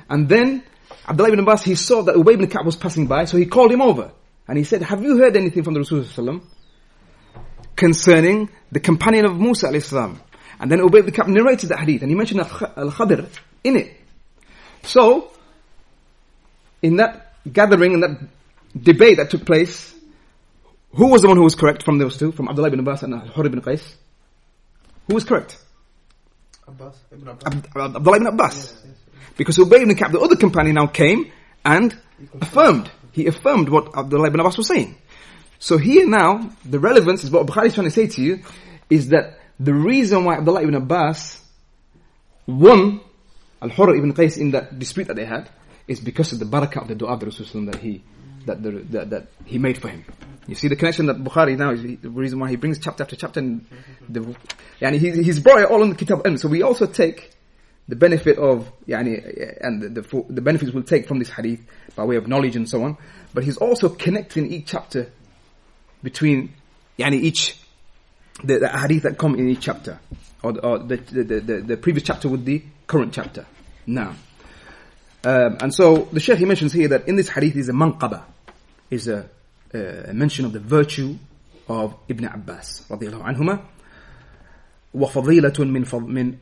And 0.08 0.28
then 0.28 0.62
Abdullah 1.06 1.28
ibn 1.28 1.40
Abbas, 1.40 1.64
he 1.64 1.74
saw 1.74 2.02
that 2.02 2.14
Ubay 2.14 2.34
ibn 2.34 2.46
Ka'b 2.48 2.64
was 2.64 2.76
passing 2.76 3.06
by, 3.06 3.26
so 3.26 3.36
he 3.36 3.46
called 3.46 3.70
him 3.70 3.82
over. 3.82 4.10
And 4.48 4.56
he 4.58 4.64
said, 4.64 4.82
have 4.82 5.02
you 5.02 5.18
heard 5.18 5.36
anything 5.36 5.62
from 5.62 5.74
the 5.74 5.80
Rasul 5.80 6.00
sallallahu 6.00 6.42
concerning 7.76 8.48
the 8.72 8.80
companion 8.80 9.24
of 9.24 9.38
Musa 9.38 9.68
alayhi 9.68 9.82
salam? 9.82 10.20
And 10.60 10.70
then 10.70 10.78
Ubay 10.80 11.00
ibn 11.00 11.12
Ka'b 11.12 11.28
narrated 11.28 11.70
that 11.70 11.80
hadith, 11.80 12.02
and 12.02 12.10
he 12.10 12.16
mentioned 12.16 12.40
Al-Khadir 12.40 13.28
in 13.64 13.76
it. 13.76 13.92
So, 14.82 15.30
in 16.82 16.96
that 16.96 17.34
gathering, 17.50 17.92
in 17.94 18.00
that 18.00 18.20
debate 18.80 19.16
that 19.16 19.30
took 19.30 19.44
place, 19.44 19.94
who 20.92 21.08
was 21.08 21.22
the 21.22 21.28
one 21.28 21.36
who 21.36 21.42
was 21.42 21.54
correct 21.54 21.82
from 21.82 21.98
those 21.98 22.16
two, 22.16 22.30
from 22.32 22.48
Abdullah 22.48 22.68
ibn 22.68 22.80
Abbas 22.80 23.02
and 23.02 23.14
Hur 23.30 23.46
ibn 23.46 23.60
Qais? 23.60 23.82
Who 25.08 25.14
was 25.14 25.24
correct? 25.24 25.58
Abbas 26.66 26.96
Ibn 27.12 27.28
Abbas 27.28 27.46
Ab- 27.46 27.66
Ab- 27.76 27.96
Abdullah 27.96 28.16
ibn 28.16 28.26
Abbas. 28.28 28.74
Because 29.36 29.58
Ubay 29.58 29.82
ibn 29.82 29.94
Ka'b, 29.96 30.12
the 30.12 30.20
other 30.20 30.36
companion 30.36 30.76
now 30.76 30.86
came 30.86 31.32
and 31.64 31.96
affirmed. 32.40 32.90
He 33.12 33.26
affirmed 33.26 33.68
what 33.68 33.96
Abdullah 33.96 34.28
ibn 34.28 34.40
Abbas 34.40 34.56
was 34.56 34.68
saying. 34.68 34.96
So 35.64 35.78
here 35.78 36.06
now, 36.06 36.50
the 36.62 36.78
relevance 36.78 37.24
is 37.24 37.30
what 37.30 37.46
Bukhari 37.46 37.68
is 37.68 37.74
trying 37.74 37.86
to 37.86 37.90
say 37.90 38.06
to 38.06 38.20
you, 38.20 38.42
is 38.90 39.08
that 39.08 39.38
the 39.58 39.72
reason 39.72 40.26
why 40.26 40.36
Abdullah 40.36 40.60
ibn 40.60 40.74
Abbas 40.74 41.40
won 42.46 43.00
Al-Hurr 43.62 43.94
ibn 43.96 44.12
Qais 44.12 44.36
in 44.36 44.50
that 44.50 44.78
dispute 44.78 45.06
that 45.06 45.16
they 45.16 45.24
had, 45.24 45.48
is 45.88 46.00
because 46.00 46.34
of 46.34 46.38
the 46.38 46.44
barakah 46.44 46.82
of 46.82 46.88
the 46.88 46.94
dua 46.94 47.14
of 47.14 47.20
the 47.20 47.26
Rasul 47.32 47.64
that 47.64 47.76
he, 47.76 48.02
that, 48.44 48.62
the, 48.62 48.72
that, 48.90 49.08
that 49.08 49.26
he 49.46 49.56
made 49.56 49.78
for 49.80 49.88
him. 49.88 50.04
You 50.46 50.54
see 50.54 50.68
the 50.68 50.76
connection 50.76 51.06
that 51.06 51.16
Bukhari 51.16 51.56
now 51.56 51.70
is 51.70 51.80
the 51.82 52.10
reason 52.10 52.40
why 52.40 52.50
he 52.50 52.56
brings 52.56 52.78
chapter 52.78 53.02
after 53.02 53.16
chapter 53.16 53.40
and 53.40 53.64
the, 54.06 54.36
and 54.82 54.94
he, 54.94 55.12
he's 55.12 55.40
brought 55.40 55.60
it 55.62 55.70
all 55.70 55.80
on 55.80 55.88
the 55.88 55.96
Kitab 55.96 56.24
Ilm. 56.24 56.38
So 56.38 56.46
we 56.48 56.60
also 56.60 56.84
take 56.84 57.30
the 57.88 57.96
benefit 57.96 58.36
of 58.36 58.70
yani, 58.86 59.56
and 59.62 59.80
the, 59.80 60.02
the 60.02 60.24
the 60.28 60.42
benefits 60.42 60.72
we'll 60.72 60.82
take 60.82 61.08
from 61.08 61.20
this 61.20 61.30
hadith 61.30 61.60
by 61.96 62.04
way 62.04 62.16
of 62.16 62.28
knowledge 62.28 62.54
and 62.54 62.68
so 62.68 62.82
on. 62.82 62.98
But 63.32 63.44
he's 63.44 63.56
also 63.56 63.88
connecting 63.88 64.52
each 64.52 64.66
chapter 64.66 65.10
between 66.03 66.53
yani 66.97 67.21
each 67.21 67.57
the, 68.43 68.59
the 68.59 68.69
hadith 68.69 69.03
that 69.03 69.17
come 69.17 69.35
in 69.35 69.49
each 69.49 69.61
chapter, 69.61 69.99
or, 70.43 70.57
or 70.65 70.79
the, 70.79 70.97
the, 70.97 71.23
the, 71.23 71.61
the 71.61 71.77
previous 71.77 72.03
chapter 72.03 72.29
with 72.29 72.45
the 72.45 72.63
current 72.87 73.13
chapter. 73.13 73.45
Now, 73.85 74.15
um, 75.23 75.57
and 75.59 75.73
so 75.73 76.07
the 76.13 76.19
Shaykh 76.19 76.39
he 76.39 76.45
mentions 76.45 76.71
here 76.71 76.87
that 76.89 77.07
in 77.07 77.15
this 77.15 77.29
hadith 77.29 77.55
is 77.55 77.69
a 77.69 77.73
manqaba, 77.73 78.23
is 78.89 79.07
a, 79.07 79.29
a 79.73 80.13
mention 80.13 80.45
of 80.45 80.53
the 80.53 80.59
virtue 80.59 81.17
of 81.67 81.95
Ibn 82.07 82.25
Abbas 82.25 82.85
رضي 82.89 83.09
الله 83.09 83.23
عنهما 83.23 83.59
وفضيلة 84.93 85.53
من 85.59 85.83
فض 85.83 86.07
من 86.07 86.37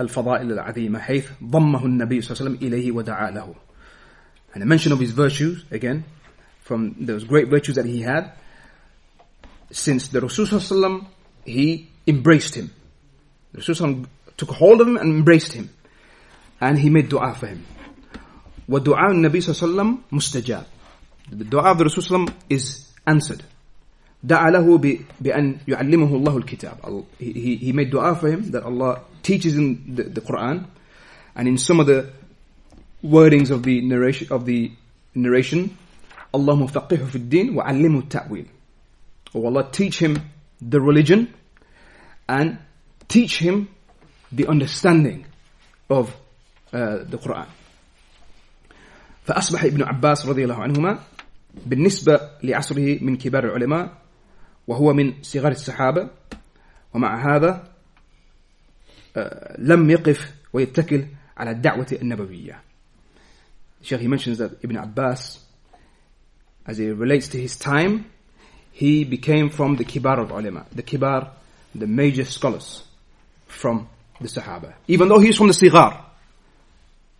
الفضائل 0.00 0.52
العظيمة 0.52 0.98
حيث 0.98 1.30
ضمه 1.44 1.86
النبي 1.86 2.20
صلى 2.20 2.30
الله 2.30 2.42
عليه 2.42 2.50
وسلم 2.50 2.68
إليه 2.68 2.92
ودعا 2.92 3.30
له. 3.30 3.54
And 4.54 4.62
a 4.62 4.66
mention 4.66 4.92
of 4.92 4.98
his 4.98 5.12
virtues 5.12 5.64
again 5.70 6.04
from 6.62 6.96
those 6.98 7.24
great 7.24 7.48
virtues 7.48 7.76
that 7.76 7.84
he 7.84 8.00
had 8.00 8.32
since 9.70 10.08
the 10.08 10.20
Rasul 10.20 10.46
صلى 10.46 10.58
الله 10.58 10.66
عليه 10.66 10.76
وسلم 11.00 11.06
he 11.46 11.86
embraced 12.06 12.54
him. 12.54 12.70
The 13.52 13.58
Rasul 13.58 13.74
صلى 13.74 13.86
الله 13.86 13.96
عليه 13.96 14.00
وسلم 14.00 14.06
took 14.36 14.50
hold 14.50 14.80
of 14.80 14.88
him 14.88 14.96
and 14.96 15.08
embraced 15.10 15.52
him. 15.52 15.70
And 16.60 16.78
he 16.78 16.90
made 16.90 17.08
dua 17.08 17.34
for 17.34 17.46
him. 17.46 17.64
ودعاء 18.68 19.10
النبي 19.12 19.40
صلى 19.40 19.52
الله 19.52 19.62
عليه 19.62 19.92
وسلم 19.92 19.98
مستجاب. 20.12 20.64
The 21.32 21.44
dua 21.44 21.70
of 21.72 21.78
the 21.78 21.84
Rasul 21.84 22.02
صلى 22.02 22.16
الله 22.16 22.26
عليه 22.26 22.32
وسلم 22.32 22.34
is 22.50 22.92
answered. 23.06 23.42
دعا 24.26 24.50
له 24.50 24.78
ب- 24.78 25.00
بأن 25.22 25.58
يعلمه 25.68 26.16
الله 26.16 26.36
الكتاب. 26.36 26.78
Al- 26.84 27.06
He, 27.18 27.32
he, 27.32 27.56
he 27.56 27.72
made 27.72 27.90
dua 27.90 28.14
for 28.16 28.28
him 28.28 28.50
that 28.50 28.62
Allah 28.64 29.02
teaches 29.22 29.54
him 29.56 29.94
the, 29.94 30.04
the 30.04 30.20
Quran. 30.20 30.66
And 31.36 31.48
in 31.48 31.58
some 31.58 31.80
of 31.80 31.86
the 31.86 32.10
wordings 33.04 33.50
of 33.50 33.62
the 33.62 33.80
narration, 33.82 34.28
of 34.30 34.46
the 34.46 34.72
narration, 35.14 35.76
اللهم 36.34 36.66
فقهه 36.66 37.06
في 37.06 37.16
الدين 37.16 37.54
وعلمه 37.56 37.98
التأويل. 38.08 38.46
Oh 39.34 39.46
Allah 39.46 39.68
teach 39.70 39.98
him 39.98 40.18
the 40.60 40.80
religion 40.80 41.34
and 42.28 42.58
teach 43.08 43.38
him 43.38 43.68
the 44.32 44.46
understanding 44.46 45.26
of 45.90 46.14
uh, 46.72 47.04
the 47.04 47.18
Quran. 47.18 47.46
فأصبح 49.26 49.64
ابن 49.64 49.82
عباس 49.82 50.26
رضي 50.26 50.44
الله 50.44 50.62
عنهما 50.62 50.98
بالنسبة 51.66 52.20
لعصره 52.42 52.98
من 53.02 53.16
كبار 53.16 53.44
العلماء 53.44 54.02
وهو 54.66 54.92
من 54.92 55.22
صغار 55.22 55.52
الصحابة 55.52 56.10
ومع 56.94 57.36
هذا 57.36 57.72
آه، 59.16 59.56
لم 59.58 59.90
يقف 59.90 60.34
ويتكل 60.52 61.06
على 61.36 61.50
الدعوة 61.50 61.86
النبوية. 61.92 62.60
Sheikh 63.82 64.00
he 64.00 64.08
mentions 64.08 64.38
that 64.38 64.58
Ibn 64.62 64.76
Abbas, 64.76 65.38
as 66.66 66.78
it 66.80 66.96
relates 66.96 67.28
to 67.28 67.40
his 67.40 67.56
time, 67.56 68.06
he 68.71 69.03
became 69.03 69.49
from 69.49 69.75
the 69.75 69.85
kibar 69.85 70.19
of 70.19 70.31
ulama, 70.31 70.65
the 70.73 70.83
kibar, 70.83 71.29
the 71.75 71.87
major 71.87 72.25
scholars 72.25 72.83
from 73.47 73.87
the 74.19 74.27
Sahaba. 74.27 74.73
Even 74.87 75.07
though 75.07 75.19
he 75.19 75.27
was 75.27 75.37
from 75.37 75.47
the 75.47 75.53
sigar, 75.53 75.97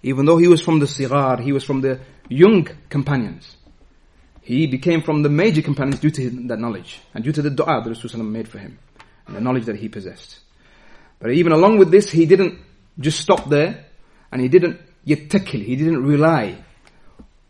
even 0.03 0.25
though 0.25 0.37
he 0.37 0.47
was 0.47 0.61
from 0.61 0.79
the 0.79 0.85
sigar, 0.85 1.39
he 1.39 1.51
was 1.51 1.63
from 1.63 1.81
the 1.81 1.99
young 2.29 2.67
companions. 2.89 3.55
He 4.41 4.67
became 4.67 5.01
from 5.03 5.21
the 5.21 5.29
major 5.29 5.61
companions 5.61 5.99
due 5.99 6.09
to 6.09 6.29
that 6.47 6.59
knowledge 6.59 6.99
and 7.13 7.23
due 7.23 7.31
to 7.31 7.41
the 7.41 7.49
dua 7.49 7.83
that 7.83 7.89
Rasulullah 7.89 8.27
made 8.27 8.47
for 8.47 8.57
him 8.57 8.79
and 9.27 9.35
the 9.35 9.41
knowledge 9.41 9.65
that 9.65 9.75
he 9.75 9.87
possessed. 9.87 10.39
But 11.19 11.31
even 11.31 11.51
along 11.51 11.77
with 11.77 11.91
this, 11.91 12.11
he 12.11 12.25
didn't 12.25 12.59
just 12.99 13.19
stop 13.19 13.47
there 13.49 13.85
and 14.31 14.41
he 14.41 14.47
didn't 14.47 14.79
yattakil, 15.05 15.63
he 15.63 15.75
didn't 15.75 16.03
rely 16.03 16.57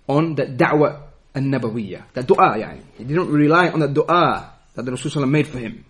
on 0.07 0.35
that 0.35 0.57
da'wah 0.57 1.01
al-nabawiyya, 1.34 2.02
the 2.12 2.22
dua 2.22 2.56
يعني. 2.56 2.80
He 2.98 3.04
didn't 3.04 3.30
rely 3.30 3.68
on 3.68 3.80
the 3.80 3.88
dua 3.88 4.52
that 4.74 4.84
the 4.84 4.90
Rasulullah 4.90 5.28
made 5.28 5.46
for 5.46 5.58
him. 5.58 5.84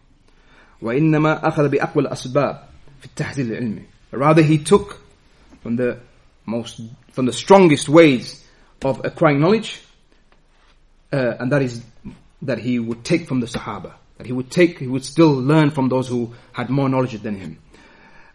وإنما 0.83 1.47
أخذ 1.49 1.69
بأقوى 1.69 2.07
الأسباب 2.07 2.63
في 3.01 3.07
التحصيل 3.07 3.53
العلمي. 3.53 3.83
Rather 4.13 4.43
he 4.43 4.59
took 4.59 5.01
from 5.63 5.77
the 5.77 5.99
most, 6.45 6.81
from 7.13 7.27
the 7.27 7.33
strongest 7.33 7.89
ways 7.89 8.45
of 8.85 9.05
acquiring 9.05 9.41
knowledge, 9.41 9.81
uh, 11.13 11.35
and 11.41 11.53
that 11.53 11.63
is 11.63 11.83
that 12.43 12.59
he 12.59 12.79
would 12.79 13.05
take 13.05 13.27
from 13.27 13.41
the 13.41 13.47
Sahaba. 13.47 13.95
That 14.19 14.27
he 14.27 14.33
would 14.33 14.51
take, 14.51 14.79
he 14.79 14.87
would 14.87 15.05
still 15.05 15.33
learn 15.33 15.71
from 15.71 15.89
those 15.89 16.09
who 16.09 16.35
had 16.53 16.71
more 16.71 16.89
knowledge 16.89 17.21
than 17.23 17.37
him. 17.37 17.59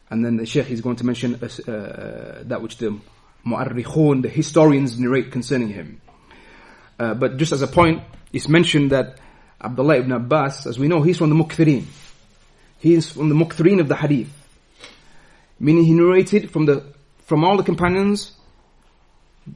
And 0.10 0.26
then 0.26 0.38
the 0.38 0.46
Sheikh 0.46 0.70
is 0.70 0.82
going 0.82 0.98
to 0.98 1.06
mention 1.06 1.36
uh, 1.36 1.72
uh, 1.72 2.44
that 2.44 2.62
which 2.62 2.78
the 2.78 3.00
Mu'arrikhun, 3.46 4.22
the 4.22 4.30
historians 4.30 5.00
narrate 5.00 5.32
concerning 5.32 5.70
him. 5.70 6.02
Uh, 6.99 7.15
but 7.15 7.37
just 7.37 7.53
as 7.53 7.63
a 7.63 7.67
point, 7.67 8.03
it's 8.33 8.49
mentioned 8.49 8.93
that 8.93 9.19
Abdullah 9.61 9.99
ibn 9.99 10.13
Abbas, 10.13 10.67
as 10.67 10.79
we 10.79 10.89
know, 10.89 11.03
he's 11.03 11.19
from 11.19 11.31
the 11.31 11.37
Mukthirin. 11.37 11.85
He 12.79 12.95
is 12.95 13.11
from 13.11 13.29
the 13.29 13.35
Mukthirin 13.35 13.81
of 13.81 13.89
the 13.89 13.97
Hadith. 13.97 14.33
Meaning 15.59 15.85
he 15.85 15.93
narrated 15.93 16.51
from 16.51 16.67
the, 16.67 16.85
from 17.25 17.45
all 17.45 17.57
the 17.57 17.63
companions 17.63 18.33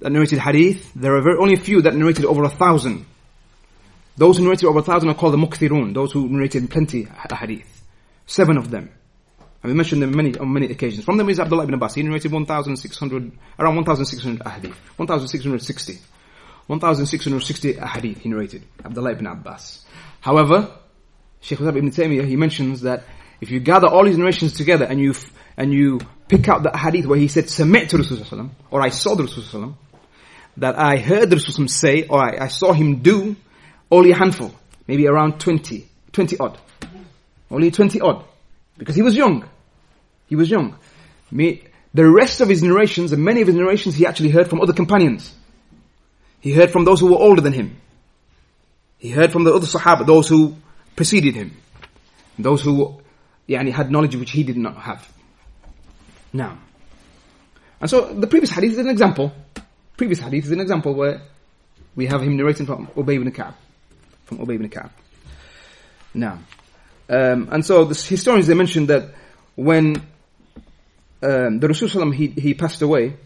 that 0.01 0.11
narrated 0.11 0.38
Hadith, 0.38 0.93
there 0.95 1.16
are 1.16 1.22
very, 1.22 1.38
only 1.38 1.55
a 1.55 1.61
few 1.61 1.82
that 1.82 1.95
narrated 1.95 2.24
over 2.24 2.45
a 2.45 2.49
thousand. 2.49 3.07
Those 4.16 4.38
who 4.38 4.45
narrated 4.45 4.66
over 4.66 4.78
a 4.78 4.82
thousand 4.82 5.09
are 5.11 5.14
called 5.14 5.34
the 5.34 5.38
Mukthirun, 5.38 5.95
those 5.95 6.12
who 6.12 6.28
narrated 6.28 6.70
plenty 6.70 7.07
of 7.07 7.38
Hadith. 7.38 7.82
Seven 8.26 8.57
of 8.57 8.70
them. 8.70 8.91
And 9.62 9.70
we 9.70 9.76
mentioned 9.76 10.01
them 10.01 10.16
many, 10.16 10.36
on 10.38 10.53
many 10.53 10.70
occasions. 10.70 11.05
From 11.05 11.18
them 11.18 11.28
is 11.28 11.38
Abdullah 11.38 11.64
ibn 11.64 11.74
Abbas. 11.74 11.95
He 11.95 12.03
narrated 12.03 12.32
1,600, 12.32 13.32
around 13.59 13.76
1,600 13.76 14.47
hadith. 14.49 14.76
1,660. 14.97 15.99
1,660 16.66 17.74
hadith 17.74 18.18
he 18.18 18.28
narrated. 18.28 18.62
Abdullah 18.84 19.12
ibn 19.12 19.26
Abbas. 19.26 19.84
However, 20.20 20.70
Shaykh 21.40 21.61
ibn 21.61 21.90
Taymiyyah, 21.90 22.26
he 22.26 22.36
mentions 22.36 22.82
that 22.82 23.04
if 23.40 23.50
you 23.50 23.61
gather 23.61 23.88
all 23.88 24.06
his 24.06 24.18
narrations 24.18 24.52
together 24.52 24.84
and 24.84 25.00
you, 25.00 25.14
and 25.56 25.72
you 25.72 26.00
pick 26.28 26.48
out 26.48 26.62
the 26.62 26.76
hadith 26.76 27.06
where 27.06 27.18
he 27.18 27.28
said, 27.28 27.48
submit 27.48 27.88
Sami'tu 27.88 28.04
Rasulullah 28.04 28.50
or 28.70 28.82
I 28.82 28.90
saw 28.90 29.14
the 29.14 29.24
Rasulullah 29.24 29.74
that 30.58 30.78
I 30.78 30.98
heard 30.98 31.30
the 31.30 31.36
Rasulullah 31.36 31.70
say, 31.70 32.06
or 32.06 32.22
I, 32.22 32.44
I 32.44 32.48
saw 32.48 32.72
him 32.72 33.02
do, 33.02 33.36
only 33.90 34.12
a 34.12 34.16
handful. 34.16 34.54
Maybe 34.86 35.06
around 35.06 35.40
20, 35.40 35.88
20 36.12 36.36
odd. 36.38 36.58
Only 37.50 37.70
20 37.70 38.00
odd. 38.00 38.24
Because 38.76 38.94
he 38.94 39.02
was 39.02 39.16
young. 39.16 39.48
He 40.26 40.36
was 40.36 40.50
young. 40.50 40.76
the 41.32 41.58
rest 41.94 42.40
of 42.40 42.48
his 42.48 42.62
narrations, 42.62 43.12
and 43.12 43.24
many 43.24 43.40
of 43.40 43.46
his 43.46 43.56
narrations, 43.56 43.94
he 43.94 44.06
actually 44.06 44.30
heard 44.30 44.48
from 44.48 44.61
other 44.61 44.72
companions. 44.72 45.34
He 46.41 46.53
heard 46.53 46.70
from 46.70 46.84
those 46.84 47.01
who 47.01 47.09
were 47.12 47.18
older 47.18 47.41
than 47.41 47.53
him. 47.53 47.76
He 48.99 49.11
heard 49.11 49.32
from 49.32 49.45
the 49.45 49.55
other 49.55 49.66
Sahaba, 49.66 50.07
those 50.07 50.28
who 50.28 50.57
preceded 50.97 51.34
him. 51.34 51.57
Those 52.38 52.62
who 52.62 53.01
yani, 53.49 53.72
had 53.72 53.91
knowledge 53.91 54.16
which 54.16 54.30
he 54.30 54.43
did 54.43 54.57
not 54.57 54.76
have. 54.76 55.11
Now. 56.32 56.59
And 57.80 57.88
so 57.88 58.12
the 58.12 58.26
previous 58.26 58.51
hadith 58.51 58.72
is 58.72 58.78
an 58.78 58.88
example. 58.88 59.32
Previous 59.97 60.20
hadith 60.20 60.45
is 60.47 60.51
an 60.51 60.61
example 60.61 60.95
where 60.95 61.22
we 61.97 62.07
have 62.07 62.22
him 62.22 62.36
narrating 62.36 62.66
from 62.66 62.86
Ubay 62.88 63.16
ibn 63.16 63.30
Ka'b. 63.32 63.55
From 64.24 64.38
Ubay 64.38 64.55
ibn 64.55 64.68
Ka'b. 64.68 64.91
Now. 66.14 66.38
Um, 67.09 67.49
and 67.51 67.64
so 67.64 67.84
the 67.84 67.95
historians, 67.95 68.47
they 68.47 68.55
mentioned 68.55 68.88
that 68.88 69.14
when 69.57 69.97
um, 71.22 71.59
the 71.59 71.68
Rasul 71.68 72.11
he, 72.12 72.28
he 72.28 72.55
passed 72.55 72.82
away, 72.82 73.16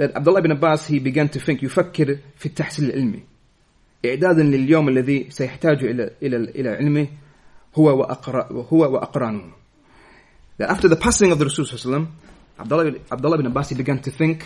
that 0.00 0.16
Abdullah 0.16 0.38
ibn 0.40 0.52
Abbas, 0.52 0.86
he 0.86 0.98
began 0.98 1.28
to 1.30 1.40
think, 1.40 1.62
يفكر 1.62 2.18
في 2.36 2.46
التحصيل 2.46 2.90
العلمي 2.90 3.22
إعدادا 4.06 4.42
لليوم 4.42 4.88
الذي 4.88 5.30
سيحتاج 5.30 5.84
إلى 5.84 6.10
إلى 6.22 6.36
إلى 6.36 6.68
علمه 6.68 7.08
هو 7.74 7.98
وأقرا 7.98 8.66
هو 8.72 8.92
وأقرانه. 8.92 9.52
That 10.58 10.70
after 10.70 10.88
the 10.88 10.96
passing 10.96 11.32
of 11.32 11.38
the 11.38 11.44
Rasul 11.44 11.66
Abdullah, 12.58 12.92
Abdullah 13.10 13.34
ibn 13.36 13.46
Abbas 13.46 13.70
he 13.70 13.74
began 13.74 14.00
to 14.00 14.10
think 14.10 14.44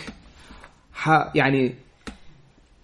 how, 0.91 1.31
يعني, 1.35 1.75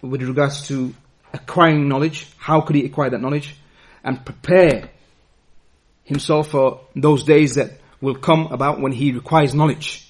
with 0.02 0.22
regards 0.24 0.68
to 0.68 0.93
acquiring 1.34 1.89
knowledge, 1.89 2.28
how 2.38 2.62
could 2.62 2.76
he 2.76 2.86
acquire 2.86 3.10
that 3.10 3.22
knowledge 3.22 3.56
and 4.04 4.24
prepare 4.24 4.89
himself 6.06 6.52
for 6.52 6.80
those 6.95 7.24
days 7.24 7.56
that 7.56 7.72
will 8.00 8.16
come 8.16 8.48
about 8.48 8.80
when 8.80 8.93
he 8.93 9.12
requires 9.12 9.54
knowledge. 9.54 10.10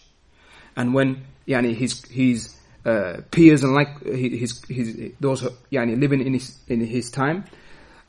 And 0.76 0.94
when, 0.94 1.24
yani, 1.47 1.75
his, 1.75 2.05
his, 2.07 2.57
uh, 2.85 3.19
peers 3.31 3.63
and 3.63 3.75
like 3.75 4.03
his, 4.05 4.63
his, 4.69 5.13
those, 5.21 5.43
yani, 5.71 5.99
living 6.01 6.21
in 6.21 6.35
his, 6.35 6.59
in 6.69 6.81
his 6.81 7.11
time, 7.11 7.45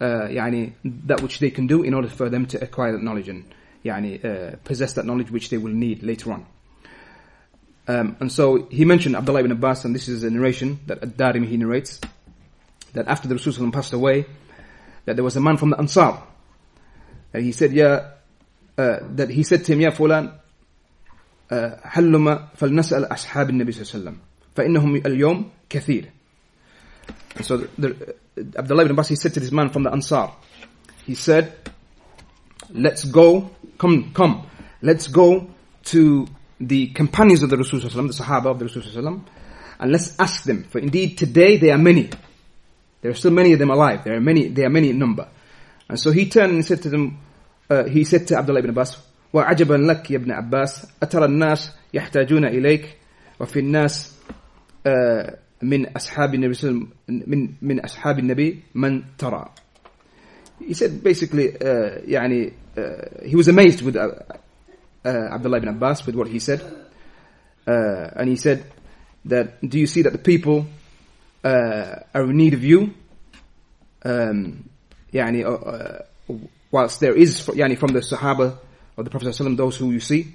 uh, 0.02 0.28
that 0.28 1.22
which 1.22 1.40
they 1.40 1.52
can 1.52 1.68
do 1.68 1.84
in 1.84 1.94
order 1.94 2.10
for 2.10 2.30
them 2.30 2.46
to 2.48 2.62
acquire 2.62 2.92
that 2.92 3.04
knowledge 3.04 3.30
and, 3.30 3.44
yani, 3.86 4.24
uh, 4.24 4.56
possess 4.64 4.94
that 4.94 5.06
knowledge 5.06 5.32
which 5.32 5.50
they 5.50 5.58
will 5.58 5.74
need 5.74 6.04
later 6.04 6.32
on. 6.34 6.46
Um, 7.88 8.16
and 8.20 8.32
so 8.32 8.68
he 8.72 8.86
mentioned 8.86 9.16
Abdullah 9.16 9.42
ibn 9.42 9.52
Abbas, 9.52 9.86
and 9.86 9.94
this 9.94 10.08
is 10.08 10.24
a 10.24 10.30
narration 10.30 10.80
that 10.88 11.04
Ad-Darimi 11.04 11.48
he 11.48 11.58
narrates, 11.58 12.00
that 12.94 13.08
after 13.08 13.28
the 13.28 13.36
Rasul 13.36 13.72
passed 13.72 13.94
away, 13.94 14.26
that 15.06 15.16
there 15.16 15.24
was 15.24 15.36
a 15.36 15.42
man 15.42 15.58
from 15.58 15.72
the 15.72 15.78
Ansar, 15.78 16.18
and 17.34 17.44
he 17.44 17.52
said, 17.52 17.74
"Yeah," 17.74 18.12
uh, 18.78 19.00
that 19.16 19.30
he 19.30 19.44
said 19.44 19.66
to 19.66 19.74
him, 19.74 19.82
"Ya 19.82 19.92
fulan, 19.92 20.32
هلما 21.53 22.49
فلنسأل 22.57 23.13
أصحاب 23.13 23.51
النبي 23.51 23.73
صلى 23.73 23.83
الله 23.83 23.93
عليه 23.95 24.01
وسلم 24.03 24.17
فإنهم 24.57 25.07
اليوم 25.07 25.51
كثير." 25.71 26.05
And 27.37 27.45
so 27.47 27.57
the, 27.57 27.67
the, 28.37 28.59
Abdullah 28.59 28.83
ibn 28.83 28.93
Abbas 28.93 29.09
he 29.09 29.17
said 29.17 29.35
to 29.35 29.41
this 29.41 29.53
man 29.53 29.71
from 29.71 29.83
the 29.83 29.91
Ansar, 29.91 30.33
he 31.07 31.15
said, 31.15 31.53
"Let's 32.71 33.05
go, 33.05 33.51
come, 33.79 34.13
come, 34.13 34.47
let's 34.83 35.09
go 35.09 35.49
to 35.85 36.27
the 36.61 36.89
companions 36.89 37.43
of 37.43 37.51
the 37.51 37.57
Rasul 37.57 37.81
the 37.81 37.89
Sahaba 37.89 38.47
of 38.47 38.59
the 38.59 38.67
Rasul 38.67 39.23
and 39.81 39.93
let's 39.93 40.19
ask 40.19 40.43
them. 40.45 40.65
For 40.65 40.81
indeed, 40.81 41.17
today 41.17 41.57
they 41.57 41.71
are 41.71 41.79
many. 41.79 42.11
There 43.01 43.13
are 43.13 43.15
still 43.15 43.31
many 43.31 43.53
of 43.53 43.61
them 43.61 43.71
alive. 43.71 44.05
There 44.05 44.17
are 44.17 44.21
many. 44.21 44.49
There 44.49 44.67
are 44.67 44.71
many 44.71 44.91
in 44.91 44.99
number." 44.99 45.29
And 45.89 45.99
so 45.99 46.11
he 46.11 46.29
turned 46.29 46.53
and 46.53 46.65
said 46.65 46.83
to 46.83 46.91
them, 46.91 47.19
uh, 47.71 47.85
he 47.85 48.05
said 48.05 48.27
to 48.29 48.37
Abdullah 48.37 48.59
ibn 48.59 48.71
Abbas, 48.71 48.99
وعجبا 49.33 49.75
لك 49.75 50.11
يا 50.11 50.17
ابن 50.17 50.33
عباس 50.33 50.87
أترى 51.03 51.25
الناس 51.25 51.73
يحتاجون 51.95 52.45
إليك 52.45 52.97
وفي 53.41 53.59
الناس 53.59 54.13
uh, 54.89 55.35
من 55.63 55.87
أصحاب 55.97 56.35
النبي 56.35 56.87
من 57.09 57.49
من 57.63 57.81
أصحاب 57.81 58.19
النبي 58.19 58.63
من 58.75 59.03
ترى. 59.19 59.49
He 60.61 60.75
said 60.75 61.03
basically 61.03 61.53
uh, 61.53 62.01
يعني 62.07 62.53
uh, 62.77 63.27
he 63.27 63.37
was 63.37 63.49
amazed 63.49 63.83
with 63.83 63.97
uh, 63.97 64.09
uh, 65.05 65.09
Abdullah 65.09 65.59
ibn 65.59 65.69
Abbas 65.69 66.07
with 66.07 66.15
what 66.15 66.29
he 66.29 66.39
said. 66.39 66.61
Uh, 67.67 68.11
and 68.17 68.29
he 68.29 68.37
said 68.37 68.65
that 69.25 69.61
do 69.61 69.79
you 69.79 69.87
see 69.87 70.03
that 70.03 70.13
the 70.13 70.19
people 70.19 70.67
uh, 71.45 71.97
are 72.15 72.25
in 72.25 72.37
need 72.37 72.55
of 72.55 72.65
you? 72.65 72.95
Um, 74.05 74.65
يعني 75.13 75.45
uh, 75.45 76.03
whilst 76.71 77.01
there 77.01 77.15
is 77.15 77.47
يعني 77.49 77.79
from 77.79 77.93
the 77.93 78.01
Sahaba 78.01 78.59
of 78.97 79.05
the 79.05 79.11
Prophet 79.11 79.29
ﷺ 79.29 79.57
those 79.57 79.77
who 79.77 79.91
you 79.91 80.01
see 80.01 80.35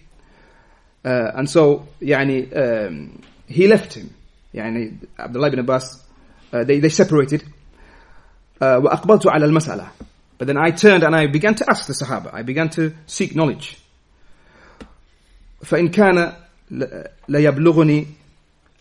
uh, 1.06 1.32
and 1.36 1.50
so 1.50 1.88
يعني 2.02 2.54
um, 2.56 3.22
he 3.48 3.68
left 3.68 3.94
him 3.94 4.10
يعني 4.54 4.98
Abdullah 5.20 5.48
ibn 5.48 5.60
Abbas 5.60 6.02
uh, 6.54 6.64
they, 6.64 6.80
they 6.80 6.90
separated 6.90 7.44
uh, 8.62 8.80
وأقبلت 8.82 9.28
على 9.28 9.46
المسألة 9.46 9.88
but 10.38 10.48
then 10.48 10.58
I 10.58 10.72
turned 10.72 11.04
and 11.04 11.16
I 11.16 11.28
began 11.28 11.56
to 11.56 11.66
ask 11.70 11.88
the 11.88 11.94
Sahaba 11.94 12.34
I 12.34 12.44
began 12.44 12.70
to 12.70 12.94
seek 13.08 13.36
knowledge 13.36 13.78
فإن 15.64 15.90
كان 15.90 16.34
ليبلغني 17.30 18.08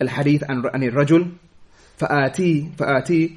الحديث 0.02 0.44
عن 0.50 0.82
الرجل 0.82 1.32
فآتي 1.96 2.68
فآتي 2.78 3.36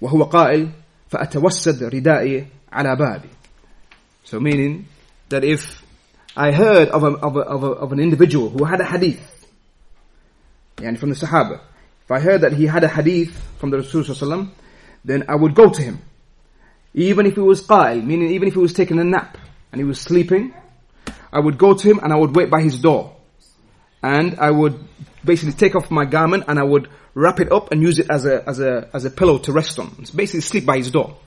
وهو 0.00 0.22
قائل 0.22 0.68
فأتوسد 1.08 1.84
ردائي 1.84 2.46
على 2.72 2.96
بابي. 2.96 3.28
So 4.24 4.40
meaning 4.40 4.86
that 5.31 5.43
if 5.43 5.83
I 6.35 6.51
heard 6.51 6.87
of, 6.89 7.03
a, 7.03 7.07
of, 7.07 7.35
a, 7.35 7.39
of, 7.39 7.63
a, 7.63 7.67
of 7.67 7.91
an 7.91 7.99
individual 7.99 8.49
who 8.49 8.63
had 8.63 8.79
a 8.79 8.85
hadith, 8.85 9.47
and 10.81 10.99
from 10.99 11.09
the 11.09 11.15
Sahaba, 11.15 11.59
if 12.03 12.11
I 12.11 12.19
heard 12.19 12.41
that 12.41 12.53
he 12.53 12.65
had 12.65 12.83
a 12.83 12.87
hadith 12.87 13.35
from 13.57 13.69
the 13.69 13.77
Rasul 13.77 14.47
then 15.03 15.25
I 15.27 15.35
would 15.35 15.55
go 15.55 15.69
to 15.69 15.81
him. 15.81 16.01
Even 16.93 17.25
if 17.25 17.35
he 17.35 17.39
was 17.39 17.65
qa'il, 17.65 18.03
meaning 18.03 18.31
even 18.31 18.47
if 18.47 18.53
he 18.53 18.59
was 18.59 18.73
taking 18.73 18.99
a 18.99 19.03
nap 19.03 19.37
and 19.71 19.79
he 19.79 19.85
was 19.85 19.99
sleeping, 19.99 20.53
I 21.31 21.39
would 21.39 21.57
go 21.57 21.73
to 21.73 21.87
him 21.89 21.99
and 22.03 22.11
I 22.11 22.17
would 22.17 22.35
wait 22.35 22.49
by 22.49 22.61
his 22.61 22.79
door. 22.79 23.15
And 24.03 24.39
I 24.39 24.51
would 24.51 24.83
basically 25.23 25.53
take 25.53 25.75
off 25.75 25.89
my 25.89 26.05
garment 26.05 26.45
and 26.47 26.59
I 26.59 26.63
would 26.63 26.89
wrap 27.13 27.39
it 27.39 27.51
up 27.51 27.71
and 27.71 27.81
use 27.81 27.99
it 27.99 28.07
as 28.09 28.25
a, 28.25 28.47
as 28.47 28.59
a, 28.59 28.89
as 28.93 29.05
a 29.05 29.09
pillow 29.09 29.37
to 29.39 29.51
rest 29.51 29.79
on. 29.79 29.95
It's 29.99 30.11
basically 30.11 30.41
sleep 30.41 30.65
by 30.65 30.77
his 30.77 30.91
door. 30.91 31.17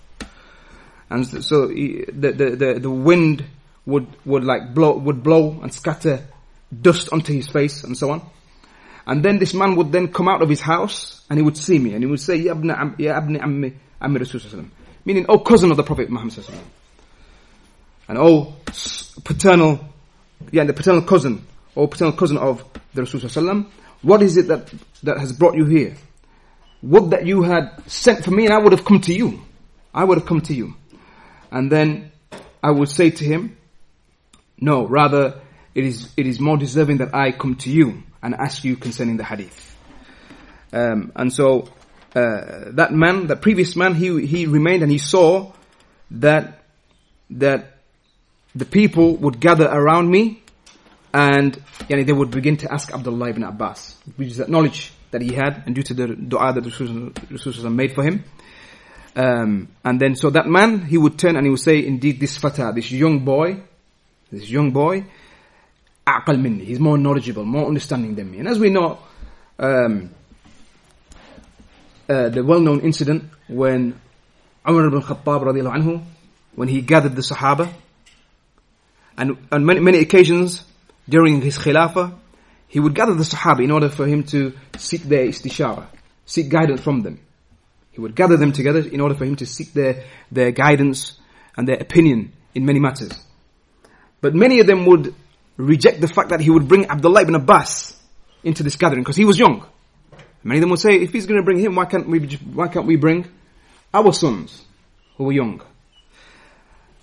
And 1.08 1.26
so 1.26 1.68
he, 1.68 2.04
the, 2.06 2.32
the, 2.32 2.50
the, 2.56 2.80
the 2.80 2.90
wind 2.90 3.44
would, 3.86 4.06
would 4.24 4.44
like 4.44 4.74
blow, 4.74 4.96
would 4.96 5.22
blow 5.22 5.60
and 5.62 5.72
scatter 5.72 6.26
dust 6.80 7.12
onto 7.12 7.32
his 7.32 7.48
face 7.48 7.84
and 7.84 7.96
so 7.96 8.10
on. 8.10 8.22
And 9.06 9.22
then 9.22 9.38
this 9.38 9.52
man 9.54 9.76
would 9.76 9.92
then 9.92 10.12
come 10.12 10.28
out 10.28 10.42
of 10.42 10.48
his 10.48 10.60
house 10.60 11.22
and 11.28 11.38
he 11.38 11.42
would 11.42 11.56
see 11.56 11.78
me 11.78 11.92
and 11.92 12.02
he 12.02 12.08
would 12.08 12.20
say, 12.20 12.36
Ya 12.36 12.54
abni, 12.54 12.98
ya 12.98 13.20
ammi, 13.20 13.74
ammi 14.00 14.18
Rasul 14.18 14.64
Meaning, 15.04 15.26
oh 15.28 15.38
cousin 15.38 15.70
of 15.70 15.76
the 15.76 15.82
Prophet 15.82 16.08
Muhammad 16.08 16.34
Sallallahu 16.34 16.64
And 18.08 18.18
oh 18.18 18.54
paternal, 19.24 19.80
yeah, 20.50 20.64
the 20.64 20.72
paternal 20.72 21.02
cousin, 21.02 21.44
or 21.74 21.88
paternal 21.88 22.14
cousin 22.14 22.38
of 22.38 22.64
the 22.94 23.02
Rasul 23.02 23.66
What 24.02 24.22
is 24.22 24.36
it 24.38 24.48
that, 24.48 24.72
that 25.02 25.18
has 25.18 25.32
brought 25.32 25.54
you 25.54 25.66
here? 25.66 25.96
Would 26.82 27.10
that 27.10 27.26
you 27.26 27.42
had 27.42 27.82
sent 27.86 28.24
for 28.24 28.30
me 28.30 28.46
and 28.46 28.54
I 28.54 28.58
would 28.58 28.72
have 28.72 28.84
come 28.84 29.00
to 29.02 29.12
you. 29.12 29.42
I 29.92 30.04
would 30.04 30.18
have 30.18 30.26
come 30.26 30.40
to 30.42 30.54
you. 30.54 30.74
And 31.50 31.70
then 31.70 32.12
I 32.62 32.70
would 32.70 32.88
say 32.88 33.10
to 33.10 33.24
him, 33.24 33.56
no, 34.60 34.86
rather 34.86 35.40
it 35.74 35.84
is, 35.84 36.12
it 36.16 36.26
is 36.26 36.38
more 36.40 36.56
deserving 36.56 36.98
that 36.98 37.14
I 37.14 37.32
come 37.32 37.56
to 37.56 37.70
you 37.70 38.02
and 38.22 38.34
ask 38.34 38.64
you 38.64 38.76
concerning 38.76 39.16
the 39.16 39.24
hadith. 39.24 39.76
Um, 40.72 41.12
and 41.14 41.32
so, 41.32 41.68
uh, 42.14 42.70
that 42.72 42.92
man, 42.92 43.26
that 43.28 43.42
previous 43.42 43.76
man, 43.76 43.94
he, 43.94 44.24
he 44.26 44.46
remained 44.46 44.82
and 44.82 44.90
he 44.90 44.98
saw 44.98 45.52
that, 46.12 46.62
that 47.30 47.78
the 48.54 48.64
people 48.64 49.16
would 49.16 49.40
gather 49.40 49.66
around 49.66 50.10
me 50.10 50.42
and 51.12 51.54
yani, 51.88 52.06
they 52.06 52.12
would 52.12 52.30
begin 52.30 52.56
to 52.58 52.72
ask 52.72 52.92
Abdullah 52.92 53.30
ibn 53.30 53.42
Abbas, 53.42 53.96
which 54.16 54.28
is 54.28 54.36
that 54.38 54.48
knowledge 54.48 54.92
that 55.10 55.22
he 55.22 55.32
had 55.32 55.62
and 55.66 55.74
due 55.74 55.82
to 55.82 55.94
the 55.94 56.08
dua 56.08 56.52
that 56.52 56.64
Rasulullah 56.64 57.72
made 57.72 57.94
for 57.94 58.02
him. 58.02 58.24
Um, 59.16 59.68
and 59.84 60.00
then 60.00 60.16
so 60.16 60.30
that 60.30 60.46
man, 60.46 60.86
he 60.86 60.98
would 60.98 61.16
turn 61.16 61.36
and 61.36 61.46
he 61.46 61.50
would 61.50 61.60
say, 61.60 61.86
indeed 61.86 62.18
this 62.18 62.36
fatah, 62.36 62.72
this 62.74 62.90
young 62.90 63.24
boy, 63.24 63.62
this 64.34 64.50
young 64.50 64.70
boy, 64.70 65.04
aqal 66.06 66.40
minni, 66.40 66.64
he's 66.64 66.80
more 66.80 66.98
knowledgeable, 66.98 67.44
more 67.44 67.66
understanding 67.66 68.14
than 68.14 68.30
me. 68.30 68.38
And 68.38 68.48
as 68.48 68.58
we 68.58 68.70
know, 68.70 68.98
um, 69.58 70.10
uh, 72.08 72.28
the 72.28 72.44
well-known 72.44 72.80
incident 72.80 73.24
when 73.48 73.98
Umar 74.68 74.86
ibn 74.86 75.02
Khattab 75.02 75.42
radiallahu 75.42 75.76
anhu, 75.76 76.04
when 76.54 76.68
he 76.68 76.80
gathered 76.80 77.16
the 77.16 77.22
Sahaba, 77.22 77.72
and 79.16 79.36
on 79.52 79.64
many, 79.64 79.80
many 79.80 79.98
occasions 79.98 80.64
during 81.08 81.40
his 81.40 81.58
Khilafah, 81.58 82.14
he 82.68 82.80
would 82.80 82.94
gather 82.94 83.14
the 83.14 83.24
Sahaba 83.24 83.62
in 83.62 83.70
order 83.70 83.88
for 83.88 84.06
him 84.06 84.24
to 84.24 84.52
seek 84.76 85.02
their 85.02 85.26
istishara, 85.26 85.86
seek 86.26 86.48
guidance 86.48 86.80
from 86.80 87.02
them. 87.02 87.20
He 87.92 88.00
would 88.00 88.16
gather 88.16 88.36
them 88.36 88.52
together 88.52 88.80
in 88.80 89.00
order 89.00 89.14
for 89.14 89.24
him 89.24 89.36
to 89.36 89.46
seek 89.46 89.72
their, 89.72 90.02
their 90.32 90.50
guidance 90.50 91.16
and 91.56 91.68
their 91.68 91.76
opinion 91.76 92.32
in 92.54 92.66
many 92.66 92.80
matters. 92.80 93.12
But 94.23 94.35
many 94.35 94.59
of 94.59 94.67
them 94.67 94.85
would 94.85 95.13
reject 95.57 96.01
the 96.01 96.07
fact 96.07 96.29
that 96.29 96.41
he 96.41 96.49
would 96.49 96.67
bring 96.67 96.89
Abdullah 96.89 97.21
ibn 97.21 97.35
Abbas 97.35 97.95
into 98.43 98.63
this 98.63 98.75
gathering 98.75 99.03
because 99.03 99.15
he 99.15 99.25
was 99.25 99.37
young. 99.37 99.65
Many 100.43 100.59
of 100.59 100.61
them 100.61 100.69
would 100.69 100.79
say, 100.79 100.95
if 100.95 101.11
he's 101.11 101.25
going 101.25 101.39
to 101.39 101.43
bring 101.43 101.59
him, 101.59 101.75
why 101.75 101.85
can't 101.85 102.07
we, 102.07 102.19
why 102.19 102.67
can't 102.67 102.85
we 102.85 102.95
bring 102.95 103.27
our 103.93 104.13
sons 104.13 104.63
who 105.17 105.25
were 105.25 105.33
young? 105.33 105.61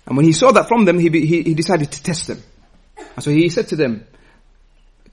And 0.05 0.17
when 0.17 0.25
he 0.25 0.31
saw 0.31 0.51
that 0.51 0.67
from 0.67 0.85
them, 0.85 0.97
he, 0.97 1.09
he, 1.09 1.43
he 1.43 1.53
decided 1.53 1.91
to 1.91 2.03
test 2.03 2.27
them. 2.27 2.41
And 3.15 3.23
so 3.23 3.29
he 3.29 3.49
said 3.49 3.67
to 3.69 3.75
them, 3.75 4.07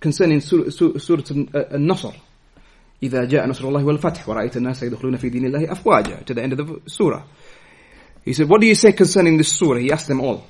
concerning 0.00 0.40
Surah, 0.40 0.70
surah 0.70 1.22
An-Nasr, 1.70 2.12
إذا 3.02 3.24
جاء 3.24 3.46
نصر 3.46 3.68
الله 3.68 3.84
والفتح 3.84 4.28
ورأيت 4.28 4.56
الناس 4.56 4.82
يدخلون 4.82 5.16
في 5.16 5.28
دين 5.28 5.46
الله 5.46 5.72
أفواجا 5.72 6.24
to 6.24 6.32
the 6.34 6.42
end 6.42 6.52
of 6.52 6.66
the 6.66 6.80
surah. 6.86 7.22
He 8.24 8.32
said, 8.32 8.48
what 8.48 8.62
do 8.62 8.66
you 8.66 8.74
say 8.74 8.92
concerning 8.92 9.36
this 9.36 9.52
surah? 9.52 9.78
He 9.78 9.92
asked 9.92 10.08
them 10.08 10.20
all. 10.22 10.46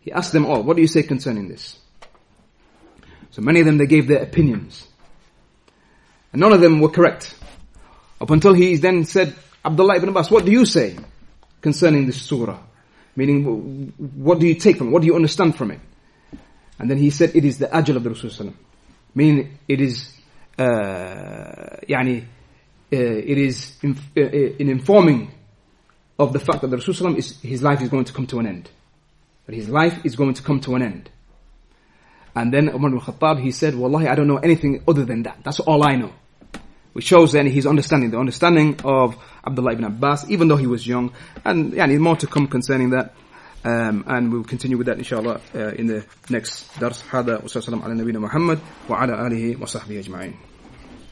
He 0.00 0.12
asked 0.12 0.32
them 0.32 0.46
all, 0.46 0.62
what 0.62 0.76
do 0.76 0.82
you 0.82 0.88
say 0.88 1.02
concerning 1.02 1.48
this? 1.48 1.78
So 3.30 3.42
many 3.42 3.60
of 3.60 3.66
them, 3.66 3.76
they 3.76 3.86
gave 3.86 4.06
their 4.06 4.22
opinions. 4.22 4.86
And 6.32 6.40
none 6.40 6.52
of 6.52 6.60
them 6.60 6.80
were 6.80 6.90
correct. 6.90 7.34
Up 8.20 8.30
until 8.30 8.54
he 8.54 8.76
then 8.76 9.04
said, 9.04 9.34
Abdullah 9.64 9.96
ibn 9.96 10.08
Abbas, 10.08 10.30
what 10.30 10.44
do 10.44 10.52
you 10.52 10.64
say 10.64 10.96
concerning 11.60 12.06
this 12.06 12.22
surah? 12.22 12.58
Meaning, 13.16 13.92
what 14.14 14.38
do 14.38 14.46
you 14.46 14.54
take 14.54 14.76
from 14.76 14.88
it? 14.88 14.90
What 14.90 15.02
do 15.02 15.06
you 15.06 15.16
understand 15.16 15.56
from 15.56 15.70
it? 15.72 15.80
And 16.78 16.90
then 16.90 16.98
he 16.98 17.10
said, 17.10 17.32
it 17.34 17.44
is 17.44 17.58
the 17.58 17.66
ajal 17.66 17.96
of 17.96 18.04
the 18.04 18.10
Rasul 18.10 18.52
Meaning, 19.14 19.58
it 19.66 19.80
is, 19.80 20.12
uh, 20.58 20.64
يعني, 21.88 22.22
uh, 22.22 22.26
it 22.90 23.38
is 23.38 23.76
in, 23.82 23.98
uh, 24.16 24.20
in 24.20 24.68
informing 24.68 25.32
of 26.18 26.32
the 26.32 26.38
fact 26.38 26.60
that 26.60 26.68
the 26.68 26.76
Rasul 26.76 27.16
is, 27.16 27.40
his 27.40 27.62
life 27.62 27.80
is 27.80 27.88
going 27.88 28.04
to 28.04 28.12
come 28.12 28.26
to 28.28 28.38
an 28.38 28.46
end. 28.46 28.70
that 29.45 29.55
his 29.55 29.69
life 29.69 30.05
is 30.05 30.15
going 30.15 30.33
to 30.35 30.43
come 30.43 30.59
to 30.61 30.75
an 30.75 30.81
end. 30.81 31.09
And 32.35 32.53
then 32.53 32.69
Umar 32.69 32.93
al 32.93 33.01
Khattab, 33.01 33.41
he 33.41 33.51
said, 33.51 33.75
Wallahi, 33.75 34.07
I 34.07 34.15
don't 34.15 34.27
know 34.27 34.37
anything 34.37 34.83
other 34.87 35.05
than 35.05 35.23
that. 35.23 35.39
That's 35.43 35.59
all 35.59 35.83
I 35.87 35.95
know. 35.95 36.13
Which 36.93 37.05
shows 37.05 37.31
then 37.31 37.47
his 37.47 37.65
understanding, 37.65 38.11
the 38.11 38.19
understanding 38.19 38.79
of 38.83 39.15
Abdullah 39.45 39.73
ibn 39.73 39.85
Abbas, 39.85 40.29
even 40.29 40.47
though 40.47 40.57
he 40.57 40.67
was 40.67 40.85
young. 40.85 41.13
And 41.45 41.73
yeah, 41.73 41.85
more 41.87 42.17
to 42.17 42.27
come 42.27 42.47
concerning 42.47 42.91
that. 42.91 43.13
Um, 43.63 44.03
and 44.07 44.31
we'll 44.33 44.43
continue 44.43 44.77
with 44.77 44.87
that 44.87 44.97
inshallah 44.97 45.39
uh, 45.53 45.67
in 45.73 45.87
the 45.87 46.05
next 46.29 46.79
dars. 46.79 47.03
Hada 47.03 47.41
wa 47.41 47.47
sallam 47.47 47.85
ala 47.85 48.19
Muhammad 48.19 48.59
wa 48.87 49.03
ala 49.03 49.17
alihi 49.17 49.57
wa 49.57 49.67
sahbihi 49.67 50.03
ajma'in. 50.03 50.50